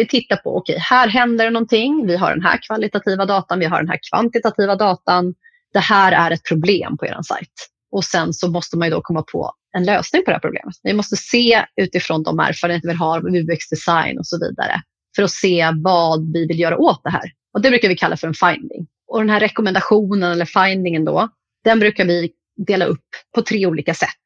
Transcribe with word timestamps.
Vi 0.00 0.06
tittar 0.06 0.36
på, 0.36 0.56
okej, 0.56 0.72
okay, 0.72 0.82
här 0.82 1.08
händer 1.08 1.44
det 1.44 1.50
någonting. 1.50 2.06
Vi 2.06 2.16
har 2.16 2.30
den 2.30 2.42
här 2.42 2.58
kvalitativa 2.66 3.26
datan, 3.26 3.58
vi 3.58 3.66
har 3.66 3.78
den 3.78 3.88
här 3.88 4.00
kvantitativa 4.10 4.76
datan. 4.76 5.34
Det 5.72 5.78
här 5.78 6.12
är 6.12 6.30
ett 6.30 6.44
problem 6.44 6.96
på 6.96 7.06
er 7.06 7.22
sajt. 7.22 7.52
Och 7.92 8.04
sen 8.04 8.32
så 8.32 8.50
måste 8.50 8.76
man 8.78 8.88
ju 8.88 8.94
då 8.94 9.00
komma 9.00 9.22
på 9.32 9.52
en 9.76 9.84
lösning 9.84 10.24
på 10.24 10.30
det 10.30 10.34
här 10.34 10.40
problemet. 10.40 10.74
Vi 10.82 10.92
måste 10.92 11.16
se 11.16 11.64
utifrån 11.76 12.22
de 12.22 12.40
erfarenheter 12.40 12.88
vi 12.88 12.94
har 12.94 13.18
av 13.18 13.24
UX-design 13.24 14.18
och 14.18 14.26
så 14.26 14.38
vidare 14.38 14.80
för 15.16 15.22
att 15.22 15.30
se 15.30 15.70
vad 15.84 16.32
vi 16.32 16.46
vill 16.46 16.60
göra 16.60 16.78
åt 16.78 17.00
det 17.04 17.10
här. 17.10 17.32
Och 17.54 17.62
det 17.62 17.70
brukar 17.70 17.88
vi 17.88 17.96
kalla 17.96 18.16
för 18.16 18.28
en 18.28 18.34
finding. 18.34 18.86
Och 19.08 19.18
den 19.18 19.30
här 19.30 19.40
rekommendationen 19.40 20.32
eller 20.32 20.44
findingen 20.44 21.04
då, 21.04 21.28
den 21.64 21.78
brukar 21.80 22.04
vi 22.04 22.30
dela 22.66 22.84
upp 22.84 23.08
på 23.34 23.42
tre 23.42 23.66
olika 23.66 23.94
sätt. 23.94 24.24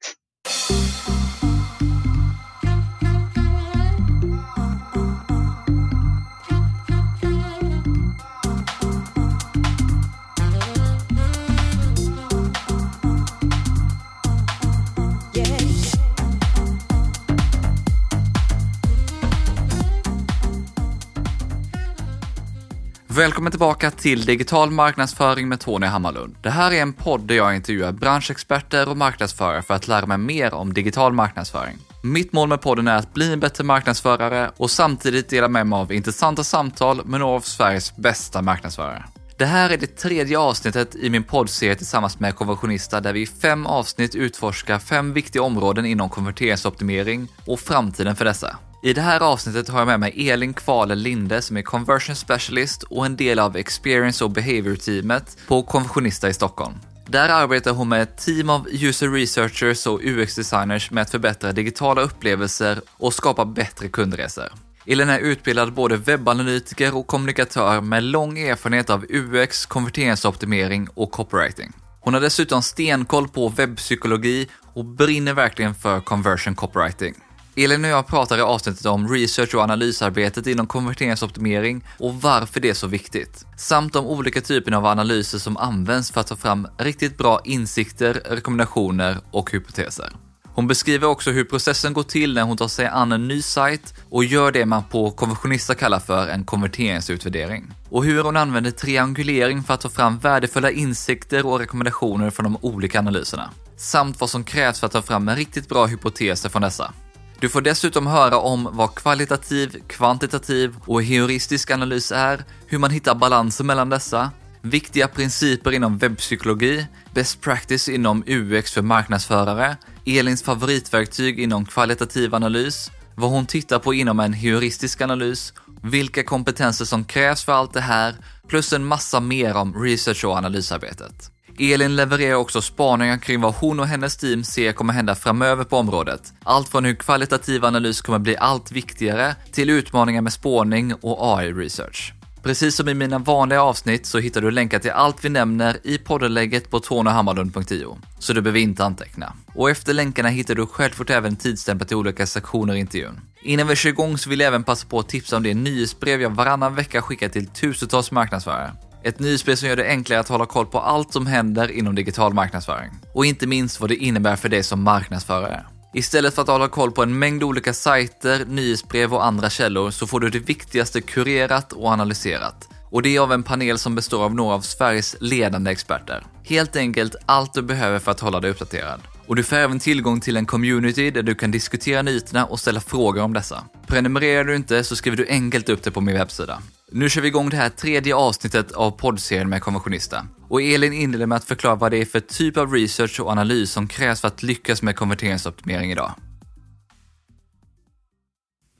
Välkommen 23.17 23.53
tillbaka 23.53 23.91
till 23.91 24.25
Digital 24.25 24.71
marknadsföring 24.71 25.49
med 25.49 25.61
Tony 25.61 25.86
Hammarlund. 25.86 26.36
Det 26.43 26.50
här 26.50 26.73
är 26.73 26.82
en 26.82 26.93
podd 26.93 27.21
där 27.21 27.35
jag 27.35 27.57
intervjuar 27.57 27.93
branschexperter 27.93 28.89
och 28.89 28.96
marknadsförare 28.96 29.63
för 29.63 29.75
att 29.75 29.89
lära 29.89 30.07
mig 30.07 30.18
mer 30.18 30.54
om 30.54 30.73
digital 30.73 31.13
marknadsföring. 31.13 31.79
Mitt 32.03 32.33
mål 32.33 32.48
med 32.48 32.61
podden 32.61 32.89
är 32.89 32.97
att 32.97 33.14
bli 33.14 33.33
en 33.33 33.41
bättre 33.41 33.64
marknadsförare 33.64 34.50
och 34.56 34.70
samtidigt 34.70 35.28
dela 35.28 35.48
med 35.48 35.67
mig 35.67 35.77
av 35.77 35.92
intressanta 35.92 36.45
samtal 36.45 37.05
med 37.05 37.20
några 37.20 37.37
av 37.37 37.41
Sveriges 37.41 37.97
bästa 37.97 38.42
marknadsförare. 38.42 39.05
Det 39.39 39.47
här 39.47 39.71
är 39.71 39.77
det 39.77 39.97
tredje 39.97 40.39
avsnittet 40.39 40.95
i 40.95 41.11
min 41.11 41.25
poddserie 41.25 41.75
tillsammans 41.75 42.21
med 42.21 42.34
konversionista 42.37 43.01
där 43.01 43.12
vi 43.12 43.21
i 43.21 43.27
fem 43.27 43.67
avsnitt 43.67 44.15
utforskar 44.15 44.78
fem 44.78 45.12
viktiga 45.12 45.43
områden 45.43 45.87
inom 45.87 46.09
konverteringsoptimering 46.09 47.28
och 47.47 47.61
framtiden 47.61 48.17
för 48.17 48.25
dessa. 48.25 48.56
I 48.85 48.93
det 48.93 49.01
här 49.01 49.21
avsnittet 49.21 49.69
har 49.69 49.79
jag 49.79 49.87
med 49.87 50.01
mig 50.01 50.31
Elin 50.31 50.55
Kvale 50.55 50.95
Linde 50.95 51.43
som 51.43 51.57
är 51.57 51.63
conversion 51.63 52.17
specialist 52.17 52.83
och 52.83 53.07
en 53.07 53.17
del 53.17 53.39
av 53.39 53.57
experience 53.57 54.25
och 54.25 54.31
behavior-teamet 54.31 55.39
på 55.49 55.63
Konversionista 55.63 56.29
i 56.29 56.35
Stockholm. 56.35 56.75
Där 57.07 57.29
arbetar 57.29 57.73
hon 57.73 57.89
med 57.89 58.03
ett 58.03 58.19
team 58.19 58.51
av 58.51 58.69
user 58.69 59.09
researchers 59.09 59.87
och 59.87 60.01
UX-designers 60.03 60.91
med 60.91 61.03
att 61.03 61.11
förbättra 61.11 61.53
digitala 61.53 62.03
upplevelser 62.03 62.81
och 62.97 63.15
skapa 63.15 63.45
bättre 63.45 63.89
kundresor. 63.89 64.49
Elin 64.87 65.09
är 65.09 65.19
utbildad 65.19 65.73
både 65.73 65.97
webbanalytiker 65.97 66.97
och 66.97 67.07
kommunikatör 67.07 67.81
med 67.81 68.03
lång 68.03 68.39
erfarenhet 68.39 68.91
av 68.91 69.05
UX, 69.09 69.67
konverteringsoptimering 69.67 70.89
och 70.95 71.11
copywriting. 71.11 71.73
Hon 72.01 72.15
har 72.15 72.21
dessutom 72.21 72.62
stenkoll 72.62 73.29
på 73.29 73.49
webbpsykologi 73.49 74.49
och 74.75 74.85
brinner 74.85 75.33
verkligen 75.33 75.75
för 75.75 76.01
conversion 76.01 76.55
copywriting. 76.55 77.15
Elin 77.56 77.84
och 77.84 77.91
jag 77.91 78.06
pratar 78.06 78.38
i 78.38 78.41
avsnittet 78.41 78.86
om 78.86 79.08
research 79.08 79.55
och 79.55 79.62
analysarbetet 79.62 80.47
inom 80.47 80.66
konverteringsoptimering 80.66 81.84
och 81.98 82.22
varför 82.22 82.60
det 82.60 82.70
är 82.70 82.74
så 82.74 82.86
viktigt. 82.86 83.47
Samt 83.56 83.97
om 83.97 84.06
olika 84.06 84.41
typer 84.41 84.72
av 84.72 84.86
analyser 84.86 85.38
som 85.38 85.56
används 85.56 86.10
för 86.10 86.20
att 86.20 86.27
ta 86.27 86.36
fram 86.36 86.69
riktigt 86.78 87.19
bra 87.19 87.41
insikter, 87.44 88.22
rekommendationer 88.30 89.19
och 89.30 89.50
hypoteser. 89.52 90.12
Hon 90.55 90.66
beskriver 90.66 91.06
också 91.08 91.30
hur 91.30 91.44
processen 91.44 91.92
går 91.92 92.02
till 92.02 92.34
när 92.34 92.42
hon 92.42 92.56
tar 92.56 92.69
sig 92.69 92.86
an 92.86 93.12
en 93.12 93.28
ny 93.28 93.42
sajt 93.42 93.94
och 94.10 94.25
gör 94.25 94.52
det 94.52 94.66
man 94.66 94.84
på 94.84 95.10
konventionister 95.10 95.75
kallar 95.75 96.00
för 96.00 96.28
en 96.28 96.44
konverteringsutvärdering. 96.44 97.72
Och 97.91 98.05
hur 98.05 98.22
hon 98.22 98.36
använder 98.36 98.70
triangulering 98.70 99.62
för 99.62 99.75
att 99.75 99.80
ta 99.80 99.88
fram 99.88 100.19
värdefulla 100.19 100.70
insikter 100.70 101.47
och 101.47 101.58
rekommendationer 101.58 102.30
från 102.30 102.44
de 102.44 102.56
olika 102.60 102.98
analyserna. 102.98 103.50
Samt 103.76 104.20
vad 104.20 104.31
som 104.31 104.44
krävs 104.44 104.81
för 104.81 104.87
att 104.87 104.93
ta 104.93 105.03
fram 105.03 105.28
en 105.28 105.37
riktigt 105.37 105.69
bra 105.69 105.87
hypoteser 105.87 106.48
från 106.48 106.62
dessa. 106.62 106.93
Du 107.41 107.49
får 107.49 107.61
dessutom 107.61 108.06
höra 108.06 108.39
om 108.39 108.69
vad 108.72 108.95
kvalitativ, 108.95 109.83
kvantitativ 109.87 110.75
och 110.87 111.03
heuristisk 111.03 111.71
analys 111.71 112.12
är, 112.12 112.45
hur 112.67 112.78
man 112.78 112.91
hittar 112.91 113.15
balansen 113.15 113.67
mellan 113.67 113.89
dessa, 113.89 114.31
viktiga 114.62 115.09
principer 115.09 115.73
inom 115.73 115.99
webbpsykologi, 115.99 116.87
best 117.15 117.41
practice 117.41 117.89
inom 117.89 118.25
UX 118.27 118.73
för 118.73 118.83
marknadsförare, 118.83 119.77
Elins 120.06 120.43
favoritverktyg 120.43 121.41
inom 121.41 121.65
kvalitativ 121.65 122.34
analys, 122.34 122.91
vad 123.15 123.31
hon 123.31 123.47
tittar 123.47 123.78
på 123.78 123.94
inom 123.94 124.21
en 124.21 124.33
heuristisk 124.33 125.00
analys, 125.00 125.53
vilka 125.83 126.25
kompetenser 126.25 126.84
som 126.84 127.05
krävs 127.05 127.44
för 127.44 127.53
allt 127.53 127.73
det 127.73 127.81
här, 127.81 128.15
plus 128.49 128.73
en 128.73 128.84
massa 128.84 129.21
mer 129.21 129.56
om 129.56 129.83
research 129.83 130.25
och 130.25 130.37
analysarbetet. 130.37 131.34
Elin 131.59 131.97
levererar 131.97 132.34
också 132.34 132.62
spaningar 132.62 133.19
kring 133.19 133.41
vad 133.41 133.54
hon 133.54 133.81
och 133.81 133.87
hennes 133.87 134.16
team 134.16 134.44
ser 134.44 134.72
kommer 134.72 134.92
hända 134.92 135.15
framöver 135.15 135.65
på 135.65 135.76
området. 135.76 136.32
Allt 136.42 136.69
från 136.69 136.84
hur 136.84 136.94
kvalitativ 136.94 137.65
analys 137.65 138.00
kommer 138.00 138.19
bli 138.19 138.37
allt 138.37 138.72
viktigare 138.72 139.37
till 139.53 139.70
utmaningar 139.70 140.22
med 140.22 140.32
spårning 140.32 140.94
och 140.94 141.38
AI-research. 141.38 142.12
Precis 142.43 142.76
som 142.76 142.88
i 142.88 142.94
mina 142.94 143.19
vanliga 143.19 143.62
avsnitt 143.62 144.06
så 144.06 144.19
hittar 144.19 144.41
du 144.41 144.50
länkar 144.50 144.78
till 144.78 144.91
allt 144.91 145.25
vi 145.25 145.28
nämner 145.28 145.76
i 145.82 145.98
poddenlägget 145.98 146.70
på 146.70 146.81
tornehammarlund.io, 146.81 147.98
så 148.19 148.32
du 148.32 148.41
behöver 148.41 148.60
inte 148.60 148.84
anteckna. 148.84 149.32
Och 149.54 149.70
efter 149.70 149.94
länkarna 149.94 150.28
hittar 150.28 150.54
du 150.54 150.66
självklart 150.66 151.10
även 151.10 151.37
tidstämpel 151.37 151.88
till 151.88 151.97
olika 151.97 152.26
sektioner 152.26 152.75
i 152.75 152.78
intervjun. 152.78 153.20
Innan 153.43 153.66
vi 153.66 153.76
kör 153.76 153.91
igång 153.91 154.19
så 154.19 154.31
vill 154.31 154.41
jag 154.41 154.47
även 154.47 154.64
passa 154.64 154.87
på 154.87 154.98
att 154.98 155.09
tipsa 155.09 155.37
om 155.37 155.43
det 155.43 155.54
nyhetsbrev 155.54 156.22
jag 156.22 156.31
varannan 156.31 156.75
vecka 156.75 157.03
skickar 157.03 157.28
till 157.28 157.47
tusentals 157.47 158.10
marknadsförare. 158.10 158.72
Ett 159.04 159.19
nyhetsbrev 159.19 159.56
som 159.56 159.69
gör 159.69 159.76
det 159.76 159.88
enklare 159.88 160.20
att 160.20 160.28
hålla 160.28 160.47
koll 160.47 160.66
på 160.66 160.81
allt 160.81 161.12
som 161.12 161.26
händer 161.26 161.70
inom 161.70 161.94
digital 161.94 162.34
marknadsföring. 162.34 162.91
Och 163.15 163.26
inte 163.26 163.47
minst 163.47 163.81
vad 163.81 163.91
det 163.91 163.97
innebär 163.97 164.37
för 164.37 164.48
dig 164.48 164.62
som 164.62 164.82
marknadsförare. 164.82 165.65
Istället 165.94 166.34
för 166.34 166.42
att 166.42 166.48
hålla 166.48 166.69
koll 166.69 166.92
på 166.92 167.03
en 167.03 167.19
mängd 167.19 167.43
olika 167.43 167.72
sajter, 167.72 168.44
nyhetsbrev 168.48 169.14
och 169.14 169.25
andra 169.25 169.50
källor 169.50 169.91
så 169.91 170.06
får 170.06 170.20
du 170.20 170.31
det 170.31 170.38
viktigaste 170.38 171.00
kurerat 171.00 171.72
och 171.72 171.88
analyserat. 171.88 172.69
Och 172.91 173.03
det 173.03 173.16
är 173.16 173.20
av 173.20 173.32
en 173.32 173.43
panel 173.43 173.78
som 173.78 173.94
består 173.94 174.25
av 174.25 174.34
några 174.34 174.54
av 174.54 174.60
Sveriges 174.60 175.16
ledande 175.20 175.70
experter. 175.70 176.26
Helt 176.44 176.76
enkelt 176.76 177.16
allt 177.26 177.54
du 177.54 177.62
behöver 177.62 177.98
för 177.98 178.10
att 178.10 178.20
hålla 178.20 178.41
dig 178.41 178.50
uppdaterad. 178.50 179.00
Och 179.26 179.37
du 179.37 179.43
får 179.43 179.56
även 179.56 179.81
tillgång 179.81 180.20
till 180.20 180.37
en 180.37 180.47
community 180.47 181.10
där 181.10 181.22
du 181.22 181.34
kan 181.34 181.50
diskutera 181.50 182.03
nyheterna 182.03 182.44
och 182.44 182.60
ställa 182.60 182.81
frågor 182.81 183.22
om 183.22 183.32
dessa. 183.32 183.64
Prenumererar 183.87 184.44
du 184.44 184.56
inte 184.56 184.84
så 184.84 184.97
skriver 184.97 185.16
du 185.16 185.26
enkelt 185.28 185.69
upp 185.69 185.82
det 185.82 185.91
på 185.91 186.00
min 186.00 186.14
webbsida. 186.14 186.62
Nu 186.97 187.09
kör 187.09 187.22
vi 187.22 187.28
igång 187.28 187.50
det 187.50 187.56
här 187.56 187.71
tredje 187.71 188.15
avsnittet 188.15 188.72
av 188.72 188.91
poddserien 188.91 189.49
med 189.49 189.62
konventionista. 189.62 190.27
Och 190.49 190.62
Elin 190.62 190.93
inleder 190.93 191.27
med 191.27 191.37
att 191.37 191.44
förklara 191.44 191.75
vad 191.75 191.91
det 191.91 191.99
är 191.99 192.05
för 192.05 192.21
typ 192.21 192.56
av 192.56 192.72
research 192.72 193.21
och 193.21 193.31
analys 193.31 193.71
som 193.71 193.88
krävs 193.88 194.21
för 194.21 194.28
att 194.28 194.43
lyckas 194.43 194.82
med 194.82 194.97
konverteringsoptimering 194.97 195.93
idag. 195.93 196.15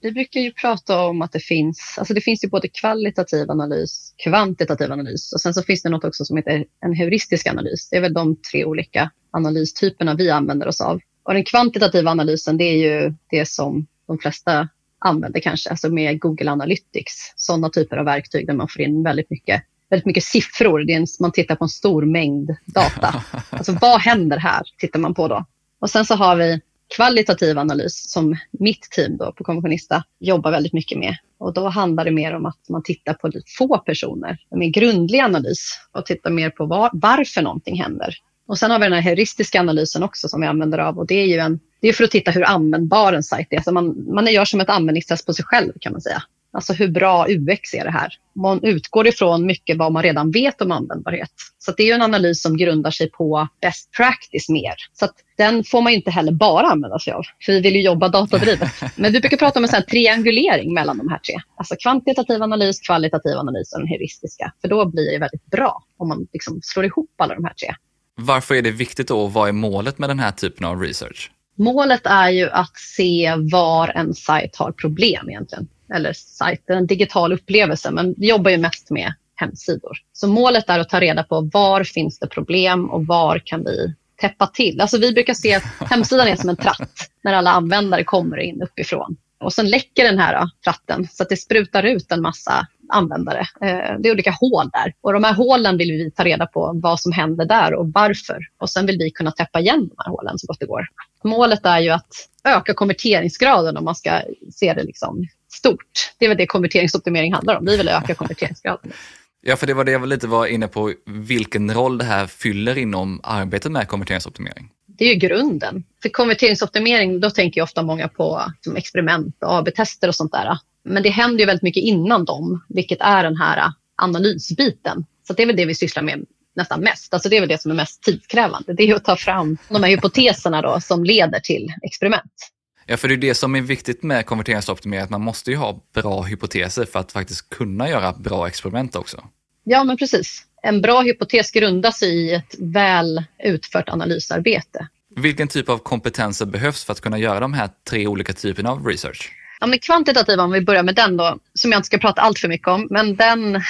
Vi 0.01 0.13
brukar 0.13 0.41
ju 0.41 0.53
prata 0.53 1.07
om 1.07 1.23
att 1.23 1.33
det 1.33 1.41
finns, 1.41 1.95
alltså 1.99 2.15
det 2.15 2.21
finns 2.21 2.45
ju 2.45 2.49
både 2.49 2.69
kvalitativ 2.69 3.51
analys, 3.51 4.15
kvantitativ 4.25 4.93
analys 4.93 5.33
och 5.33 5.41
sen 5.41 5.55
så 5.55 5.63
finns 5.63 5.83
det 5.83 5.89
något 5.89 6.05
också 6.05 6.25
som 6.25 6.37
heter 6.37 6.65
en 6.81 6.95
heuristisk 6.95 7.47
analys. 7.47 7.89
Det 7.91 7.97
är 7.97 8.01
väl 8.01 8.15
de 8.15 8.37
tre 8.37 8.65
olika 8.65 9.11
analystyperna 9.31 10.15
vi 10.15 10.31
använder 10.31 10.69
oss 10.69 10.81
av. 10.81 11.01
Och 11.23 11.35
den 11.35 11.45
kvantitativa 11.45 12.11
analysen 12.11 12.57
det 12.57 12.65
är 12.65 12.77
ju 12.77 13.15
det 13.31 13.49
som 13.49 13.87
de 14.07 14.19
flesta 14.19 14.69
använder 15.05 15.41
kanske, 15.41 15.71
alltså 15.71 15.89
med 15.89 16.21
Google 16.21 16.51
Analytics. 16.51 17.33
Sådana 17.37 17.71
typer 17.71 17.97
av 17.97 18.05
verktyg 18.05 18.47
där 18.47 18.55
man 18.55 18.69
får 18.69 18.83
in 18.83 19.03
väldigt 19.03 19.31
mycket, 19.31 19.63
väldigt 19.91 20.07
mycket 20.07 20.25
siffror. 20.25 20.85
Det 20.85 20.93
är 20.93 20.97
en, 20.97 21.07
man 21.21 21.33
tittar 21.33 21.57
på 21.57 21.65
en 21.65 21.69
stor 21.69 22.05
mängd 22.05 22.57
data. 22.67 23.25
Alltså 23.51 23.79
vad 23.81 24.01
händer 24.01 24.37
här, 24.37 24.63
tittar 24.79 24.99
man 24.99 25.15
på 25.15 25.29
då. 25.29 25.45
Och 25.79 25.91
sen 25.91 26.05
så 26.05 26.15
har 26.15 26.37
vi 26.37 26.61
kvalitativ 26.97 27.59
analys 27.59 28.11
som 28.11 28.37
mitt 28.51 28.83
team 28.83 29.17
då 29.17 29.33
på 29.33 29.45
Konventionista 29.45 30.05
jobbar 30.21 30.51
väldigt 30.51 30.73
mycket 30.73 30.99
med. 30.99 31.17
Och 31.39 31.55
då 31.55 31.69
handlar 31.69 32.05
det 32.05 32.11
mer 32.11 32.35
om 32.35 32.47
att 32.47 32.69
man 32.69 32.83
tittar 32.83 33.15
på 33.15 33.33
få 33.59 33.79
personer, 33.79 34.39
en 34.51 34.59
mer 34.59 34.69
grundlig 34.69 35.21
analys 35.21 35.79
och 35.93 36.07
tittar 36.07 36.31
mer 36.31 36.51
på 36.51 36.67
var, 36.67 36.91
varför 36.93 37.43
någonting 37.43 37.83
händer. 37.83 38.17
Och 38.49 38.59
sen 38.59 38.71
har 38.71 38.79
vi 38.79 38.85
den 38.85 38.93
här 38.93 39.01
heuristiska 39.01 39.61
analysen 39.61 40.03
också 40.03 40.29
som 40.29 40.41
vi 40.41 40.47
använder 40.47 40.79
av 40.79 40.99
och 40.99 41.07
det 41.07 41.15
är 41.15 41.27
ju 41.27 41.39
en, 41.39 41.61
det 41.81 41.89
är 41.89 41.93
för 41.93 42.05
att 42.05 42.11
titta 42.11 42.31
hur 42.31 42.45
användbar 42.45 43.13
en 43.13 43.23
sajt 43.23 43.49
är. 43.51 43.57
Alltså 43.57 43.73
man, 43.73 44.15
man 44.15 44.33
gör 44.33 44.45
som 44.45 44.61
ett 44.61 44.69
användningstest 44.69 45.27
på 45.27 45.35
sig 45.35 45.45
själv 45.45 45.73
kan 45.81 45.93
man 45.93 46.01
säga. 46.01 46.23
Alltså 46.55 46.73
hur 46.73 46.89
bra 46.89 47.27
UX 47.29 47.75
är 47.75 47.85
det 47.85 47.91
här? 47.91 48.15
Man 48.35 48.65
utgår 48.65 49.07
ifrån 49.07 49.47
mycket 49.47 49.77
vad 49.77 49.93
man 49.93 50.03
redan 50.03 50.31
vet 50.31 50.61
om 50.61 50.73
användbarhet. 50.73 51.31
Så 51.59 51.73
det 51.73 51.91
är 51.91 51.95
en 51.95 52.03
analys 52.03 52.43
som 52.43 52.57
grundar 52.57 52.91
sig 52.91 53.11
på 53.11 53.49
best 53.61 53.91
practice 53.97 54.49
mer. 54.49 54.75
Så 54.93 55.09
den 55.37 55.65
får 55.65 55.83
man 55.83 55.93
inte 55.93 56.11
heller 56.11 56.33
bara 56.33 56.67
använda 56.67 56.99
sig 56.99 57.13
av, 57.13 57.23
för 57.47 57.53
vi 57.53 57.61
vill 57.61 57.75
ju 57.75 57.83
jobba 57.83 58.09
datadrivet. 58.09 58.71
Men 58.97 59.13
vi 59.13 59.21
brukar 59.21 59.37
prata 59.37 59.59
om 59.59 59.65
en 59.65 59.69
sån 59.69 59.83
triangulering 59.83 60.75
mellan 60.75 60.99
de 60.99 61.09
här 61.09 61.19
tre. 61.19 61.35
Alltså 61.57 61.75
kvantitativ 61.79 62.43
analys, 62.43 62.81
kvalitativ 62.81 63.37
analys 63.37 63.73
och 63.73 63.81
den 63.81 63.89
heuristiska. 63.89 64.53
För 64.61 64.69
då 64.69 64.91
blir 64.91 65.13
det 65.13 65.19
väldigt 65.19 65.47
bra 65.47 65.85
om 65.97 66.09
man 66.09 66.27
liksom 66.33 66.61
slår 66.63 66.85
ihop 66.85 67.11
alla 67.19 67.35
de 67.35 67.45
här 67.45 67.55
tre. 67.55 67.75
Varför 68.17 68.55
är 68.55 68.63
det 68.63 68.71
viktigt 68.71 69.09
då? 69.09 69.27
Vad 69.27 69.49
är 69.49 69.53
målet 69.53 69.99
med 69.99 70.11
den 70.11 70.19
här 70.19 70.31
typen 70.31 70.67
av 70.67 70.81
research? 70.81 71.31
Målet 71.57 72.07
är 72.07 72.31
ju 72.31 72.51
att 72.51 72.77
se 72.97 73.35
var 73.53 73.89
en 73.89 74.15
sajt 74.15 74.57
har 74.57 74.73
problem 74.73 75.31
egentligen. 75.31 75.69
eller 75.95 76.13
sajt, 76.13 76.71
en 76.71 76.87
digital 76.87 77.33
upplevelse, 77.33 77.91
men 77.91 78.15
vi 78.17 78.29
jobbar 78.29 78.51
ju 78.51 78.59
mest 78.59 78.91
med 78.91 79.13
hemsidor. 79.35 79.99
Så 80.13 80.29
målet 80.29 80.71
är 80.71 80.79
att 80.79 80.89
ta 80.89 81.01
reda 81.01 81.23
på 81.23 81.51
var 81.53 81.85
finns 81.85 82.19
det 82.19 82.27
problem 82.27 82.91
och 82.91 83.07
var 83.07 83.43
kan 83.45 83.65
vi 83.65 83.95
täppa 84.21 84.47
till. 84.47 84.81
Alltså 84.81 84.99
vi 84.99 85.13
brukar 85.13 85.35
se 85.35 85.55
att 85.55 85.91
hemsidan 85.91 86.29
är 86.29 86.37
som 86.37 86.49
en 86.49 86.57
tratt 86.57 87.11
när 87.25 87.33
alla 87.33 87.51
användare 87.51 88.05
kommer 88.05 88.37
in 88.37 88.63
uppifrån. 88.63 89.17
Och 89.45 89.53
sen 89.53 89.69
läcker 89.71 90.05
den 90.05 90.19
här 90.19 90.35
äh, 90.35 90.47
tratten 90.65 91.09
så 91.13 91.23
att 91.23 91.29
det 91.29 91.37
sprutar 91.37 91.83
ut 91.83 92.13
en 92.13 92.23
massa 92.23 92.67
användare. 92.89 93.41
Eh, 93.41 93.99
det 94.01 94.09
är 94.09 94.13
olika 94.13 94.31
hål 94.31 94.71
där 94.73 94.95
och 95.01 95.13
de 95.13 95.25
här 95.25 95.35
hålen 95.35 95.79
vill 95.79 95.93
vi 95.93 96.11
ta 96.11 96.25
reda 96.25 96.47
på 96.47 96.73
vad 96.75 97.01
som 97.01 97.13
händer 97.13 97.45
där 97.45 97.75
och 97.75 97.91
varför. 97.95 98.39
Och 98.59 98.71
sen 98.71 98.87
vill 98.87 98.99
vi 98.99 99.11
kunna 99.11 99.33
täppa 99.33 99.61
igen 99.61 99.89
de 99.89 99.95
här 100.05 100.11
hålen 100.11 100.39
så 100.39 100.47
gott 100.47 100.61
det 100.61 100.67
går. 100.67 100.87
Målet 101.25 101.67
är 101.67 101.79
ju 101.79 101.91
att 101.91 102.29
öka 102.45 102.75
konverteringsgraden 102.75 103.77
om 103.77 103.85
man 103.85 103.95
ska 103.95 104.21
se 104.53 104.75
det 104.75 104.83
liksom 104.83 105.27
stort. 105.53 106.13
Det 106.19 106.25
är 106.25 106.29
väl 106.29 106.39
det 106.39 106.47
konverteringsoptimering 106.47 107.35
handlar 107.35 107.57
om. 107.57 107.65
Vi 107.65 107.77
vill 107.77 107.89
öka 107.89 108.15
konverteringsgraden. 108.15 108.93
Ja, 109.47 109.57
för 109.57 109.67
det 109.67 109.75
var 109.75 109.85
det 109.85 109.93
jag 109.93 110.09
lite 110.09 110.27
var 110.27 110.47
inne 110.47 110.69
på, 110.69 110.93
vilken 111.07 111.75
roll 111.75 111.99
det 111.99 112.05
här 112.05 112.27
fyller 112.27 112.79
inom 112.79 113.21
arbetet 113.23 113.73
med 113.73 113.89
konverteringsoptimering. 113.89 114.71
Det 114.99 115.05
är 115.05 115.09
ju 115.09 115.15
grunden. 115.15 115.85
För 116.03 116.09
konverteringsoptimering, 116.09 117.21
då 117.21 117.31
tänker 117.31 117.63
ofta 117.63 117.83
många 117.83 118.09
på 118.09 118.53
experiment 118.77 119.37
och 119.41 119.55
AB-tester 119.55 120.09
och 120.09 120.15
sånt 120.15 120.33
där. 120.33 120.59
Men 120.85 121.03
det 121.03 121.09
händer 121.09 121.39
ju 121.39 121.47
väldigt 121.47 121.63
mycket 121.63 121.83
innan 121.83 122.25
dem, 122.25 122.65
vilket 122.69 123.01
är 123.01 123.23
den 123.23 123.37
här 123.37 123.73
analysbiten. 123.97 125.07
Så 125.27 125.33
det 125.33 125.43
är 125.43 125.47
väl 125.47 125.57
det 125.57 125.67
vi 125.67 125.75
sysslar 125.75 126.03
med 126.03 126.25
nästan 126.57 126.81
mest. 126.81 127.15
Alltså 127.15 127.29
det 127.29 127.37
är 127.37 127.41
väl 127.41 127.49
det 127.49 127.63
som 127.63 127.71
är 127.71 127.75
mest 127.75 128.03
tidskrävande. 128.03 128.75
Det 128.75 128.83
är 128.83 128.95
att 128.95 129.05
ta 129.05 129.17
fram 129.17 129.59
de 129.69 129.83
här 129.83 129.91
hypoteserna 129.91 130.63
då, 130.63 130.81
som 130.81 131.05
leder 131.05 131.41
till 131.41 131.73
experiment. 131.83 132.51
Ja, 132.87 132.97
för 132.97 133.09
det 133.09 133.15
är 133.15 133.19
det 133.19 133.35
som 133.35 133.55
är 133.55 133.61
viktigt 133.61 134.03
med 134.03 134.27
konverteringsoptimering, 134.27 135.05
att 135.05 135.11
man 135.11 135.21
måste 135.21 135.51
ju 135.51 135.57
ha 135.57 135.81
bra 135.95 136.23
hypoteser 136.23 136.85
för 136.85 136.99
att 136.99 137.13
faktiskt 137.13 137.49
kunna 137.49 137.89
göra 137.89 138.13
bra 138.13 138.47
experiment 138.49 138.97
också. 138.97 139.25
Ja, 139.65 139.85
men 139.85 139.97
precis. 139.97 140.43
En 140.67 140.81
bra 140.81 141.03
hypotes 141.03 141.51
grundas 141.51 142.03
i 142.03 142.33
ett 142.33 142.55
väl 142.59 143.25
utfört 143.45 143.89
analysarbete. 143.89 144.89
Vilken 145.17 145.49
typ 145.49 145.69
av 145.69 145.79
kompetenser 145.79 146.47
behövs 146.47 146.85
för 146.85 146.93
att 146.93 147.01
kunna 147.01 147.19
göra 147.19 147.41
de 147.41 147.55
här 147.55 147.71
tre 147.89 148.07
olika 148.07 148.33
typerna 148.33 148.71
av 148.71 148.87
research? 148.87 149.33
Ja, 149.61 149.67
men 149.67 149.79
kvantitativa, 149.79 150.43
om 150.43 150.51
vi 150.51 150.61
börjar 150.61 150.83
med 150.83 150.95
den 150.95 151.17
då, 151.17 151.39
som 151.55 151.73
jag 151.73 151.79
inte 151.79 151.87
ska 151.87 151.99
prata 151.99 152.23
allt 152.23 152.39
för 152.39 152.49
mycket 152.49 152.69
om, 152.69 152.87
men 152.91 153.17
den, 153.17 153.53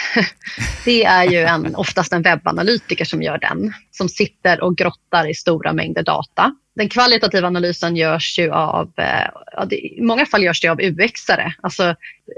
det 0.84 1.04
är 1.04 1.24
ju 1.24 1.38
en, 1.38 1.76
oftast 1.76 2.12
en 2.12 2.22
webbanalytiker 2.22 3.04
som 3.04 3.22
gör 3.22 3.38
den, 3.38 3.74
som 3.90 4.08
sitter 4.08 4.60
och 4.60 4.76
grottar 4.76 5.30
i 5.30 5.34
stora 5.34 5.72
mängder 5.72 6.02
data 6.02 6.54
den 6.74 6.88
kvalitativa 6.88 7.46
analysen 7.46 7.96
görs 7.96 8.38
ju 8.38 8.50
av, 8.50 8.92
eh, 8.96 9.78
i 9.78 10.02
många 10.02 10.26
fall 10.26 10.42
görs 10.42 10.60
det 10.60 10.68
av 10.68 10.80
UX-are, 10.80 11.52
alltså 11.60 11.84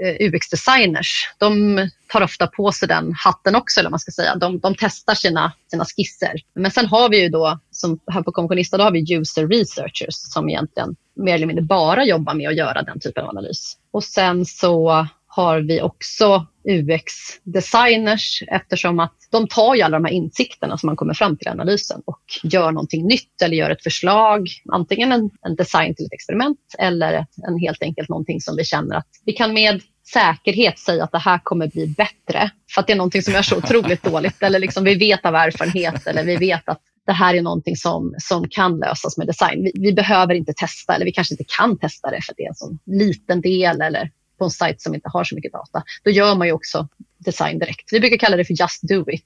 eh, 0.03 0.15
UX-designers. 0.19 1.29
De 1.37 1.89
tar 2.07 2.21
ofta 2.21 2.47
på 2.47 2.71
sig 2.71 2.87
den 2.87 3.13
hatten 3.13 3.55
också, 3.55 3.79
eller 3.79 3.89
man 3.89 3.99
ska 3.99 4.11
säga. 4.11 4.35
De, 4.35 4.59
de 4.59 4.75
testar 4.79 5.15
sina, 5.15 5.53
sina 5.71 5.85
skisser. 5.85 6.33
Men 6.55 6.71
sen 6.71 6.85
har 6.85 7.09
vi 7.09 7.21
ju 7.21 7.29
då, 7.29 7.59
som 7.71 7.99
här 8.11 8.21
på 8.21 8.31
Kommissionista, 8.31 8.77
då 8.77 8.83
har 8.83 8.91
vi 8.91 9.13
user 9.13 9.47
researchers 9.47 10.15
som 10.15 10.49
egentligen 10.49 10.95
mer 11.15 11.35
eller 11.35 11.47
mindre 11.47 11.65
bara 11.65 12.05
jobbar 12.05 12.33
med 12.33 12.49
att 12.49 12.57
göra 12.57 12.81
den 12.81 12.99
typen 12.99 13.23
av 13.23 13.29
analys. 13.29 13.77
Och 13.91 14.03
sen 14.03 14.45
så 14.45 15.07
har 15.27 15.59
vi 15.59 15.81
också 15.81 16.45
UX-designers 16.67 18.43
eftersom 18.47 18.99
att 18.99 19.15
de 19.31 19.47
tar 19.47 19.75
ju 19.75 19.81
alla 19.81 19.99
de 19.99 20.05
här 20.05 20.11
insikterna 20.11 20.77
som 20.77 20.87
man 20.87 20.95
kommer 20.95 21.13
fram 21.13 21.37
till 21.37 21.47
i 21.47 21.51
analysen 21.51 22.01
och 22.05 22.21
gör 22.43 22.71
någonting 22.71 23.07
nytt 23.07 23.41
eller 23.41 23.57
gör 23.57 23.69
ett 23.69 23.83
förslag, 23.83 24.47
antingen 24.71 25.11
en, 25.11 25.29
en 25.41 25.55
design 25.55 25.95
till 25.95 26.05
ett 26.05 26.13
experiment 26.13 26.59
eller 26.79 27.25
en 27.47 27.59
helt 27.59 27.83
enkelt 27.83 28.09
någonting 28.09 28.41
som 28.41 28.55
vi 28.55 28.63
känner 28.63 28.95
att 28.95 29.07
vi 29.25 29.33
kan 29.33 29.53
med 29.53 29.81
säkerhet 30.13 30.79
säga 30.79 31.03
att 31.03 31.11
det 31.11 31.17
här 31.17 31.39
kommer 31.43 31.67
bli 31.67 31.87
bättre 31.87 32.51
för 32.73 32.81
att 32.81 32.87
det 32.87 32.93
är 32.93 32.97
någonting 32.97 33.21
som 33.21 33.35
är 33.35 33.41
så 33.41 33.57
otroligt 33.57 34.03
dåligt 34.03 34.43
eller 34.43 34.59
liksom 34.59 34.83
vi 34.83 34.95
vet 34.95 35.25
av 35.25 35.35
erfarenhet 35.35 36.07
eller 36.07 36.23
vi 36.23 36.35
vet 36.35 36.69
att 36.69 36.81
det 37.05 37.13
här 37.13 37.33
är 37.33 37.41
någonting 37.41 37.75
som, 37.75 38.15
som 38.17 38.49
kan 38.49 38.79
lösas 38.79 39.17
med 39.17 39.27
design. 39.27 39.63
Vi, 39.63 39.71
vi, 39.73 39.93
behöver 39.93 40.33
inte 40.33 40.53
testa 40.53 40.95
eller 40.95 41.05
vi 41.05 41.11
kanske 41.11 41.33
inte 41.33 41.45
kan 41.57 41.77
testa 41.77 42.11
det 42.11 42.21
för 42.25 42.33
att 42.33 42.37
det 42.37 42.43
är 42.43 42.49
en 42.49 42.55
sån 42.55 42.79
liten 42.85 43.41
del 43.41 43.81
eller 43.81 44.11
på 44.37 44.43
en 44.43 44.51
sajt 44.51 44.81
som 44.81 44.95
inte 44.95 45.09
har 45.09 45.23
så 45.23 45.35
mycket 45.35 45.51
data. 45.51 45.83
Då 46.03 46.11
gör 46.11 46.35
man 46.35 46.47
ju 46.47 46.53
också 46.53 46.87
design 47.17 47.59
direkt. 47.59 47.93
Vi 47.93 47.99
brukar 47.99 48.17
kalla 48.17 48.37
det 48.37 48.45
för 48.45 48.61
just 48.61 48.81
do 48.81 49.11
it. 49.11 49.23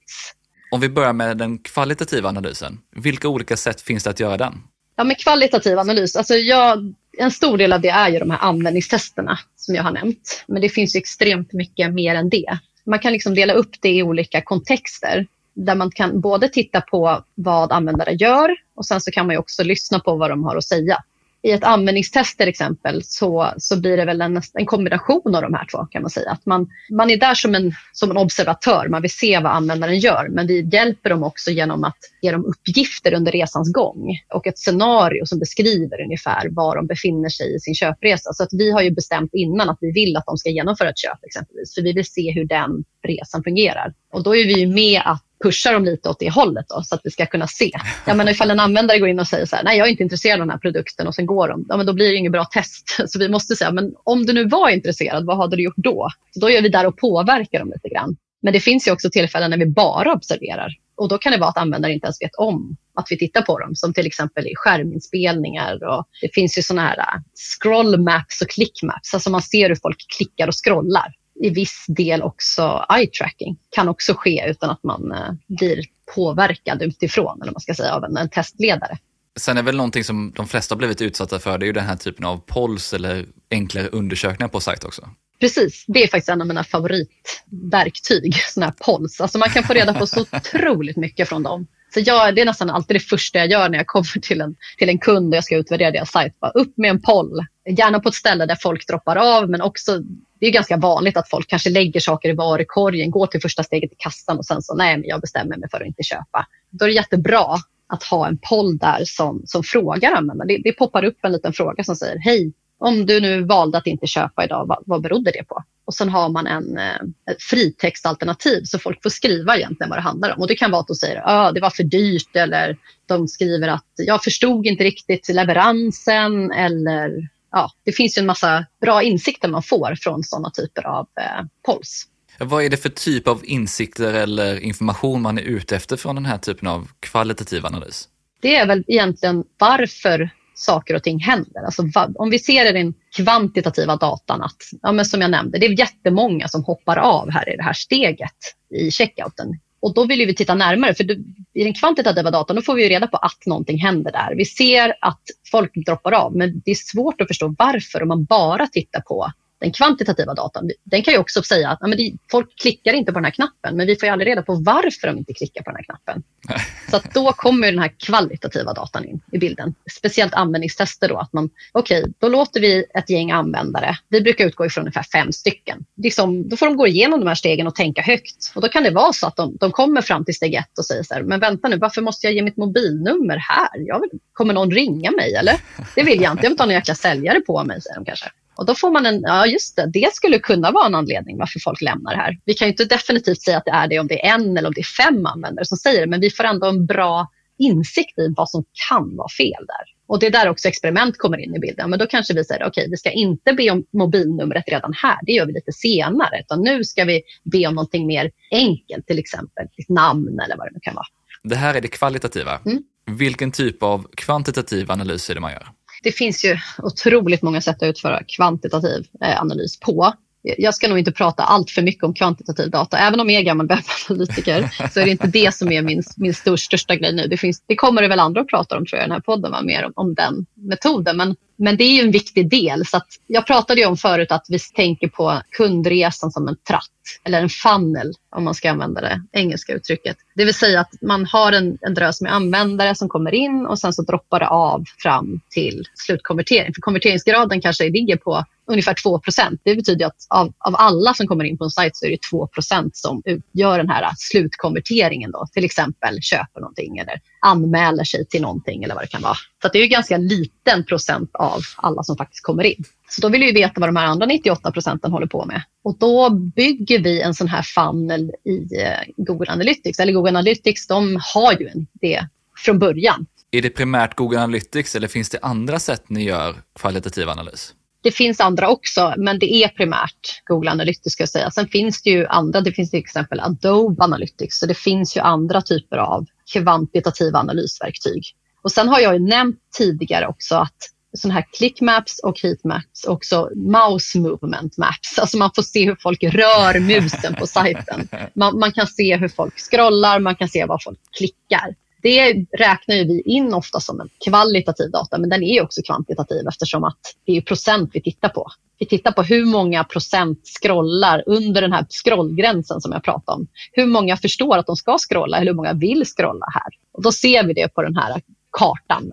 Om 0.70 0.80
vi 0.80 0.88
börjar 0.88 1.12
med 1.12 1.36
den 1.36 1.58
kvalitativa 1.58 2.28
analysen, 2.28 2.78
vilka 2.96 3.28
olika 3.28 3.56
sätt 3.56 3.80
finns 3.80 4.04
det 4.04 4.10
att 4.10 4.20
göra 4.20 4.36
den? 4.36 4.62
Ja, 4.96 5.04
med 5.04 5.18
kvalitativ 5.18 5.78
analys, 5.78 6.16
alltså 6.16 6.34
jag, 6.34 6.94
en 7.18 7.30
stor 7.30 7.58
del 7.58 7.72
av 7.72 7.80
det 7.80 7.88
är 7.88 8.08
ju 8.08 8.18
de 8.18 8.30
här 8.30 8.38
användningstesterna 8.38 9.38
som 9.56 9.74
jag 9.74 9.82
har 9.82 9.90
nämnt. 9.90 10.44
Men 10.46 10.62
det 10.62 10.68
finns 10.68 10.96
ju 10.96 10.98
extremt 10.98 11.52
mycket 11.52 11.94
mer 11.94 12.14
än 12.14 12.28
det. 12.28 12.58
Man 12.86 12.98
kan 12.98 13.12
liksom 13.12 13.34
dela 13.34 13.52
upp 13.52 13.70
det 13.80 13.88
i 13.88 14.02
olika 14.02 14.42
kontexter 14.42 15.26
där 15.54 15.74
man 15.74 15.90
kan 15.90 16.20
både 16.20 16.48
titta 16.48 16.80
på 16.80 17.24
vad 17.34 17.72
användare 17.72 18.12
gör 18.12 18.56
och 18.74 18.86
sen 18.86 19.00
så 19.00 19.10
kan 19.10 19.26
man 19.26 19.36
också 19.36 19.64
lyssna 19.64 20.00
på 20.00 20.16
vad 20.16 20.30
de 20.30 20.44
har 20.44 20.56
att 20.56 20.64
säga 20.64 20.98
i 21.42 21.50
ett 21.50 21.64
användningstest 21.64 22.38
till 22.38 22.48
exempel 22.48 23.02
så, 23.04 23.52
så 23.56 23.80
blir 23.80 23.96
det 23.96 24.04
väl 24.04 24.20
en, 24.20 24.42
en 24.54 24.66
kombination 24.66 25.34
av 25.34 25.42
de 25.42 25.54
här 25.54 25.66
två 25.72 25.86
kan 25.86 26.02
man 26.02 26.10
säga. 26.10 26.30
Att 26.30 26.46
man, 26.46 26.68
man 26.90 27.10
är 27.10 27.16
där 27.16 27.34
som 27.34 27.54
en, 27.54 27.72
som 27.92 28.10
en 28.10 28.16
observatör, 28.16 28.88
man 28.88 29.02
vill 29.02 29.10
se 29.10 29.38
vad 29.38 29.52
användaren 29.52 29.98
gör 29.98 30.28
men 30.28 30.46
vi 30.46 30.68
hjälper 30.72 31.10
dem 31.10 31.22
också 31.22 31.50
genom 31.50 31.84
att 31.84 31.98
ge 32.22 32.30
dem 32.30 32.44
uppgifter 32.44 33.14
under 33.14 33.32
resans 33.32 33.72
gång 33.72 34.18
och 34.34 34.46
ett 34.46 34.58
scenario 34.58 35.26
som 35.26 35.38
beskriver 35.38 36.00
ungefär 36.04 36.48
var 36.50 36.76
de 36.76 36.86
befinner 36.86 37.28
sig 37.28 37.54
i 37.56 37.60
sin 37.60 37.74
köpresa. 37.74 38.32
Så 38.32 38.42
att 38.42 38.52
vi 38.52 38.70
har 38.70 38.82
ju 38.82 38.90
bestämt 38.90 39.30
innan 39.34 39.70
att 39.70 39.78
vi 39.80 39.92
vill 39.92 40.16
att 40.16 40.26
de 40.26 40.36
ska 40.36 40.50
genomföra 40.50 40.90
ett 40.90 40.98
köp 40.98 41.24
exempelvis 41.24 41.74
för 41.74 41.82
vi 41.82 41.92
vill 41.92 42.06
se 42.06 42.32
hur 42.32 42.44
den 42.44 42.84
resan 43.02 43.42
fungerar. 43.42 43.94
Och 44.12 44.22
då 44.22 44.36
är 44.36 44.46
vi 44.46 44.66
med 44.66 45.02
att 45.04 45.24
pusha 45.42 45.72
dem 45.72 45.84
lite 45.84 46.08
åt 46.08 46.18
det 46.18 46.30
hållet 46.30 46.66
då, 46.68 46.82
så 46.82 46.94
att 46.94 47.00
vi 47.04 47.10
ska 47.10 47.26
kunna 47.26 47.46
se. 47.46 47.70
Jag 48.06 48.16
menar, 48.16 48.32
ifall 48.32 48.50
en 48.50 48.60
användare 48.60 48.98
går 48.98 49.08
in 49.08 49.20
och 49.20 49.28
säger 49.28 49.46
så 49.46 49.56
här, 49.56 49.64
nej 49.64 49.78
jag 49.78 49.86
är 49.86 49.90
inte 49.90 50.02
intresserad 50.02 50.40
av 50.40 50.46
den 50.46 50.50
här 50.50 50.58
produkten 50.58 51.06
och 51.06 51.14
sen 51.14 51.26
går 51.26 51.48
de, 51.48 51.64
ja, 51.68 51.76
men 51.76 51.86
då 51.86 51.92
blir 51.92 52.08
det 52.08 52.16
inget 52.16 52.32
bra 52.32 52.44
test. 52.44 52.96
Så 53.06 53.18
vi 53.18 53.28
måste 53.28 53.56
säga, 53.56 53.72
men 53.72 53.92
om 54.04 54.26
du 54.26 54.32
nu 54.32 54.48
var 54.48 54.68
intresserad, 54.68 55.26
vad 55.26 55.36
hade 55.36 55.56
du 55.56 55.62
gjort 55.62 55.76
då? 55.76 56.08
Så 56.30 56.40
då 56.40 56.50
är 56.50 56.62
vi 56.62 56.68
där 56.68 56.86
och 56.86 56.96
påverkar 56.96 57.58
dem 57.58 57.72
lite 57.74 57.88
grann. 57.88 58.16
Men 58.42 58.52
det 58.52 58.60
finns 58.60 58.88
ju 58.88 58.92
också 58.92 59.10
tillfällen 59.10 59.50
när 59.50 59.58
vi 59.58 59.66
bara 59.66 60.12
observerar 60.12 60.76
och 60.96 61.08
då 61.08 61.18
kan 61.18 61.32
det 61.32 61.38
vara 61.38 61.50
att 61.50 61.58
användare 61.58 61.92
inte 61.92 62.06
ens 62.06 62.22
vet 62.22 62.34
om 62.34 62.76
att 62.94 63.06
vi 63.10 63.18
tittar 63.18 63.42
på 63.42 63.58
dem, 63.58 63.74
som 63.74 63.94
till 63.94 64.06
exempel 64.06 64.46
i 64.46 64.52
skärminspelningar. 64.54 65.84
Och 65.84 66.04
det 66.20 66.34
finns 66.34 66.58
ju 66.58 66.62
sådana 66.62 66.88
här 66.88 66.96
scrollmaps 66.96 67.58
scroll 67.60 68.00
maps 68.00 68.42
och 68.42 68.48
click 68.48 68.82
maps, 68.82 69.14
alltså 69.14 69.30
man 69.30 69.42
ser 69.42 69.68
hur 69.68 69.76
folk 69.82 69.96
klickar 70.16 70.48
och 70.48 70.54
scrollar 70.64 71.14
i 71.42 71.50
viss 71.50 71.84
del 71.88 72.22
också 72.22 72.86
eye 72.96 73.06
tracking 73.06 73.56
kan 73.70 73.88
också 73.88 74.14
ske 74.16 74.44
utan 74.48 74.70
att 74.70 74.82
man 74.82 75.12
eh, 75.12 75.32
blir 75.58 75.84
påverkad 76.14 76.82
utifrån, 76.82 77.42
eller 77.42 77.52
man 77.52 77.60
ska 77.60 77.74
säga, 77.74 77.94
av 77.94 78.04
en, 78.04 78.16
en 78.16 78.28
testledare. 78.28 78.98
Sen 79.36 79.58
är 79.58 79.62
väl 79.62 79.76
någonting 79.76 80.04
som 80.04 80.32
de 80.36 80.48
flesta 80.48 80.76
blivit 80.76 81.02
utsatta 81.02 81.38
för, 81.38 81.58
det 81.58 81.64
är 81.64 81.66
ju 81.66 81.72
den 81.72 81.86
här 81.86 81.96
typen 81.96 82.24
av 82.24 82.36
polls 82.36 82.92
eller 82.92 83.26
enklare 83.50 83.88
undersökningar 83.88 84.48
på 84.48 84.60
sajt 84.60 84.84
också. 84.84 85.08
Precis, 85.40 85.84
det 85.88 86.02
är 86.02 86.08
faktiskt 86.08 86.28
en 86.28 86.40
av 86.40 86.46
mina 86.46 86.64
favoritverktyg, 86.64 88.34
sådana 88.48 88.66
här 88.66 88.84
polls. 88.84 89.20
Alltså 89.20 89.38
man 89.38 89.50
kan 89.50 89.62
få 89.62 89.72
reda 89.72 89.94
på 89.94 90.06
så 90.06 90.20
otroligt 90.32 90.96
mycket 90.96 91.28
från 91.28 91.42
dem. 91.42 91.66
Så 91.94 92.00
jag, 92.00 92.34
det 92.34 92.40
är 92.40 92.44
nästan 92.44 92.70
alltid 92.70 92.96
det 92.96 93.00
första 93.00 93.38
jag 93.38 93.50
gör 93.50 93.68
när 93.68 93.78
jag 93.78 93.86
kommer 93.86 94.20
till 94.20 94.40
en, 94.40 94.54
till 94.78 94.88
en 94.88 94.98
kund 94.98 95.34
och 95.34 95.36
jag 95.36 95.44
ska 95.44 95.56
utvärdera 95.56 95.90
deras 95.90 96.10
sajt. 96.10 96.40
Bara 96.40 96.50
upp 96.50 96.78
med 96.78 96.90
en 96.90 97.02
poll, 97.02 97.46
gärna 97.78 98.00
på 98.00 98.08
ett 98.08 98.14
ställe 98.14 98.46
där 98.46 98.58
folk 98.60 98.86
droppar 98.86 99.16
av 99.16 99.50
men 99.50 99.60
också 99.60 100.02
det 100.42 100.48
är 100.48 100.52
ganska 100.52 100.76
vanligt 100.76 101.16
att 101.16 101.30
folk 101.30 101.48
kanske 101.48 101.70
lägger 101.70 102.00
saker 102.00 102.28
i 102.28 102.32
varukorgen, 102.32 103.10
går 103.10 103.26
till 103.26 103.40
första 103.40 103.62
steget 103.62 103.92
i 103.92 103.94
kassan 103.98 104.38
och 104.38 104.46
sen 104.46 104.62
så 104.62 104.74
nej, 104.74 104.96
men 104.96 105.08
jag 105.08 105.20
bestämmer 105.20 105.56
mig 105.56 105.68
för 105.70 105.80
att 105.80 105.86
inte 105.86 106.02
köpa. 106.02 106.46
Då 106.70 106.84
är 106.84 106.88
det 106.88 106.94
jättebra 106.94 107.46
att 107.86 108.02
ha 108.02 108.28
en 108.28 108.38
poll 108.38 108.78
där 108.78 109.02
som, 109.04 109.42
som 109.46 109.62
frågar 109.62 110.12
användaren. 110.12 110.48
Det, 110.48 110.60
det 110.64 110.72
poppar 110.72 111.04
upp 111.04 111.18
en 111.22 111.32
liten 111.32 111.52
fråga 111.52 111.84
som 111.84 111.96
säger 111.96 112.18
hej, 112.18 112.52
om 112.78 113.06
du 113.06 113.20
nu 113.20 113.44
valde 113.44 113.78
att 113.78 113.86
inte 113.86 114.06
köpa 114.06 114.44
idag, 114.44 114.66
vad, 114.68 114.82
vad 114.86 115.02
berodde 115.02 115.30
det 115.30 115.44
på? 115.48 115.64
Och 115.84 115.94
sen 115.94 116.08
har 116.08 116.28
man 116.28 116.46
en 116.46 116.78
eh, 116.78 117.34
fritextalternativ 117.50 118.62
så 118.64 118.78
folk 118.78 119.02
får 119.02 119.10
skriva 119.10 119.56
egentligen 119.56 119.90
vad 119.90 119.98
det 119.98 120.02
handlar 120.02 120.34
om. 120.34 120.40
Och 120.40 120.48
det 120.48 120.54
kan 120.54 120.70
vara 120.70 120.80
att 120.80 120.86
de 120.86 120.94
säger 120.94 121.16
att 121.16 121.24
ah, 121.26 121.52
det 121.52 121.60
var 121.60 121.70
för 121.70 121.84
dyrt 121.84 122.36
eller 122.36 122.76
de 123.06 123.28
skriver 123.28 123.68
att 123.68 123.92
jag 123.96 124.22
förstod 124.22 124.66
inte 124.66 124.84
riktigt 124.84 125.28
leveransen 125.28 126.52
eller 126.52 127.28
ja, 127.52 127.70
det 127.84 127.92
finns 127.92 128.18
ju 128.18 128.20
en 128.20 128.26
massa 128.26 128.66
bra 128.80 129.02
insikter 129.02 129.48
man 129.48 129.62
får 129.62 129.94
från 130.00 130.24
sådana 130.24 130.50
typer 130.50 130.86
av 130.86 131.08
eh, 131.20 131.44
polls. 131.66 132.06
Vad 132.38 132.64
är 132.64 132.70
det 132.70 132.76
för 132.76 132.88
typ 132.88 133.28
av 133.28 133.40
insikter 133.44 134.14
eller 134.14 134.60
information 134.60 135.22
man 135.22 135.38
är 135.38 135.42
ute 135.42 135.76
efter 135.76 135.96
från 135.96 136.14
den 136.14 136.26
här 136.26 136.38
typen 136.38 136.68
av 136.68 136.88
kvalitativ 137.00 137.66
analys? 137.66 138.08
Det 138.40 138.56
är 138.56 138.66
väl 138.66 138.84
egentligen 138.86 139.44
varför 139.58 140.30
saker 140.54 140.94
och 140.94 141.02
ting 141.02 141.18
händer. 141.18 141.64
Alltså, 141.64 141.82
om 142.14 142.30
vi 142.30 142.38
ser 142.38 142.66
i 142.66 142.72
den 142.72 142.94
kvantitativa 143.16 143.96
datan 143.96 144.42
att, 144.42 144.56
ja, 144.82 144.92
men 144.92 145.04
som 145.04 145.20
jag 145.20 145.30
nämnde, 145.30 145.58
det 145.58 145.66
är 145.66 145.78
jättemånga 145.78 146.48
som 146.48 146.64
hoppar 146.64 146.96
av 146.96 147.30
här 147.30 147.52
i 147.52 147.56
det 147.56 147.62
här 147.62 147.72
steget 147.72 148.36
i 148.74 148.90
checkouten. 148.90 149.60
Och 149.82 149.94
då 149.94 150.06
vill 150.06 150.26
vi 150.26 150.34
titta 150.34 150.54
närmare, 150.54 150.94
för 150.94 151.10
i 151.54 151.64
den 151.64 151.74
kvantitativa 151.74 152.30
datan 152.30 152.56
då 152.56 152.62
får 152.62 152.74
vi 152.74 152.88
reda 152.88 153.06
på 153.06 153.16
att 153.16 153.46
någonting 153.46 153.78
händer 153.78 154.12
där. 154.12 154.34
Vi 154.36 154.44
ser 154.44 154.94
att 155.00 155.22
folk 155.50 155.74
droppar 155.86 156.12
av, 156.12 156.36
men 156.36 156.62
det 156.64 156.70
är 156.70 156.74
svårt 156.74 157.20
att 157.20 157.28
förstå 157.28 157.54
varför 157.58 158.02
om 158.02 158.08
man 158.08 158.24
bara 158.24 158.66
tittar 158.66 159.00
på 159.00 159.32
den 159.62 159.72
kvantitativa 159.72 160.34
datan, 160.34 160.70
den 160.84 161.02
kan 161.02 161.14
ju 161.14 161.20
också 161.20 161.42
säga 161.42 161.68
att 161.70 161.78
ja, 161.80 161.86
men 161.86 161.98
det, 161.98 162.12
folk 162.30 162.60
klickar 162.60 162.92
inte 162.92 163.12
på 163.12 163.18
den 163.18 163.24
här 163.24 163.32
knappen, 163.32 163.76
men 163.76 163.86
vi 163.86 163.96
får 163.96 164.06
ju 164.06 164.12
aldrig 164.12 164.30
reda 164.30 164.42
på 164.42 164.54
varför 164.54 165.08
de 165.08 165.18
inte 165.18 165.34
klickar 165.34 165.62
på 165.62 165.70
den 165.70 165.76
här 165.76 165.84
knappen. 165.84 166.22
Så 166.90 167.00
då 167.14 167.32
kommer 167.32 167.72
den 167.72 167.78
här 167.78 167.92
kvalitativa 167.98 168.72
datan 168.72 169.04
in 169.04 169.20
i 169.32 169.38
bilden. 169.38 169.74
Speciellt 169.90 170.34
användningstester 170.34 171.08
då, 171.08 171.18
att 171.18 171.32
man, 171.32 171.50
okej, 171.72 172.00
okay, 172.00 172.12
då 172.18 172.28
låter 172.28 172.60
vi 172.60 172.84
ett 172.94 173.10
gäng 173.10 173.30
användare, 173.30 173.96
vi 174.08 174.20
brukar 174.20 174.46
utgå 174.46 174.66
ifrån 174.66 174.82
ungefär 174.82 175.02
fem 175.02 175.32
stycken. 175.32 175.84
Liksom, 175.96 176.48
då 176.48 176.56
får 176.56 176.66
de 176.66 176.76
gå 176.76 176.86
igenom 176.86 177.20
de 177.20 177.26
här 177.26 177.34
stegen 177.34 177.66
och 177.66 177.74
tänka 177.74 178.02
högt. 178.02 178.52
Och 178.54 178.62
då 178.62 178.68
kan 178.68 178.82
det 178.82 178.90
vara 178.90 179.12
så 179.12 179.26
att 179.26 179.36
de, 179.36 179.56
de 179.60 179.70
kommer 179.70 180.00
fram 180.00 180.24
till 180.24 180.34
steg 180.34 180.54
ett 180.54 180.78
och 180.78 180.84
säger 180.84 181.02
så 181.02 181.14
här, 181.14 181.22
men 181.22 181.40
vänta 181.40 181.68
nu, 181.68 181.76
varför 181.76 182.02
måste 182.02 182.26
jag 182.26 182.34
ge 182.34 182.42
mitt 182.42 182.56
mobilnummer 182.56 183.36
här? 183.36 184.00
Vill, 184.00 184.20
kommer 184.32 184.54
någon 184.54 184.70
ringa 184.70 185.10
mig 185.10 185.34
eller? 185.34 185.56
Det 185.94 186.02
vill 186.02 186.22
jag 186.22 186.32
inte, 186.32 186.42
jag 186.44 186.50
vill 186.50 186.50
inte 186.50 186.62
ha 186.62 186.66
någon 186.66 186.74
jäkla 186.74 186.94
säljare 186.94 187.40
på 187.40 187.64
mig, 187.64 187.82
säger 187.82 187.96
de 187.96 188.04
kanske. 188.04 188.30
Och 188.56 188.66
då 188.66 188.74
får 188.74 188.90
man 188.90 189.06
en, 189.06 189.20
ja 189.22 189.46
just 189.46 189.76
det, 189.76 189.90
det 189.92 190.14
skulle 190.14 190.38
kunna 190.38 190.70
vara 190.70 190.86
en 190.86 190.94
anledning 190.94 191.38
varför 191.38 191.60
folk 191.60 191.80
lämnar 191.80 192.14
här. 192.14 192.38
Vi 192.44 192.54
kan 192.54 192.68
ju 192.68 192.72
inte 192.72 192.84
definitivt 192.84 193.42
säga 193.42 193.56
att 193.56 193.64
det 193.64 193.70
är 193.70 193.88
det 193.88 193.98
om 193.98 194.06
det 194.06 194.26
är 194.26 194.34
en 194.34 194.56
eller 194.56 194.68
om 194.68 194.74
det 194.74 194.80
är 194.80 195.04
fem 195.04 195.26
användare 195.26 195.64
som 195.64 195.76
säger 195.76 196.00
det, 196.00 196.06
men 196.06 196.20
vi 196.20 196.30
får 196.30 196.44
ändå 196.44 196.66
en 196.66 196.86
bra 196.86 197.28
insikt 197.58 198.18
i 198.18 198.34
vad 198.36 198.50
som 198.50 198.64
kan 198.88 199.16
vara 199.16 199.28
fel 199.28 199.66
där. 199.66 199.84
Och 200.06 200.18
det 200.18 200.26
är 200.26 200.30
där 200.30 200.48
också 200.48 200.68
experiment 200.68 201.18
kommer 201.18 201.38
in 201.38 201.56
i 201.56 201.58
bilden. 201.58 201.90
Men 201.90 201.98
då 201.98 202.06
kanske 202.06 202.34
vi 202.34 202.44
säger, 202.44 202.60
okej, 202.60 202.68
okay, 202.68 202.90
vi 202.90 202.96
ska 202.96 203.10
inte 203.10 203.52
be 203.52 203.70
om 203.70 203.84
mobilnumret 203.92 204.64
redan 204.66 204.92
här, 204.92 205.18
det 205.22 205.32
gör 205.32 205.46
vi 205.46 205.52
lite 205.52 205.72
senare, 205.72 206.40
utan 206.40 206.62
nu 206.62 206.84
ska 206.84 207.04
vi 207.04 207.22
be 207.52 207.66
om 207.66 207.74
någonting 207.74 208.06
mer 208.06 208.30
enkelt, 208.50 209.06
till 209.06 209.18
exempel 209.18 209.66
ditt 209.76 209.88
namn 209.88 210.40
eller 210.44 210.56
vad 210.56 210.66
det 210.66 210.72
nu 210.74 210.80
kan 210.82 210.94
vara. 210.94 211.06
Det 211.42 211.56
här 211.56 211.74
är 211.74 211.80
det 211.80 211.88
kvalitativa. 211.88 212.60
Mm. 212.66 212.82
Vilken 213.06 213.52
typ 213.52 213.82
av 213.82 214.06
kvantitativ 214.16 214.90
analys 214.90 215.30
är 215.30 215.34
det 215.34 215.40
man 215.40 215.52
gör? 215.52 215.68
Det 216.02 216.12
finns 216.12 216.44
ju 216.44 216.58
otroligt 216.78 217.42
många 217.42 217.60
sätt 217.60 217.82
att 217.82 217.88
utföra 217.88 218.22
kvantitativ 218.24 219.06
eh, 219.24 219.40
analys 219.40 219.80
på. 219.80 220.12
Jag 220.42 220.74
ska 220.74 220.88
nog 220.88 220.98
inte 220.98 221.12
prata 221.12 221.42
allt 221.42 221.70
för 221.70 221.82
mycket 221.82 222.04
om 222.04 222.14
kvantitativ 222.14 222.70
data. 222.70 222.98
Även 222.98 223.20
om 223.20 223.30
jag 223.30 223.40
är 223.40 223.44
gammal 223.44 223.66
webbanalytiker 224.08 224.88
så 224.92 225.00
är 225.00 225.04
det 225.04 225.10
inte 225.10 225.26
det 225.26 225.54
som 225.54 225.72
är 225.72 225.82
min, 225.82 226.02
min 226.16 226.34
stor, 226.34 226.56
största 226.56 226.96
grej 226.96 227.12
nu. 227.12 227.26
Det, 227.26 227.36
finns, 227.36 227.62
det 227.66 227.76
kommer 227.76 228.02
det 228.02 228.08
väl 228.08 228.20
andra 228.20 228.40
att 228.40 228.48
prata 228.48 228.76
om 228.76 228.86
tror 228.86 228.98
jag 228.98 229.04
i 229.04 229.08
den 229.08 229.12
här 229.12 229.20
podden, 229.20 229.52
va? 229.52 229.62
mer 229.62 229.84
om, 229.84 229.92
om 229.96 230.14
den 230.14 230.46
metoden. 230.54 231.16
Men 231.16 231.36
men 231.56 231.76
det 231.76 231.84
är 231.84 231.92
ju 231.92 232.00
en 232.00 232.10
viktig 232.10 232.50
del. 232.50 232.86
Så 232.86 233.00
jag 233.26 233.46
pratade 233.46 233.80
ju 233.80 233.86
om 233.86 233.96
förut 233.96 234.32
att 234.32 234.46
vi 234.48 234.58
tänker 234.58 235.08
på 235.08 235.42
kundresan 235.50 236.30
som 236.30 236.48
en 236.48 236.56
tratt 236.68 236.88
eller 237.24 237.42
en 237.42 237.48
funnel 237.48 238.12
om 238.30 238.44
man 238.44 238.54
ska 238.54 238.70
använda 238.70 239.00
det 239.00 239.22
engelska 239.32 239.72
uttrycket. 239.72 240.16
Det 240.34 240.44
vill 240.44 240.54
säga 240.54 240.80
att 240.80 241.02
man 241.02 241.26
har 241.26 241.52
en, 241.52 241.78
en 241.80 241.94
drös 241.94 242.20
med 242.20 242.34
användare 242.34 242.94
som 242.94 243.08
kommer 243.08 243.34
in 243.34 243.66
och 243.66 243.78
sen 243.78 243.92
så 243.92 244.02
droppar 244.02 244.40
det 244.40 244.48
av 244.48 244.84
fram 245.02 245.40
till 245.50 245.84
slutkonvertering. 245.94 246.74
För 246.74 246.80
konverteringsgraden 246.80 247.60
kanske 247.60 247.90
ligger 247.90 248.16
på 248.16 248.44
ungefär 248.66 248.94
2% 248.94 249.58
Det 249.64 249.74
betyder 249.74 250.06
att 250.06 250.26
av, 250.28 250.52
av 250.58 250.74
alla 250.76 251.14
som 251.14 251.26
kommer 251.26 251.44
in 251.44 251.58
på 251.58 251.64
en 251.64 251.70
sajt 251.70 251.96
så 251.96 252.06
är 252.06 252.10
det 252.10 252.36
2% 252.36 252.90
som 252.92 253.22
utgör 253.24 253.78
den 253.78 253.88
här 253.88 254.10
slutkonverteringen. 254.16 255.30
Då. 255.30 255.46
Till 255.52 255.64
exempel 255.64 256.22
köper 256.22 256.60
någonting 256.60 256.98
eller 256.98 257.20
anmäler 257.42 258.04
sig 258.04 258.26
till 258.26 258.42
någonting 258.42 258.84
eller 258.84 258.94
vad 258.94 259.04
det 259.04 259.08
kan 259.08 259.22
vara. 259.22 259.36
Så 259.62 259.68
det 259.68 259.78
är 259.78 259.82
ju 259.82 259.88
ganska 259.88 260.16
liten 260.16 260.84
procent 260.84 261.30
av 261.34 261.60
alla 261.76 262.02
som 262.02 262.16
faktiskt 262.16 262.44
kommer 262.44 262.64
in. 262.64 262.84
Så 263.08 263.20
då 263.20 263.28
vill 263.28 263.40
vi 263.40 263.52
veta 263.52 263.80
vad 263.80 263.88
de 263.88 263.96
här 263.96 264.06
andra 264.06 264.26
98 264.26 264.72
procenten 264.72 265.12
håller 265.12 265.26
på 265.26 265.44
med. 265.44 265.62
Och 265.84 265.98
då 265.98 266.30
bygger 266.30 266.98
vi 266.98 267.20
en 267.20 267.34
sån 267.34 267.48
här 267.48 267.62
funnel 267.62 268.30
i 268.44 268.80
eh, 268.82 268.98
Google 269.16 269.52
Analytics. 269.52 269.98
Eller 269.98 270.12
Google 270.12 270.30
Analytics, 270.30 270.86
de 270.86 271.18
har 271.34 271.52
ju 271.52 271.70
det 271.92 272.26
från 272.56 272.78
början. 272.78 273.26
Är 273.50 273.62
det 273.62 273.70
primärt 273.70 274.16
Google 274.16 274.38
Analytics 274.38 274.96
eller 274.96 275.08
finns 275.08 275.30
det 275.30 275.38
andra 275.42 275.78
sätt 275.78 276.04
ni 276.08 276.24
gör 276.24 276.54
kvalitativ 276.80 277.28
analys? 277.28 277.74
Det 278.02 278.10
finns 278.10 278.40
andra 278.40 278.68
också, 278.68 279.14
men 279.16 279.38
det 279.38 279.54
är 279.54 279.68
primärt 279.68 280.42
Google 280.44 280.70
Analytics 280.70 281.12
ska 281.12 281.22
jag 281.22 281.28
säga. 281.28 281.50
Sen 281.50 281.68
finns 281.68 282.02
det 282.02 282.10
ju 282.10 282.26
andra, 282.26 282.60
det 282.60 282.72
finns 282.72 282.90
till 282.90 283.00
exempel 283.00 283.40
Adobe 283.40 284.02
Analytics, 284.04 284.58
så 284.58 284.66
det 284.66 284.74
finns 284.74 285.16
ju 285.16 285.20
andra 285.20 285.62
typer 285.62 285.96
av 285.96 286.26
kvantitativa 286.52 287.38
analysverktyg. 287.38 288.22
Och 288.62 288.72
sen 288.72 288.88
har 288.88 289.00
jag 289.00 289.12
ju 289.14 289.18
nämnt 289.18 289.58
tidigare 289.78 290.26
också 290.26 290.54
att 290.54 290.76
sådana 291.14 291.34
här 291.34 291.46
clickmaps 291.52 292.18
och 292.18 292.40
heatmaps 292.40 293.04
också 293.04 293.50
mouse 293.54 294.18
movement 294.18 294.78
maps. 294.78 295.18
Alltså 295.18 295.36
man 295.36 295.50
får 295.54 295.62
se 295.62 295.86
hur 295.86 295.96
folk 296.00 296.22
rör 296.22 296.80
musen 296.80 297.34
på 297.34 297.46
sajten. 297.46 298.08
Man, 298.34 298.58
man, 298.58 298.72
kan 298.72 298.86
se 298.86 299.16
hur 299.16 299.28
folk 299.28 299.54
scrollar, 299.58 300.18
man 300.18 300.36
kan 300.36 300.48
se 300.48 300.64
vad 300.64 300.82
folk 300.82 300.98
klickar. 301.16 301.74
Det 302.02 302.46
räknar 302.58 302.94
ju 302.94 303.04
vi 303.04 303.20
in 303.20 303.54
ofta 303.54 303.80
som 303.80 304.00
en 304.00 304.08
kvalitativ 304.24 304.90
data, 304.90 305.18
men 305.18 305.30
den 305.30 305.42
är 305.42 305.62
också 305.62 305.82
kvantitativ 305.82 306.48
eftersom 306.48 306.84
att 306.84 306.98
det 307.24 307.36
är 307.36 307.40
procent 307.40 307.90
vi 307.92 308.02
tittar 308.02 308.28
på. 308.28 308.48
Vi 308.78 308.86
tittar 308.86 309.12
på 309.12 309.22
hur 309.22 309.44
många 309.44 309.84
procent 309.84 310.40
scrollar 310.62 311.22
under 311.26 311.60
den 311.60 311.72
här 311.72 311.86
scrollgränsen 311.90 312.80
som 312.80 312.92
jag 312.92 313.04
pratade 313.04 313.36
om. 313.36 313.46
Hur 313.72 313.86
många 313.86 314.16
förstår 314.16 314.58
att 314.58 314.66
de 314.66 314.76
ska 314.76 314.98
scrolla, 314.98 315.38
hur 315.38 315.52
många 315.52 315.72
vill 315.72 316.04
scrolla 316.04 316.46
här. 316.54 316.72
Och 316.92 317.02
då 317.02 317.12
ser 317.12 317.46
vi 317.46 317.52
det 317.52 317.74
på 317.74 317.82
den 317.82 317.96
här 317.96 318.22
kartan. 318.50 319.12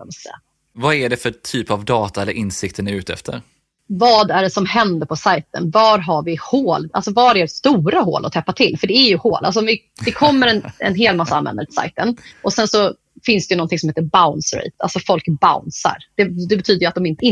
Vad 0.72 0.94
är 0.94 1.08
det 1.08 1.16
för 1.16 1.30
typ 1.30 1.70
av 1.70 1.84
data 1.84 2.22
eller 2.22 2.32
insikter 2.32 2.82
ni 2.82 2.92
är 2.92 2.96
ute 2.96 3.12
efter? 3.12 3.42
Vad 3.92 4.30
är 4.30 4.42
det 4.42 4.50
som 4.50 4.66
händer 4.66 5.06
på 5.06 5.16
sajten? 5.16 5.70
Var 5.70 5.98
har 5.98 6.22
vi 6.22 6.38
hål? 6.50 6.88
Alltså 6.92 7.12
var 7.12 7.34
är 7.34 7.40
det 7.40 7.48
stora 7.48 8.00
hål 8.00 8.24
att 8.24 8.32
täppa 8.32 8.52
till? 8.52 8.78
För 8.78 8.86
det 8.86 8.96
är 8.96 9.08
ju 9.08 9.16
hål. 9.16 9.44
Alltså 9.44 9.60
vi, 9.60 9.80
det 10.04 10.12
kommer 10.12 10.46
en, 10.46 10.62
en 10.78 10.94
hel 10.94 11.16
massa 11.16 11.36
användare 11.36 11.66
till 11.66 11.74
sajten 11.74 12.16
och 12.42 12.52
sen 12.52 12.68
så 12.68 12.94
finns 13.26 13.48
det 13.48 13.56
något 13.56 13.80
som 13.80 13.88
heter 13.88 14.02
bounce 14.02 14.56
rate. 14.56 14.70
Alltså 14.78 14.98
folk 14.98 15.24
bouncear. 15.26 15.96
Det, 16.16 16.48
det 16.48 16.56
betyder 16.56 16.88
att 16.88 16.94
de 16.94 17.06
inte 17.06 17.24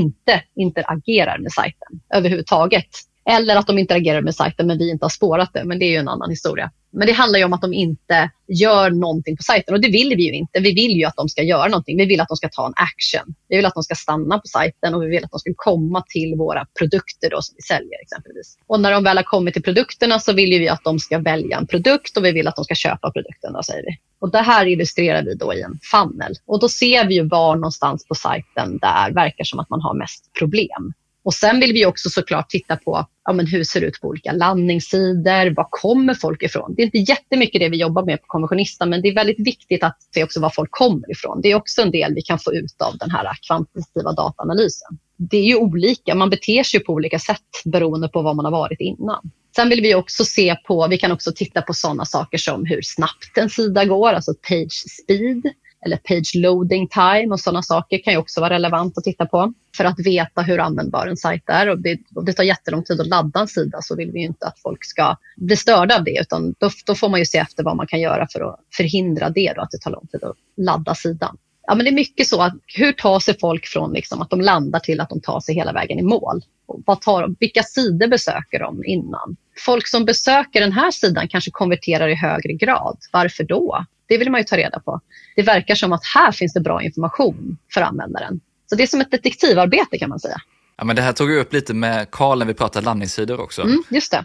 interagerar 0.56 1.38
med 1.38 1.52
sajten 1.52 2.00
överhuvudtaget. 2.14 2.88
Eller 3.30 3.56
att 3.56 3.66
de 3.66 3.78
interagerar 3.78 4.22
med 4.22 4.34
sajten 4.34 4.66
men 4.66 4.78
vi 4.78 4.90
inte 4.90 5.04
har 5.04 5.10
spårat 5.10 5.50
det. 5.52 5.64
Men 5.64 5.78
det 5.78 5.84
är 5.84 5.90
ju 5.90 5.96
en 5.96 6.08
annan 6.08 6.30
historia. 6.30 6.70
Men 6.90 7.06
det 7.06 7.12
handlar 7.12 7.38
ju 7.38 7.44
om 7.44 7.52
att 7.52 7.60
de 7.60 7.72
inte 7.72 8.30
gör 8.48 8.90
någonting 8.90 9.36
på 9.36 9.42
sajten 9.42 9.74
och 9.74 9.80
det 9.80 9.88
vill 9.88 10.14
vi 10.16 10.22
ju 10.26 10.32
inte. 10.32 10.60
Vi 10.60 10.74
vill 10.74 10.96
ju 10.96 11.04
att 11.04 11.16
de 11.16 11.28
ska 11.28 11.42
göra 11.42 11.68
någonting. 11.68 11.96
Vi 11.96 12.06
vill 12.06 12.20
att 12.20 12.28
de 12.28 12.36
ska 12.36 12.48
ta 12.48 12.66
en 12.66 12.72
action. 12.76 13.34
Vi 13.48 13.56
vill 13.56 13.66
att 13.66 13.74
de 13.74 13.82
ska 13.82 13.94
stanna 13.94 14.38
på 14.38 14.46
sajten 14.46 14.94
och 14.94 15.02
vi 15.02 15.06
vill 15.06 15.24
att 15.24 15.30
de 15.30 15.38
ska 15.38 15.52
komma 15.56 16.04
till 16.08 16.34
våra 16.34 16.66
produkter 16.78 17.30
då 17.30 17.42
som 17.42 17.54
vi 17.56 17.62
säljer 17.62 18.02
exempelvis. 18.02 18.58
Och 18.66 18.80
när 18.80 18.92
de 18.92 19.04
väl 19.04 19.16
har 19.16 19.24
kommit 19.24 19.54
till 19.54 19.62
produkterna 19.62 20.18
så 20.18 20.32
vill 20.32 20.50
vi 20.50 20.68
att 20.68 20.84
de 20.84 20.98
ska 20.98 21.18
välja 21.18 21.58
en 21.58 21.66
produkt 21.66 22.16
och 22.16 22.24
vi 22.24 22.32
vill 22.32 22.48
att 22.48 22.56
de 22.56 22.64
ska 22.64 22.74
köpa 22.74 23.10
produkten 23.10 23.52
då 23.52 23.62
säger 23.62 23.82
vi. 23.82 23.98
Och 24.20 24.30
det 24.30 24.38
här 24.38 24.66
illustrerar 24.66 25.22
vi 25.22 25.34
då 25.34 25.54
i 25.54 25.62
en 25.62 25.78
funnel 25.90 26.34
och 26.46 26.60
då 26.60 26.68
ser 26.68 27.06
vi 27.06 27.14
ju 27.14 27.28
var 27.28 27.56
någonstans 27.56 28.06
på 28.06 28.14
sajten 28.14 28.78
där 28.78 29.10
verkar 29.10 29.44
som 29.44 29.58
att 29.58 29.70
man 29.70 29.80
har 29.80 29.94
mest 29.94 30.30
problem. 30.38 30.92
Och 31.28 31.34
sen 31.34 31.60
vill 31.60 31.72
vi 31.72 31.86
också 31.86 32.10
såklart 32.10 32.50
titta 32.50 32.76
på 32.76 33.06
ja, 33.24 33.32
men 33.32 33.46
hur 33.46 33.64
ser 33.64 33.80
det 33.80 33.86
ut 33.86 34.00
på 34.00 34.08
olika 34.08 34.32
landningssidor, 34.32 35.54
var 35.54 35.66
kommer 35.70 36.14
folk 36.14 36.42
ifrån? 36.42 36.74
Det 36.76 36.82
är 36.82 36.84
inte 36.84 36.98
jättemycket 36.98 37.60
det 37.60 37.68
vi 37.68 37.76
jobbar 37.76 38.04
med 38.04 38.20
på 38.20 38.26
Konventionistan 38.26 38.90
men 38.90 39.02
det 39.02 39.08
är 39.08 39.14
väldigt 39.14 39.46
viktigt 39.46 39.84
att 39.84 39.96
se 40.14 40.24
också 40.24 40.40
var 40.40 40.50
folk 40.50 40.70
kommer 40.70 41.10
ifrån. 41.10 41.40
Det 41.42 41.48
är 41.48 41.54
också 41.54 41.82
en 41.82 41.90
del 41.90 42.14
vi 42.14 42.22
kan 42.22 42.38
få 42.38 42.54
ut 42.54 42.82
av 42.82 42.98
den 42.98 43.10
här 43.10 43.38
kvantitativa 43.46 44.12
dataanalysen. 44.12 44.98
Det 45.16 45.36
är 45.36 45.44
ju 45.44 45.56
olika, 45.56 46.14
man 46.14 46.30
beter 46.30 46.62
sig 46.62 46.80
på 46.80 46.92
olika 46.92 47.18
sätt 47.18 47.62
beroende 47.64 48.08
på 48.08 48.22
var 48.22 48.34
man 48.34 48.44
har 48.44 48.52
varit 48.52 48.80
innan. 48.80 49.30
Sen 49.56 49.68
vill 49.68 49.82
vi 49.82 49.94
också 49.94 50.24
se 50.24 50.56
på, 50.66 50.88
vi 50.88 50.98
kan 50.98 51.12
också 51.12 51.32
titta 51.32 51.62
på 51.62 51.74
sådana 51.74 52.04
saker 52.04 52.38
som 52.38 52.66
hur 52.66 52.82
snabbt 52.82 53.38
en 53.38 53.50
sida 53.50 53.84
går, 53.84 54.12
alltså 54.12 54.34
page 54.48 54.84
speed 55.02 55.42
eller 55.84 55.96
page 55.96 56.32
loading 56.34 56.88
time 56.88 57.28
och 57.32 57.40
sådana 57.40 57.62
saker 57.62 57.98
kan 57.98 58.12
ju 58.12 58.18
också 58.18 58.40
vara 58.40 58.54
relevant 58.54 58.98
att 58.98 59.04
titta 59.04 59.26
på 59.26 59.52
för 59.76 59.84
att 59.84 59.98
veta 59.98 60.42
hur 60.42 60.60
användbar 60.60 61.06
en 61.06 61.16
sajt 61.16 61.42
är. 61.46 61.68
Och 61.68 61.78
det, 61.78 62.00
och 62.14 62.24
det 62.24 62.32
tar 62.32 62.44
jättelång 62.44 62.84
tid 62.84 63.00
att 63.00 63.06
ladda 63.06 63.40
en 63.40 63.48
sida 63.48 63.78
så 63.82 63.96
vill 63.96 64.10
vi 64.12 64.20
inte 64.22 64.46
att 64.46 64.58
folk 64.58 64.84
ska 64.84 65.16
bli 65.36 65.56
störda 65.56 65.96
av 65.96 66.04
det 66.04 66.20
utan 66.20 66.54
då, 66.58 66.70
då 66.86 66.94
får 66.94 67.08
man 67.08 67.20
ju 67.20 67.26
se 67.26 67.38
efter 67.38 67.64
vad 67.64 67.76
man 67.76 67.86
kan 67.86 68.00
göra 68.00 68.26
för 68.32 68.40
att 68.40 68.60
förhindra 68.76 69.30
det 69.30 69.52
då, 69.56 69.62
att 69.62 69.70
det 69.70 69.78
tar 69.78 69.90
lång 69.90 70.06
tid 70.06 70.24
att 70.24 70.36
ladda 70.56 70.94
sidan. 70.94 71.36
Ja, 71.66 71.74
men 71.74 71.84
det 71.84 71.90
är 71.90 71.94
mycket 71.94 72.26
så 72.26 72.42
att 72.42 72.54
hur 72.66 72.92
tar 72.92 73.20
sig 73.20 73.38
folk 73.38 73.66
från 73.66 73.92
liksom 73.92 74.22
att 74.22 74.30
de 74.30 74.40
landar 74.40 74.80
till 74.80 75.00
att 75.00 75.08
de 75.08 75.20
tar 75.20 75.40
sig 75.40 75.54
hela 75.54 75.72
vägen 75.72 75.98
i 75.98 76.02
mål? 76.02 76.42
vad 76.86 77.00
tar 77.00 77.22
de, 77.22 77.36
vilka 77.40 77.62
sidor 77.62 78.06
besöker 78.06 78.58
de 78.58 78.84
innan? 78.84 79.36
Folk 79.64 79.88
som 79.88 80.04
besöker 80.04 80.60
den 80.60 80.72
här 80.72 80.90
sidan 80.90 81.28
kanske 81.28 81.50
konverterar 81.50 82.08
i 82.08 82.14
högre 82.14 82.52
grad. 82.52 82.98
Varför 83.12 83.44
då? 83.44 83.84
Det 84.08 84.18
vill 84.18 84.30
man 84.30 84.40
ju 84.40 84.44
ta 84.44 84.56
reda 84.56 84.80
på. 84.80 85.00
Det 85.36 85.42
verkar 85.42 85.74
som 85.74 85.92
att 85.92 86.04
här 86.14 86.32
finns 86.32 86.52
det 86.52 86.60
bra 86.60 86.82
information 86.82 87.58
för 87.74 87.80
användaren. 87.80 88.40
Så 88.66 88.76
det 88.76 88.82
är 88.82 88.86
som 88.86 89.00
ett 89.00 89.10
detektivarbete 89.10 89.98
kan 89.98 90.08
man 90.08 90.20
säga. 90.20 90.40
Ja, 90.78 90.84
men 90.84 90.96
det 90.96 91.02
här 91.02 91.12
tog 91.12 91.28
vi 91.28 91.36
upp 91.36 91.52
lite 91.52 91.74
med 91.74 92.10
Karl 92.10 92.38
när 92.38 92.46
vi 92.46 92.54
pratade 92.54 92.84
landningssidor 92.84 93.40
också. 93.40 93.62
Mm. 93.62 93.82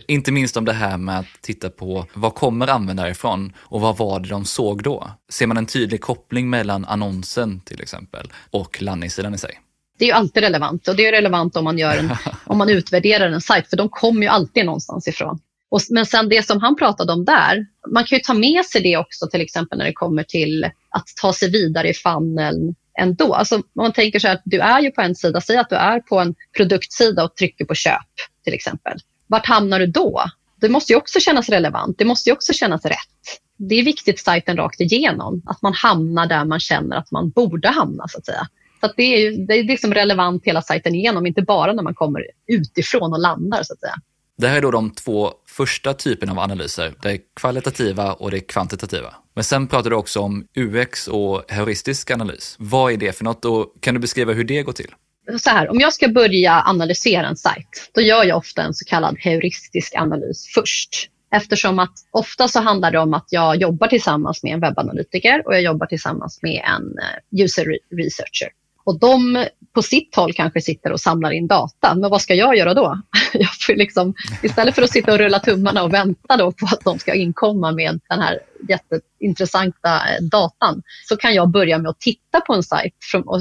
Inte 0.08 0.32
minst 0.32 0.58
om 0.58 0.66
det 0.66 0.74
här 0.74 0.98
med 0.98 1.20
att 1.20 1.42
titta 1.42 1.70
på 1.70 2.06
var 2.14 2.30
kommer 2.30 2.68
användare 2.68 3.12
ifrån 3.12 3.54
och 3.58 3.82
vad 3.82 3.98
var 3.98 4.20
det 4.20 4.30
de 4.30 4.46
såg 4.46 4.84
då? 4.84 5.12
Ser 5.32 5.48
man 5.48 5.58
en 5.58 5.66
tydlig 5.66 6.02
koppling 6.02 6.50
mellan 6.50 6.86
annonsen 6.86 7.62
till 7.62 7.82
exempel 7.82 8.32
och 8.52 8.82
landningssidan 8.82 9.34
i 9.34 9.38
sig? 9.38 9.60
Det 9.98 10.06
är 10.06 10.08
ju 10.08 10.14
alltid 10.14 10.44
relevant 10.44 10.88
och 10.88 10.96
det 10.96 11.08
är 11.08 11.12
relevant 11.12 11.56
om 11.56 11.64
man, 11.64 11.78
gör 11.78 11.98
en, 11.98 12.12
om 12.46 12.58
man 12.58 12.70
utvärderar 12.70 13.30
en 13.30 13.42
sajt 13.42 13.70
för 13.70 13.78
de 13.78 13.90
kommer 13.90 14.22
ju 14.22 14.28
alltid 14.28 14.66
någonstans 14.66 15.08
ifrån. 15.08 15.40
Och, 15.74 15.82
men 15.90 16.06
sen 16.06 16.30
det 16.30 16.48
som 16.48 16.62
han 16.62 16.76
pratade 16.76 17.14
om 17.14 17.26
där, 17.26 17.66
man 17.94 18.04
kan 18.04 18.18
ju 18.18 18.22
ta 18.22 18.34
med 18.34 18.66
sig 18.66 18.82
det 18.82 18.98
också 18.98 19.28
till 19.28 19.42
exempel 19.42 19.78
när 19.78 19.86
det 19.86 19.94
kommer 19.94 20.24
till 20.24 20.64
att 20.90 21.08
ta 21.22 21.34
sig 21.34 21.52
vidare 21.52 21.90
i 21.90 21.94
funneln 21.94 22.76
ändå. 23.00 23.34
Alltså, 23.34 23.56
om 23.56 23.64
man 23.76 23.94
tänker 23.94 24.20
så 24.20 24.28
här 24.28 24.36
att 24.36 24.42
du 24.46 24.60
är 24.60 24.82
ju 24.82 24.92
på 24.92 25.02
en 25.02 25.16
sida, 25.16 25.42
säg 25.42 25.58
att 25.58 25.70
du 25.70 25.76
är 25.76 26.00
på 26.00 26.20
en 26.20 26.36
produktsida 26.58 27.24
och 27.24 27.36
trycker 27.36 27.66
på 27.66 27.76
köp 27.76 28.14
till 28.44 28.54
exempel. 28.54 28.98
Vart 29.28 29.46
hamnar 29.46 29.80
du 29.80 29.88
då? 29.88 30.24
Det 30.62 30.70
måste 30.70 30.94
ju 30.94 30.98
också 30.98 31.20
kännas 31.20 31.50
relevant. 31.50 31.98
Det 31.98 32.06
måste 32.06 32.30
ju 32.30 32.34
också 32.34 32.54
kännas 32.54 32.86
rätt. 32.86 33.40
Det 33.58 33.76
är 33.76 33.84
viktigt 33.84 34.20
sajten 34.20 34.58
rakt 34.58 34.82
igenom, 34.82 35.42
att 35.46 35.62
man 35.62 35.74
hamnar 35.74 36.28
där 36.28 36.46
man 36.46 36.60
känner 36.60 36.98
att 36.98 37.12
man 37.12 37.30
borde 37.30 37.68
hamna 37.68 38.08
så 38.08 38.18
att 38.18 38.26
säga. 38.26 38.48
Så 38.80 38.86
att 38.86 38.94
det 38.98 39.04
är, 39.04 39.20
ju, 39.20 39.46
det 39.46 39.54
är 39.54 39.64
liksom 39.64 39.94
relevant 39.94 40.46
hela 40.46 40.62
sajten 40.62 40.96
igenom, 40.96 41.28
inte 41.28 41.42
bara 41.42 41.74
när 41.74 41.84
man 41.84 41.96
kommer 41.96 42.22
utifrån 42.48 43.14
och 43.14 43.20
landar 43.20 43.64
så 43.64 43.74
att 43.74 43.80
säga. 43.80 43.96
Det 44.38 44.48
här 44.48 44.58
är 44.58 44.62
då 44.62 44.72
de 44.72 44.92
två 44.92 45.32
första 45.48 45.94
typerna 45.94 46.32
av 46.32 46.40
analyser, 46.40 46.94
det 47.02 47.20
kvalitativa 47.36 48.14
och 48.14 48.32
det 48.32 48.40
kvantitativa. 48.40 49.14
Men 49.36 49.44
sen 49.44 49.68
pratar 49.68 49.90
du 49.90 49.96
också 49.96 50.20
om 50.20 50.48
UX 50.56 51.08
och 51.08 51.44
heuristisk 51.48 52.12
analys. 52.12 52.56
Vad 52.60 52.94
är 52.94 52.98
det 52.98 53.18
för 53.18 53.24
något 53.24 53.46
och 53.46 53.74
kan 53.80 53.94
du 53.94 54.00
beskriva 54.00 54.34
hur 54.34 54.44
det 54.44 54.64
går 54.64 54.74
till? 54.74 54.94
Så 55.40 55.50
här, 55.50 55.70
om 55.70 55.80
jag 55.80 55.94
ska 55.94 56.08
börja 56.08 56.62
analysera 56.62 57.28
en 57.28 57.36
sajt, 57.36 57.92
då 57.94 58.02
gör 58.02 58.24
jag 58.24 58.38
ofta 58.38 58.62
en 58.62 58.74
så 58.74 58.86
kallad 58.86 59.16
heuristisk 59.20 59.96
analys 59.96 60.52
först. 60.56 61.10
Eftersom 61.36 61.80
att 61.80 61.94
ofta 62.12 62.48
så 62.48 62.60
handlar 62.60 62.92
det 62.92 63.00
om 63.00 63.14
att 63.14 63.28
jag 63.30 63.56
jobbar 63.56 63.88
tillsammans 63.88 64.44
med 64.44 64.54
en 64.54 64.60
webbanalytiker 64.60 65.48
och 65.48 65.54
jag 65.54 65.62
jobbar 65.62 65.88
tillsammans 65.88 66.40
med 66.42 66.64
en 66.66 66.84
eh, 66.84 67.44
user 67.44 67.66
researcher. 67.98 68.50
Och 68.84 69.00
de 69.00 69.46
på 69.74 69.82
sitt 69.82 70.16
håll 70.16 70.34
kanske 70.34 70.62
sitter 70.62 70.92
och 70.92 71.00
samlar 71.00 71.32
in 71.32 71.48
data. 71.48 71.96
Men 71.96 72.10
vad 72.10 72.22
ska 72.22 72.34
jag 72.34 72.58
göra 72.58 72.74
då? 72.74 73.02
Jag 73.34 73.50
får 73.62 73.76
liksom, 73.76 74.14
istället 74.44 74.76
för 74.76 74.82
att 74.82 74.92
sitta 74.92 75.12
och 75.12 75.18
rulla 75.18 75.40
tummarna 75.40 75.84
och 75.84 75.94
vänta 75.94 76.38
då 76.38 76.52
på 76.52 76.66
att 76.66 76.84
de 76.84 77.00
ska 77.00 77.14
inkomma 77.14 77.72
med 77.72 78.00
den 78.10 78.20
här 78.20 78.40
jätteintressanta 78.70 79.90
eh, 79.96 80.24
datan 80.32 80.82
så 81.10 81.18
kan 81.18 81.34
jag 81.34 81.50
börja 81.50 81.78
med 81.78 81.90
att 81.90 82.00
titta 82.00 82.42
på 82.42 82.54
en 82.54 82.64
sajt 82.64 82.94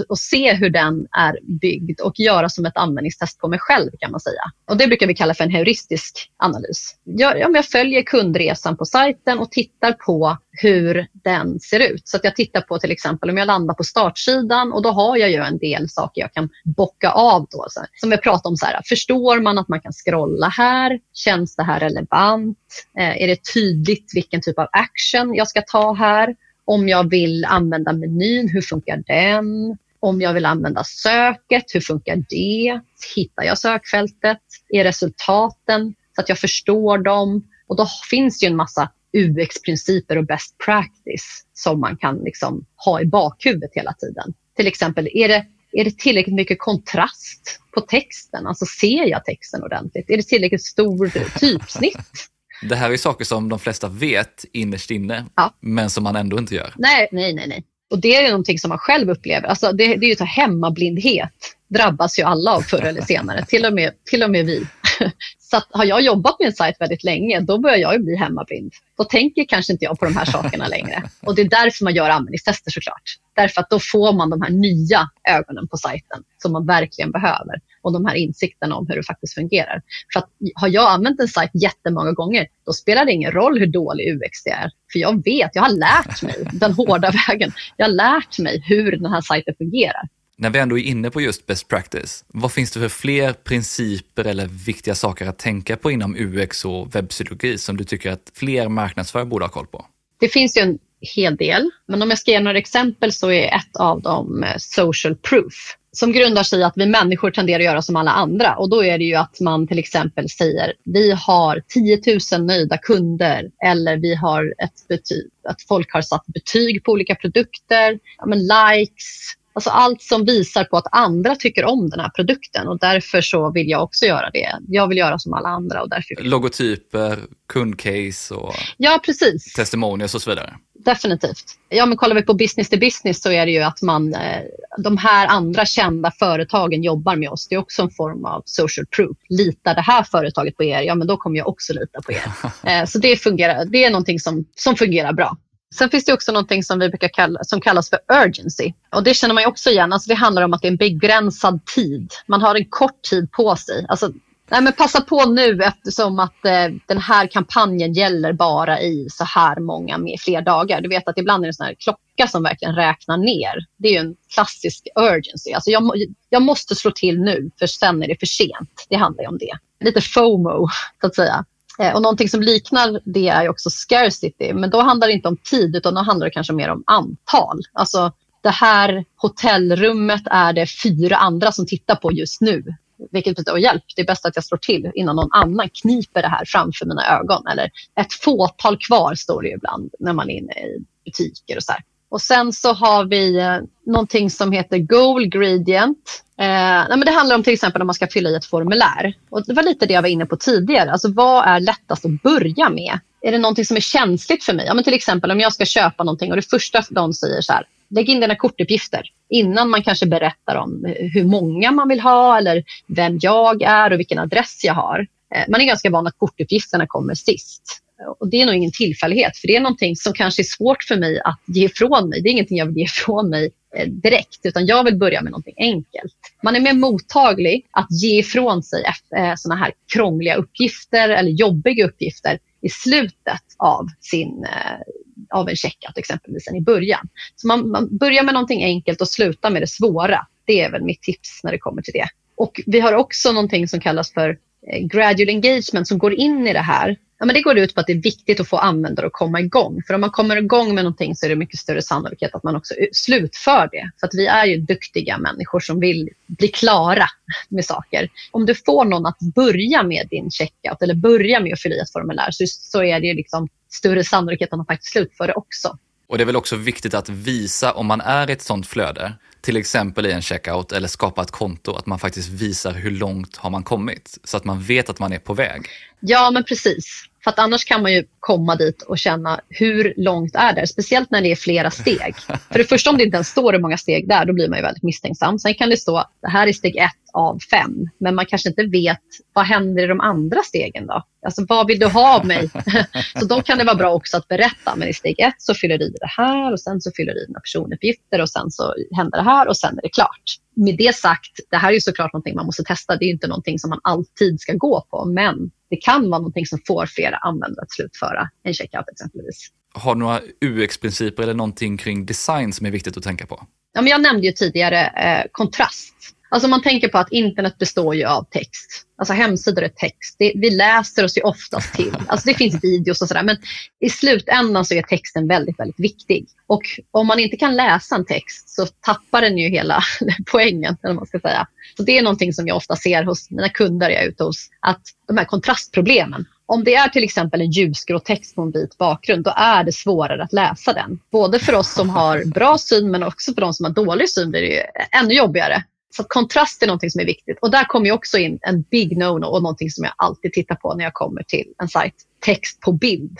och, 0.08 0.18
se 0.18 0.52
hur 0.52 0.70
den 0.70 1.06
är 1.18 1.38
byggd 1.60 2.00
och 2.00 2.20
göra 2.20 2.48
som 2.48 2.66
ett 2.66 2.76
användningstest 2.76 3.38
på 3.38 3.48
mig 3.48 3.58
själv 3.58 3.90
kan 3.98 4.10
man 4.10 4.20
säga. 4.20 4.42
Och 4.70 4.76
det 4.76 4.86
brukar 4.86 5.06
vi 5.06 5.14
kalla 5.14 5.34
för 5.34 5.44
en 5.44 5.50
heuristisk 5.50 6.30
analys. 6.36 6.96
Jag, 7.04 7.40
jag 7.40 7.64
följer 7.64 8.02
kundresan 8.02 8.76
på 8.76 8.84
sajten 8.84 9.38
och 9.38 9.50
tittar 9.50 9.92
på 9.92 10.38
hur 10.52 11.06
den 11.12 11.60
ser 11.60 11.80
ut. 11.80 12.08
Så 12.08 12.16
att 12.16 12.24
jag 12.24 12.36
tittar 12.36 12.60
på 12.60 12.78
till 12.78 12.90
exempel 12.90 13.30
om 13.30 13.36
jag 13.36 13.46
landar 13.46 13.74
på 13.74 13.84
startsidan 13.84 14.72
och 14.72 14.82
då 14.82 14.90
har 14.90 15.16
jag 15.16 15.30
ju 15.30 15.36
en 15.36 15.58
del 15.58 15.88
saker 15.88 16.20
jag 16.20 16.32
kan 16.32 16.48
bocka 16.64 17.10
av. 17.10 17.46
Då. 17.50 17.66
Som 18.00 18.10
vi 18.10 18.16
pratade 18.16 18.48
om, 18.48 18.56
så 18.56 18.66
här, 18.66 18.80
förstår 18.88 19.40
man 19.40 19.58
att 19.58 19.68
man 19.68 19.80
kan 19.80 19.92
scrolla 19.92 20.48
här? 20.48 21.00
Känns 21.12 21.56
det 21.56 21.62
här 21.62 21.80
relevant? 21.80 22.58
Eh, 22.98 23.22
är 23.22 23.26
det 23.26 23.52
tydligt 23.54 24.10
vilken 24.14 24.40
typ 24.40 24.58
av 24.58 24.68
action 24.72 25.34
jag 25.34 25.48
ska 25.48 25.62
ta 25.62 25.94
här? 25.94 26.36
Om 26.64 26.88
jag 26.88 27.10
vill 27.10 27.44
använda 27.44 27.92
menyn, 27.92 28.48
hur 28.48 28.62
funkar 28.62 29.02
den? 29.06 29.78
Om 30.00 30.20
jag 30.20 30.34
vill 30.34 30.46
använda 30.46 30.84
söket, 30.84 31.64
hur 31.74 31.80
funkar 31.80 32.16
det? 32.28 32.80
Hittar 33.16 33.44
jag 33.44 33.58
sökfältet? 33.58 34.38
Är 34.68 34.84
resultaten 34.84 35.94
så 36.14 36.20
att 36.20 36.28
jag 36.28 36.38
förstår 36.38 36.98
dem? 36.98 37.48
Och 37.66 37.76
då 37.76 37.86
finns 38.10 38.38
det 38.38 38.46
ju 38.46 38.50
en 38.50 38.56
massa 38.56 38.90
UX-principer 39.12 40.18
och 40.18 40.26
best 40.26 40.58
practice 40.64 41.46
som 41.54 41.80
man 41.80 41.96
kan 41.96 42.16
liksom 42.16 42.66
ha 42.76 43.00
i 43.00 43.04
bakhuvudet 43.04 43.70
hela 43.74 43.92
tiden. 43.92 44.34
Till 44.56 44.66
exempel, 44.66 45.08
är 45.12 45.28
det, 45.28 45.46
är 45.72 45.84
det 45.84 45.98
tillräckligt 45.98 46.36
mycket 46.36 46.58
kontrast 46.58 47.60
på 47.74 47.80
texten? 47.80 48.46
Alltså 48.46 48.66
ser 48.66 49.06
jag 49.06 49.24
texten 49.24 49.62
ordentligt? 49.62 50.10
Är 50.10 50.16
det 50.16 50.22
tillräckligt 50.22 50.64
stor 50.64 51.38
typsnitt? 51.38 52.28
Det 52.62 52.76
här 52.76 52.90
är 52.90 52.96
saker 52.96 53.24
som 53.24 53.48
de 53.48 53.58
flesta 53.58 53.88
vet 53.88 54.44
innerst 54.52 54.90
inne, 54.90 55.24
ja. 55.36 55.54
men 55.60 55.90
som 55.90 56.04
man 56.04 56.16
ändå 56.16 56.38
inte 56.38 56.54
gör. 56.54 56.74
Nej, 56.76 57.08
nej, 57.12 57.34
nej. 57.34 57.48
nej. 57.48 57.64
Och 57.90 58.00
det 58.00 58.16
är 58.16 58.28
någonting 58.28 58.58
som 58.58 58.68
man 58.68 58.78
själv 58.78 59.10
upplever. 59.10 59.48
Alltså 59.48 59.72
det, 59.72 59.96
det 59.96 60.06
är 60.06 60.08
ju 60.08 60.16
så 60.16 60.24
hemmablindhet 60.24 61.32
drabbas 61.72 62.18
ju 62.18 62.22
alla 62.22 62.52
av 62.52 62.60
förr 62.60 62.82
eller 62.82 63.02
senare, 63.02 63.44
till 63.48 63.64
och 63.64 63.72
med, 63.72 63.92
till 64.04 64.22
och 64.22 64.30
med 64.30 64.46
vi. 64.46 64.66
Så 65.38 65.56
att, 65.56 65.66
har 65.70 65.84
jag 65.84 66.02
jobbat 66.02 66.38
med 66.38 66.46
en 66.46 66.52
sajt 66.52 66.76
väldigt 66.80 67.04
länge, 67.04 67.40
då 67.40 67.58
börjar 67.58 67.76
jag 67.76 68.04
bli 68.04 68.16
hemmablind. 68.16 68.72
Då 68.96 69.04
tänker 69.04 69.44
kanske 69.44 69.72
inte 69.72 69.84
jag 69.84 69.98
på 69.98 70.04
de 70.04 70.16
här 70.16 70.24
sakerna 70.24 70.68
längre. 70.68 71.02
Och 71.20 71.34
det 71.34 71.42
är 71.42 71.48
därför 71.48 71.84
man 71.84 71.94
gör 71.94 72.10
användningstester 72.10 72.70
såklart. 72.70 73.02
Därför 73.36 73.60
att 73.60 73.70
då 73.70 73.80
får 73.80 74.12
man 74.12 74.30
de 74.30 74.42
här 74.42 74.50
nya 74.50 75.10
ögonen 75.28 75.68
på 75.68 75.76
sajten 75.76 76.22
som 76.42 76.52
man 76.52 76.66
verkligen 76.66 77.10
behöver 77.10 77.60
och 77.82 77.92
de 77.92 78.04
här 78.04 78.14
insikterna 78.14 78.76
om 78.76 78.86
hur 78.88 78.96
det 78.96 79.02
faktiskt 79.02 79.34
fungerar. 79.34 79.82
För 80.12 80.20
att 80.20 80.28
har 80.54 80.68
jag 80.68 80.92
använt 80.92 81.20
en 81.20 81.28
sajt 81.28 81.50
jättemånga 81.54 82.12
gånger, 82.12 82.46
då 82.66 82.72
spelar 82.72 83.04
det 83.04 83.12
ingen 83.12 83.32
roll 83.32 83.58
hur 83.58 83.66
dålig 83.66 84.14
UX 84.14 84.42
det 84.44 84.50
är. 84.50 84.70
För 84.92 84.98
jag 84.98 85.24
vet, 85.24 85.50
jag 85.54 85.62
har 85.62 85.70
lärt 85.70 86.22
mig 86.22 86.48
den 86.52 86.72
hårda 86.72 87.12
vägen. 87.28 87.52
Jag 87.76 87.86
har 87.86 87.92
lärt 87.92 88.38
mig 88.38 88.62
hur 88.66 88.96
den 88.96 89.12
här 89.12 89.20
sajten 89.20 89.54
fungerar. 89.58 90.08
När 90.36 90.50
vi 90.50 90.58
ändå 90.58 90.78
är 90.78 90.82
inne 90.82 91.10
på 91.10 91.20
just 91.20 91.46
best 91.46 91.68
practice, 91.68 92.24
vad 92.28 92.52
finns 92.52 92.70
det 92.70 92.80
för 92.80 92.88
fler 92.88 93.32
principer 93.32 94.24
eller 94.24 94.46
viktiga 94.46 94.94
saker 94.94 95.26
att 95.26 95.38
tänka 95.38 95.76
på 95.76 95.90
inom 95.90 96.16
UX 96.16 96.64
och 96.64 96.94
webbpsykologi 96.94 97.58
som 97.58 97.76
du 97.76 97.84
tycker 97.84 98.12
att 98.12 98.32
fler 98.34 98.68
marknadsförare 98.68 99.26
borde 99.26 99.44
ha 99.44 99.50
koll 99.50 99.66
på? 99.66 99.86
Det 100.20 100.28
finns 100.28 100.56
ju 100.56 100.60
en 100.60 100.78
hel 101.02 101.36
del, 101.36 101.70
men 101.88 102.02
om 102.02 102.10
jag 102.10 102.18
ska 102.18 102.30
ge 102.30 102.40
några 102.40 102.58
exempel 102.58 103.12
så 103.12 103.30
är 103.30 103.46
ett 103.46 103.76
av 103.76 104.02
dem 104.02 104.44
eh, 104.44 104.56
social 104.58 105.16
proof 105.16 105.76
som 105.92 106.12
grundar 106.12 106.42
sig 106.42 106.60
i 106.60 106.62
att 106.62 106.72
vi 106.76 106.86
människor 106.86 107.30
tenderar 107.30 107.58
att 107.58 107.64
göra 107.64 107.82
som 107.82 107.96
alla 107.96 108.10
andra. 108.10 108.56
Och 108.56 108.70
då 108.70 108.84
är 108.84 108.98
det 108.98 109.04
ju 109.04 109.14
att 109.14 109.40
man 109.40 109.66
till 109.66 109.78
exempel 109.78 110.28
säger 110.28 110.72
vi 110.84 111.10
har 111.10 111.62
10 111.68 112.00
000 112.32 112.46
nöjda 112.46 112.78
kunder 112.78 113.50
eller 113.64 113.96
vi 113.96 114.14
har 114.14 114.54
ett 114.58 114.88
betyg, 114.88 115.30
att 115.48 115.62
folk 115.62 115.92
har 115.92 116.02
satt 116.02 116.26
betyg 116.26 116.84
på 116.84 116.92
olika 116.92 117.14
produkter, 117.14 117.98
ja, 118.18 118.26
men 118.26 118.38
likes, 118.38 119.34
Alltså 119.52 119.70
allt 119.70 120.02
som 120.02 120.24
visar 120.24 120.64
på 120.64 120.76
att 120.76 120.86
andra 120.92 121.36
tycker 121.36 121.64
om 121.64 121.90
den 121.90 122.00
här 122.00 122.08
produkten 122.08 122.68
och 122.68 122.78
därför 122.78 123.20
så 123.20 123.52
vill 123.52 123.68
jag 123.68 123.82
också 123.82 124.06
göra 124.06 124.30
det. 124.30 124.56
Jag 124.68 124.88
vill 124.88 124.98
göra 124.98 125.18
som 125.18 125.32
alla 125.32 125.48
andra. 125.48 125.82
Och 125.82 125.88
därför 125.88 126.22
Logotyper, 126.22 127.18
kundcase 127.48 128.34
och 128.34 128.54
ja, 128.76 129.00
precis. 129.06 129.52
testimonials 129.52 130.14
och 130.14 130.22
så 130.22 130.30
vidare. 130.30 130.54
Definitivt. 130.84 131.44
Ja, 131.68 131.86
men 131.86 131.96
kollar 131.96 132.14
vi 132.14 132.22
på 132.22 132.34
business 132.34 132.68
to 132.68 132.76
business 132.76 133.22
så 133.22 133.30
är 133.30 133.46
det 133.46 133.52
ju 133.52 133.60
att 133.60 133.82
man, 133.82 134.14
eh, 134.14 134.42
de 134.78 134.96
här 134.96 135.26
andra 135.26 135.66
kända 135.66 136.10
företagen 136.10 136.82
jobbar 136.82 137.16
med 137.16 137.30
oss. 137.30 137.48
Det 137.48 137.54
är 137.54 137.58
också 137.58 137.82
en 137.82 137.90
form 137.90 138.24
av 138.24 138.42
social 138.44 138.86
proof. 138.86 139.16
Litar 139.28 139.74
det 139.74 139.80
här 139.80 140.02
företaget 140.02 140.56
på 140.56 140.64
er, 140.64 140.82
ja 140.82 140.94
men 140.94 141.06
då 141.06 141.16
kommer 141.16 141.38
jag 141.38 141.48
också 141.48 141.72
lita 141.72 142.02
på 142.02 142.12
er. 142.12 142.22
Eh, 142.64 142.86
så 142.86 142.98
det, 142.98 143.16
fungerar, 143.16 143.64
det 143.64 143.84
är 143.84 143.90
någonting 143.90 144.20
som, 144.20 144.44
som 144.54 144.76
fungerar 144.76 145.12
bra. 145.12 145.36
Sen 145.72 145.90
finns 145.90 146.04
det 146.04 146.12
också 146.12 146.32
någonting 146.32 146.62
som 146.62 146.78
vi 146.78 146.88
brukar 146.88 147.08
kalla, 147.08 147.44
som 147.44 147.60
kallas 147.60 147.90
för 147.90 147.98
urgency. 148.24 148.72
Och 148.94 149.02
det 149.02 149.14
känner 149.14 149.34
man 149.34 149.42
ju 149.42 149.48
också 149.48 149.70
igen. 149.70 149.92
Alltså 149.92 150.08
det 150.08 150.14
handlar 150.14 150.42
om 150.42 150.52
att 150.52 150.62
det 150.62 150.68
är 150.68 150.70
en 150.70 150.76
begränsad 150.76 151.66
tid. 151.66 152.12
Man 152.26 152.42
har 152.42 152.54
en 152.54 152.66
kort 152.68 153.02
tid 153.02 153.32
på 153.32 153.56
sig. 153.56 153.86
Alltså, 153.88 154.12
nej 154.50 154.62
men 154.62 154.72
passa 154.72 155.00
på 155.00 155.24
nu 155.24 155.62
eftersom 155.62 156.18
att 156.18 156.44
eh, 156.44 156.68
den 156.86 156.98
här 156.98 157.26
kampanjen 157.26 157.92
gäller 157.92 158.32
bara 158.32 158.80
i 158.80 159.06
så 159.10 159.24
här 159.24 159.60
många 159.60 159.98
fler 160.18 160.42
dagar. 160.42 160.80
Du 160.80 160.88
vet 160.88 161.08
att 161.08 161.18
ibland 161.18 161.44
är 161.44 161.46
det 161.46 161.50
en 161.50 161.54
sån 161.54 161.66
här 161.66 161.74
klocka 161.78 162.26
som 162.28 162.42
verkligen 162.42 162.74
räknar 162.74 163.16
ner. 163.16 163.66
Det 163.76 163.88
är 163.88 163.92
ju 163.92 163.98
en 163.98 164.16
klassisk 164.34 164.88
urgency. 164.96 165.52
Alltså 165.52 165.70
jag, 165.70 165.82
jag 166.28 166.42
måste 166.42 166.74
slå 166.74 166.90
till 166.90 167.20
nu 167.20 167.50
för 167.58 167.66
sen 167.66 168.02
är 168.02 168.08
det 168.08 168.16
för 168.20 168.26
sent. 168.26 168.86
Det 168.88 168.96
handlar 168.96 169.22
ju 169.22 169.28
om 169.28 169.38
det. 169.38 169.52
Lite 169.84 170.00
FOMO 170.00 170.68
så 171.00 171.06
att 171.06 171.14
säga. 171.14 171.44
Eh, 171.78 171.94
och 171.94 172.02
någonting 172.02 172.28
som 172.28 172.42
liknar 172.42 173.00
det 173.04 173.28
är 173.28 173.48
också 173.48 173.70
scarcity, 173.70 174.52
men 174.52 174.70
då 174.70 174.80
handlar 174.80 175.06
det 175.06 175.12
inte 175.12 175.28
om 175.28 175.36
tid 175.36 175.76
utan 175.76 175.94
då 175.94 176.00
handlar 176.00 176.26
det 176.26 176.30
kanske 176.30 176.52
mer 176.52 176.68
om 176.68 176.82
antal. 176.86 177.60
Alltså 177.72 178.12
det 178.42 178.50
här 178.50 179.04
hotellrummet 179.16 180.22
är 180.26 180.52
det 180.52 180.66
fyra 180.66 181.16
andra 181.16 181.52
som 181.52 181.66
tittar 181.66 181.94
på 181.94 182.12
just 182.12 182.40
nu. 182.40 182.64
Vilket 183.10 183.36
betyder, 183.36 183.56
hjälp, 183.56 183.82
det 183.96 184.02
är 184.02 184.06
bäst 184.06 184.26
att 184.26 184.36
jag 184.36 184.44
slår 184.44 184.58
till 184.58 184.90
innan 184.94 185.16
någon 185.16 185.32
annan 185.32 185.68
kniper 185.82 186.22
det 186.22 186.28
här 186.28 186.44
framför 186.46 186.86
mina 186.86 187.18
ögon. 187.18 187.46
Eller 187.46 187.70
ett 188.00 188.12
fåtal 188.12 188.78
kvar 188.78 189.14
står 189.14 189.42
det 189.42 189.50
ibland 189.50 189.94
när 189.98 190.12
man 190.12 190.30
är 190.30 190.34
inne 190.34 190.52
i 190.52 190.84
butiker 191.04 191.56
och 191.56 191.62
så 191.62 191.72
här. 191.72 191.82
Och 192.12 192.20
sen 192.20 192.52
så 192.52 192.72
har 192.72 193.04
vi 193.04 193.38
eh, 193.38 193.58
någonting 193.86 194.30
som 194.30 194.52
heter 194.52 194.78
Goal 194.78 195.26
Gradient. 195.26 196.22
Eh, 196.38 196.46
nej 196.46 196.88
men 196.88 197.00
det 197.00 197.10
handlar 197.10 197.36
om 197.36 197.42
till 197.42 197.52
exempel 197.52 197.82
om 197.82 197.86
man 197.86 197.94
ska 197.94 198.06
fylla 198.06 198.30
i 198.30 198.34
ett 198.34 198.44
formulär. 198.44 199.14
Och 199.30 199.46
det 199.46 199.52
var 199.52 199.62
lite 199.62 199.86
det 199.86 199.94
jag 199.94 200.02
var 200.02 200.08
inne 200.08 200.26
på 200.26 200.36
tidigare. 200.36 200.92
Alltså 200.92 201.12
vad 201.12 201.46
är 201.46 201.60
lättast 201.60 202.04
att 202.04 202.22
börja 202.22 202.70
med? 202.70 202.98
Är 203.22 203.32
det 203.32 203.38
någonting 203.38 203.64
som 203.64 203.76
är 203.76 203.80
känsligt 203.80 204.44
för 204.44 204.52
mig? 204.52 204.66
Ja, 204.66 204.74
men 204.74 204.84
till 204.84 204.94
exempel 204.94 205.30
om 205.30 205.40
jag 205.40 205.52
ska 205.52 205.64
köpa 205.64 206.04
någonting 206.04 206.30
och 206.30 206.36
det 206.36 206.50
första 206.50 206.82
de 206.90 207.12
säger 207.12 207.40
så 207.40 207.52
här. 207.52 207.66
Lägg 207.90 208.08
in 208.08 208.20
dina 208.20 208.36
kortuppgifter 208.36 209.02
innan 209.30 209.70
man 209.70 209.82
kanske 209.82 210.06
berättar 210.06 210.56
om 210.56 210.84
eh, 210.84 211.06
hur 211.14 211.24
många 211.24 211.70
man 211.70 211.88
vill 211.88 212.00
ha 212.00 212.38
eller 212.38 212.64
vem 212.86 213.18
jag 213.22 213.62
är 213.62 213.92
och 213.92 213.98
vilken 213.98 214.18
adress 214.18 214.60
jag 214.64 214.74
har. 214.74 215.06
Eh, 215.34 215.44
man 215.48 215.60
är 215.60 215.64
ganska 215.64 215.90
van 215.90 216.06
att 216.06 216.18
kortuppgifterna 216.18 216.86
kommer 216.86 217.14
sist. 217.14 217.82
Och 218.18 218.30
det 218.30 218.42
är 218.42 218.46
nog 218.46 218.54
ingen 218.54 218.72
tillfällighet, 218.72 219.36
för 219.36 219.48
det 219.48 219.56
är 219.56 219.60
någonting 219.60 219.96
som 219.96 220.12
kanske 220.12 220.42
är 220.42 220.44
svårt 220.44 220.82
för 220.82 220.96
mig 220.96 221.20
att 221.24 221.40
ge 221.46 221.64
ifrån 221.64 222.08
mig. 222.08 222.22
Det 222.22 222.28
är 222.28 222.32
ingenting 222.32 222.58
jag 222.58 222.66
vill 222.66 222.76
ge 222.76 222.84
ifrån 222.84 223.30
mig 223.30 223.50
eh, 223.76 223.88
direkt, 223.88 224.40
utan 224.42 224.66
jag 224.66 224.84
vill 224.84 224.98
börja 224.98 225.22
med 225.22 225.30
någonting 225.30 225.54
enkelt. 225.56 226.14
Man 226.42 226.56
är 226.56 226.60
mer 226.60 226.72
mottaglig 226.72 227.66
att 227.70 227.88
ge 228.02 228.18
ifrån 228.18 228.62
sig 228.62 228.84
eh, 229.16 229.34
sådana 229.36 229.60
här 229.60 229.72
krångliga 229.92 230.34
uppgifter 230.34 231.08
eller 231.08 231.30
jobbiga 231.30 231.86
uppgifter 231.86 232.38
i 232.60 232.68
slutet 232.68 233.42
av 233.58 233.86
sin, 234.00 234.44
eh, 234.44 235.38
av 235.38 235.48
en 235.48 235.56
checkout 235.56 235.98
exempelvis 235.98 236.48
än 236.48 236.56
i 236.56 236.60
början. 236.60 237.08
Så 237.36 237.46
man, 237.46 237.68
man 237.68 237.96
börjar 237.96 238.22
med 238.22 238.34
någonting 238.34 238.64
enkelt 238.64 239.00
och 239.00 239.08
slutar 239.08 239.50
med 239.50 239.62
det 239.62 239.66
svåra. 239.66 240.26
Det 240.44 240.60
är 240.60 240.70
väl 240.70 240.82
mitt 240.82 241.02
tips 241.02 241.40
när 241.44 241.52
det 241.52 241.58
kommer 241.58 241.82
till 241.82 241.94
det. 241.94 242.08
Och 242.36 242.60
vi 242.66 242.80
har 242.80 242.92
också 242.92 243.32
någonting 243.32 243.68
som 243.68 243.80
kallas 243.80 244.12
för 244.12 244.38
gradual 244.80 245.28
engagement 245.28 245.88
som 245.88 245.98
går 245.98 246.14
in 246.14 246.46
i 246.46 246.52
det 246.52 246.58
här. 246.58 246.96
Ja, 247.22 247.26
men 247.26 247.34
det 247.34 247.42
går 247.42 247.58
ut 247.58 247.74
på 247.74 247.80
att 247.80 247.86
det 247.86 247.92
är 247.92 248.02
viktigt 248.02 248.40
att 248.40 248.48
få 248.48 248.56
användare 248.56 249.06
att 249.06 249.12
komma 249.12 249.40
igång. 249.40 249.82
För 249.86 249.94
om 249.94 250.00
man 250.00 250.10
kommer 250.10 250.36
igång 250.36 250.74
med 250.74 250.84
någonting 250.84 251.16
så 251.16 251.26
är 251.26 251.30
det 251.30 251.36
mycket 251.36 251.60
större 251.60 251.82
sannolikhet 251.82 252.34
att 252.34 252.42
man 252.42 252.56
också 252.56 252.74
slutför 252.92 253.68
det. 253.72 253.90
För 254.00 254.06
att 254.06 254.14
vi 254.14 254.26
är 254.26 254.46
ju 254.46 254.56
duktiga 254.56 255.18
människor 255.18 255.60
som 255.60 255.80
vill 255.80 256.08
bli 256.26 256.48
klara 256.48 257.06
med 257.48 257.64
saker. 257.64 258.08
Om 258.30 258.46
du 258.46 258.54
får 258.54 258.84
någon 258.84 259.06
att 259.06 259.18
börja 259.34 259.82
med 259.82 260.08
din 260.10 260.30
checkout 260.30 260.82
eller 260.82 260.94
börja 260.94 261.40
med 261.40 261.52
att 261.52 261.60
fylla 261.60 261.74
i 261.74 261.78
ett 261.78 261.92
formulär 261.92 262.28
så, 262.30 262.44
så 262.46 262.82
är 262.82 263.00
det 263.00 263.14
liksom 263.14 263.48
större 263.70 264.04
sannolikhet 264.04 264.52
att 264.52 264.58
de 264.58 264.66
faktiskt 264.66 264.92
slutför 264.92 265.26
det 265.26 265.34
också. 265.34 265.78
Och 266.06 266.18
det 266.18 266.24
är 266.24 266.26
väl 266.26 266.36
också 266.36 266.56
viktigt 266.56 266.94
att 266.94 267.08
visa 267.08 267.72
om 267.72 267.86
man 267.86 268.00
är 268.00 268.30
i 268.30 268.32
ett 268.32 268.42
sånt 268.42 268.66
flöde, 268.66 269.12
till 269.40 269.56
exempel 269.56 270.06
i 270.06 270.12
en 270.12 270.22
checkout 270.22 270.72
eller 270.72 270.88
skapa 270.88 271.22
ett 271.22 271.30
konto, 271.30 271.74
att 271.74 271.86
man 271.86 271.98
faktiskt 271.98 272.28
visar 272.28 272.72
hur 272.72 272.90
långt 272.90 273.36
har 273.36 273.50
man 273.50 273.62
kommit 273.62 274.18
så 274.24 274.36
att 274.36 274.44
man 274.44 274.62
vet 274.62 274.90
att 274.90 274.98
man 274.98 275.12
är 275.12 275.18
på 275.18 275.34
väg. 275.34 275.68
Ja, 276.00 276.30
men 276.30 276.44
precis. 276.44 277.08
För 277.24 277.30
att 277.30 277.38
annars 277.38 277.64
kan 277.64 277.82
man 277.82 277.92
ju 277.92 278.04
komma 278.22 278.56
dit 278.56 278.82
och 278.82 278.98
känna 278.98 279.40
hur 279.48 279.94
långt 279.96 280.36
är 280.36 280.52
det? 280.52 280.66
Speciellt 280.66 281.10
när 281.10 281.22
det 281.22 281.32
är 281.32 281.36
flera 281.36 281.70
steg. 281.70 282.14
För 282.50 282.58
det 282.58 282.64
första 282.64 282.90
om 282.90 282.96
det 282.96 283.04
inte 283.04 283.16
ens 283.16 283.28
står 283.28 283.52
hur 283.52 283.60
många 283.60 283.78
steg 283.78 284.08
där, 284.08 284.24
då 284.24 284.32
blir 284.32 284.48
man 284.48 284.58
ju 284.58 284.62
väldigt 284.62 284.82
misstänksam. 284.82 285.38
Sen 285.38 285.54
kan 285.54 285.70
det 285.70 285.76
stå 285.76 286.04
det 286.22 286.28
här 286.28 286.46
är 286.46 286.52
steg 286.52 286.76
ett 286.76 287.02
av 287.12 287.38
fem, 287.50 287.88
men 287.98 288.14
man 288.14 288.26
kanske 288.26 288.48
inte 288.48 288.62
vet 288.66 289.00
vad 289.32 289.44
händer 289.44 289.84
i 289.84 289.86
de 289.86 290.00
andra 290.00 290.42
stegen 290.42 290.86
då? 290.86 291.02
Alltså 291.24 291.44
vad 291.48 291.66
vill 291.66 291.78
du 291.78 291.86
ha 291.86 292.16
av 292.16 292.26
mig? 292.26 292.50
så 293.20 293.24
då 293.24 293.42
kan 293.42 293.58
det 293.58 293.64
vara 293.64 293.76
bra 293.76 293.94
också 293.94 294.16
att 294.16 294.28
berätta, 294.28 294.76
men 294.76 294.88
i 294.88 294.94
steg 294.94 295.20
ett 295.20 295.34
så 295.38 295.54
fyller 295.54 295.78
du 295.78 295.84
i 295.84 295.96
det 296.00 296.10
här 296.16 296.52
och 296.52 296.60
sen 296.60 296.80
så 296.80 296.90
fyller 296.96 297.14
du 297.14 297.22
i 297.22 297.26
dina 297.26 297.40
personuppgifter 297.40 298.20
och 298.20 298.30
sen 298.30 298.50
så 298.50 298.74
händer 298.96 299.18
det 299.18 299.24
här 299.24 299.48
och 299.48 299.56
sen 299.56 299.78
är 299.78 299.82
det 299.82 299.88
klart. 299.88 300.22
Med 300.56 300.76
det 300.76 300.96
sagt, 300.96 301.40
det 301.50 301.56
här 301.56 301.68
är 301.68 301.74
ju 301.74 301.80
såklart 301.80 302.12
någonting 302.12 302.34
man 302.34 302.46
måste 302.46 302.62
testa. 302.62 302.96
Det 302.96 303.04
är 303.04 303.10
inte 303.10 303.26
någonting 303.26 303.58
som 303.58 303.70
man 303.70 303.80
alltid 303.82 304.40
ska 304.40 304.52
gå 304.52 304.86
på, 304.90 305.04
men 305.04 305.50
det 305.70 305.76
kan 305.76 306.10
vara 306.10 306.18
någonting 306.18 306.46
som 306.46 306.58
får 306.66 306.86
flera 306.86 307.16
användare 307.16 307.62
att 307.62 307.72
slutföra 307.72 308.11
en 308.42 308.54
checkout 308.54 308.88
exempelvis. 308.92 309.48
Har 309.74 309.94
du 309.94 309.98
några 309.98 310.20
UX-principer 310.40 311.22
eller 311.22 311.34
någonting 311.34 311.76
kring 311.76 312.06
design 312.06 312.52
som 312.52 312.66
är 312.66 312.70
viktigt 312.70 312.96
att 312.96 313.02
tänka 313.02 313.26
på? 313.26 313.46
Ja, 313.74 313.82
men 313.82 313.90
jag 313.90 314.02
nämnde 314.02 314.26
ju 314.26 314.32
tidigare 314.32 314.86
eh, 314.86 315.26
kontrast. 315.32 315.94
Alltså 316.32 316.48
man 316.48 316.62
tänker 316.62 316.88
på 316.88 316.98
att 316.98 317.12
internet 317.12 317.58
består 317.58 317.94
ju 317.94 318.04
av 318.04 318.24
text. 318.30 318.86
Alltså 318.98 319.12
hemsidor 319.14 319.62
är 319.62 319.68
text. 319.68 320.16
Det, 320.18 320.32
vi 320.36 320.50
läser 320.50 321.04
oss 321.04 321.18
ju 321.18 321.22
oftast 321.22 321.74
till. 321.74 321.96
Alltså 322.06 322.28
det 322.28 322.34
finns 322.34 322.64
videos 322.64 323.02
och 323.02 323.08
sådär. 323.08 323.22
Men 323.22 323.36
i 323.80 323.90
slutändan 323.90 324.64
så 324.64 324.74
är 324.74 324.82
texten 324.82 325.28
väldigt, 325.28 325.58
väldigt 325.58 325.80
viktig. 325.80 326.26
Och 326.46 326.62
om 326.90 327.06
man 327.06 327.18
inte 327.18 327.36
kan 327.36 327.56
läsa 327.56 327.94
en 327.94 328.04
text 328.04 328.48
så 328.48 328.66
tappar 328.66 329.20
den 329.20 329.38
ju 329.38 329.48
hela 329.48 329.82
poängen. 330.32 330.76
Eller 330.82 330.94
man 330.94 331.06
ska 331.06 331.20
säga. 331.20 331.46
Så 331.76 331.82
det 331.82 331.98
är 331.98 332.02
någonting 332.02 332.32
som 332.32 332.46
jag 332.46 332.56
ofta 332.56 332.76
ser 332.76 333.04
hos 333.04 333.30
mina 333.30 333.48
kunder 333.48 333.90
jag 333.90 334.02
är 334.02 334.08
ute 334.08 334.24
hos. 334.24 334.48
Att 334.60 334.82
de 335.08 335.16
här 335.16 335.24
kontrastproblemen. 335.24 336.24
Om 336.46 336.64
det 336.64 336.74
är 336.74 336.88
till 336.88 337.04
exempel 337.04 337.40
en 337.40 337.50
ljusgrå 337.50 337.98
text 337.98 338.34
på 338.34 338.42
en 338.42 338.50
vit 338.50 338.78
bakgrund, 338.78 339.24
då 339.24 339.32
är 339.36 339.64
det 339.64 339.72
svårare 339.72 340.22
att 340.22 340.32
läsa 340.32 340.72
den. 340.72 340.98
Både 341.10 341.38
för 341.38 341.54
oss 341.54 341.74
som 341.74 341.90
har 341.90 342.24
bra 342.24 342.58
syn 342.58 342.90
men 342.90 343.02
också 343.02 343.34
för 343.34 343.40
de 343.40 343.54
som 343.54 343.64
har 343.64 343.72
dålig 343.72 344.10
syn 344.10 344.30
blir 344.30 344.40
det 344.40 344.48
ju 344.48 344.62
ännu 345.00 345.14
jobbigare. 345.14 345.64
Så 345.96 346.04
kontrast 346.04 346.62
är 346.62 346.66
någonting 346.66 346.90
som 346.90 347.00
är 347.00 347.04
viktigt. 347.04 347.38
Och 347.42 347.50
där 347.50 347.64
kommer 347.64 347.92
också 347.92 348.18
in 348.18 348.38
en 348.42 348.62
big 348.62 348.98
no-no 348.98 349.24
och 349.24 349.42
någonting 349.42 349.70
som 349.70 349.84
jag 349.84 349.92
alltid 349.96 350.32
tittar 350.32 350.54
på 350.54 350.74
när 350.74 350.84
jag 350.84 350.94
kommer 350.94 351.22
till 351.22 351.46
en 351.62 351.68
sajt. 351.68 351.94
Text 352.20 352.60
på 352.60 352.72
bild. 352.72 353.16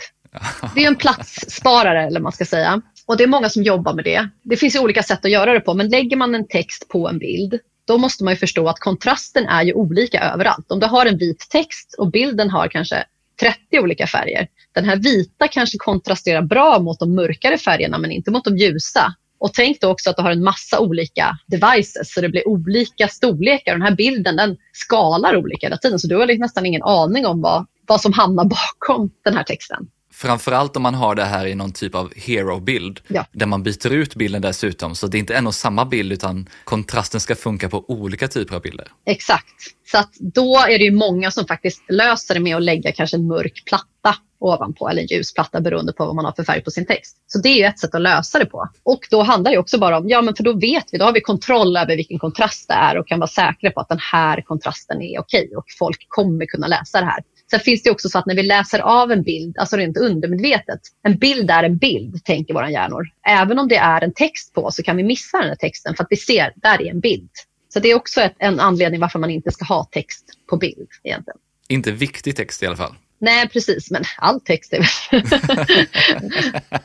Det 0.75 0.83
är 0.83 0.87
en 0.87 0.95
platssparare 0.95 2.05
eller 2.07 2.19
man 2.19 2.31
ska 2.31 2.45
säga. 2.45 2.81
Och 3.05 3.17
det 3.17 3.23
är 3.23 3.27
många 3.27 3.49
som 3.49 3.63
jobbar 3.63 3.93
med 3.93 4.05
det. 4.05 4.29
Det 4.43 4.57
finns 4.57 4.75
olika 4.75 5.03
sätt 5.03 5.25
att 5.25 5.31
göra 5.31 5.53
det 5.53 5.59
på, 5.59 5.73
men 5.73 5.89
lägger 5.89 6.17
man 6.17 6.35
en 6.35 6.47
text 6.47 6.87
på 6.87 7.09
en 7.09 7.19
bild, 7.19 7.59
då 7.85 7.97
måste 7.97 8.23
man 8.23 8.35
förstå 8.35 8.67
att 8.67 8.79
kontrasten 8.79 9.45
är 9.47 9.63
ju 9.63 9.73
olika 9.73 10.19
överallt. 10.19 10.71
Om 10.71 10.79
du 10.79 10.85
har 10.85 11.05
en 11.05 11.17
vit 11.17 11.49
text 11.49 11.95
och 11.97 12.11
bilden 12.11 12.49
har 12.49 12.67
kanske 12.67 13.03
30 13.39 13.79
olika 13.79 14.07
färger. 14.07 14.47
Den 14.73 14.85
här 14.85 14.95
vita 14.95 15.47
kanske 15.47 15.77
kontrasterar 15.77 16.41
bra 16.41 16.79
mot 16.79 16.99
de 16.99 17.15
mörkare 17.15 17.57
färgerna 17.57 17.97
men 17.97 18.11
inte 18.11 18.31
mot 18.31 18.43
de 18.43 18.57
ljusa. 18.57 19.15
Och 19.39 19.53
tänk 19.53 19.81
då 19.81 19.89
också 19.89 20.09
att 20.09 20.15
du 20.15 20.21
har 20.21 20.31
en 20.31 20.43
massa 20.43 20.79
olika 20.79 21.37
devices 21.47 22.13
så 22.13 22.21
det 22.21 22.29
blir 22.29 22.47
olika 22.47 23.07
storlekar. 23.07 23.73
Den 23.73 23.81
här 23.81 23.95
bilden 23.95 24.35
den 24.35 24.57
skalar 24.73 25.37
olika 25.37 25.67
hela 25.67 25.77
tiden 25.77 25.99
så 25.99 26.07
du 26.07 26.15
har 26.15 26.25
liksom 26.25 26.41
nästan 26.41 26.65
ingen 26.65 26.83
aning 26.83 27.25
om 27.25 27.41
vad, 27.41 27.65
vad 27.87 28.01
som 28.01 28.13
hamnar 28.13 28.45
bakom 28.79 29.11
den 29.23 29.37
här 29.37 29.43
texten. 29.43 29.87
Framförallt 30.13 30.75
om 30.75 30.83
man 30.83 30.95
har 30.95 31.15
det 31.15 31.23
här 31.23 31.45
i 31.45 31.55
någon 31.55 31.71
typ 31.71 31.95
av 31.95 32.13
hero-bild, 32.15 32.99
ja. 33.07 33.25
där 33.31 33.45
man 33.45 33.63
byter 33.63 33.93
ut 33.93 34.15
bilden 34.15 34.41
dessutom, 34.41 34.95
så 34.95 35.07
det 35.07 35.17
är 35.17 35.19
inte 35.19 35.35
en 35.35 35.47
och 35.47 35.55
samma 35.55 35.85
bild 35.85 36.11
utan 36.11 36.49
kontrasten 36.63 37.19
ska 37.21 37.35
funka 37.35 37.69
på 37.69 37.85
olika 37.87 38.27
typer 38.27 38.55
av 38.55 38.61
bilder. 38.61 38.87
Exakt, 39.05 39.55
så 39.91 39.97
att 39.97 40.13
då 40.19 40.57
är 40.57 40.77
det 40.77 40.83
ju 40.83 40.91
många 40.91 41.31
som 41.31 41.47
faktiskt 41.47 41.83
löser 41.89 42.33
det 42.33 42.39
med 42.39 42.55
att 42.55 42.63
lägga 42.63 42.91
kanske 42.91 43.17
en 43.17 43.27
mörk 43.27 43.63
platta 43.65 44.15
ovanpå 44.39 44.89
eller 44.89 45.01
en 45.01 45.07
ljus 45.07 45.33
platta 45.33 45.61
beroende 45.61 45.93
på 45.93 46.05
vad 46.05 46.15
man 46.15 46.25
har 46.25 46.31
för 46.31 46.43
färg 46.43 46.61
på 46.61 46.71
sin 46.71 46.85
text. 46.85 47.17
Så 47.27 47.39
det 47.39 47.63
är 47.63 47.69
ett 47.69 47.79
sätt 47.79 47.95
att 47.95 48.01
lösa 48.01 48.39
det 48.39 48.45
på. 48.45 48.69
Och 48.83 49.07
då 49.09 49.21
handlar 49.21 49.51
det 49.51 49.57
också 49.57 49.79
bara 49.79 49.97
om, 49.97 50.09
ja 50.09 50.21
men 50.21 50.35
för 50.35 50.43
då 50.43 50.53
vet 50.53 50.85
vi, 50.91 50.97
då 50.97 51.05
har 51.05 51.13
vi 51.13 51.21
kontroll 51.21 51.77
över 51.77 51.95
vilken 51.95 52.19
kontrast 52.19 52.67
det 52.67 52.73
är 52.73 52.97
och 52.97 53.07
kan 53.07 53.19
vara 53.19 53.27
säkra 53.27 53.71
på 53.71 53.79
att 53.79 53.89
den 53.89 53.99
här 54.11 54.41
kontrasten 54.41 55.01
är 55.01 55.19
okej 55.19 55.51
och 55.55 55.65
folk 55.79 56.05
kommer 56.07 56.45
kunna 56.45 56.67
läsa 56.67 56.99
det 56.99 57.05
här. 57.05 57.23
Sen 57.53 57.59
finns 57.59 57.83
det 57.83 57.91
också 57.91 58.09
så 58.09 58.17
att 58.17 58.25
när 58.25 58.35
vi 58.35 58.43
läser 58.43 58.79
av 58.79 59.11
en 59.11 59.23
bild, 59.23 59.57
alltså 59.57 59.77
rent 59.77 59.97
undermedvetet, 59.97 60.79
en 61.03 61.17
bild 61.17 61.51
är 61.51 61.63
en 61.63 61.77
bild, 61.77 62.25
tänker 62.25 62.53
våra 62.53 62.71
hjärnor. 62.71 63.03
Även 63.27 63.59
om 63.59 63.67
det 63.67 63.75
är 63.75 64.03
en 64.03 64.13
text 64.13 64.53
på 64.53 64.71
så 64.71 64.83
kan 64.83 64.97
vi 64.97 65.03
missa 65.03 65.37
den 65.37 65.47
här 65.47 65.55
texten 65.55 65.95
för 65.95 66.03
att 66.03 66.07
vi 66.09 66.15
ser, 66.15 66.53
där 66.55 66.81
är 66.81 66.89
en 66.89 66.99
bild. 66.99 67.29
Så 67.73 67.79
det 67.79 67.91
är 67.91 67.95
också 67.95 68.21
ett, 68.21 68.35
en 68.39 68.59
anledning 68.59 69.01
varför 69.01 69.19
man 69.19 69.29
inte 69.29 69.51
ska 69.51 69.65
ha 69.65 69.89
text 69.91 70.25
på 70.49 70.57
bild 70.57 70.87
egentligen. 71.03 71.37
Inte 71.67 71.91
viktig 71.91 72.35
text 72.35 72.63
i 72.63 72.65
alla 72.65 72.77
fall. 72.77 72.95
Nej, 73.19 73.49
precis, 73.49 73.91
men 73.91 74.03
all 74.17 74.41
text 74.41 74.73
är 74.73 74.89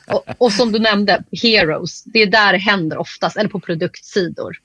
och, 0.15 0.25
och 0.39 0.53
som 0.53 0.73
du 0.73 0.79
nämnde, 0.79 1.25
heroes, 1.43 2.05
det 2.05 2.23
är 2.23 2.27
där 2.27 2.53
det 2.53 2.59
händer 2.59 2.99
oftast, 2.99 3.37
eller 3.37 3.51
på 3.51 3.61
produktsidor. 3.61 4.57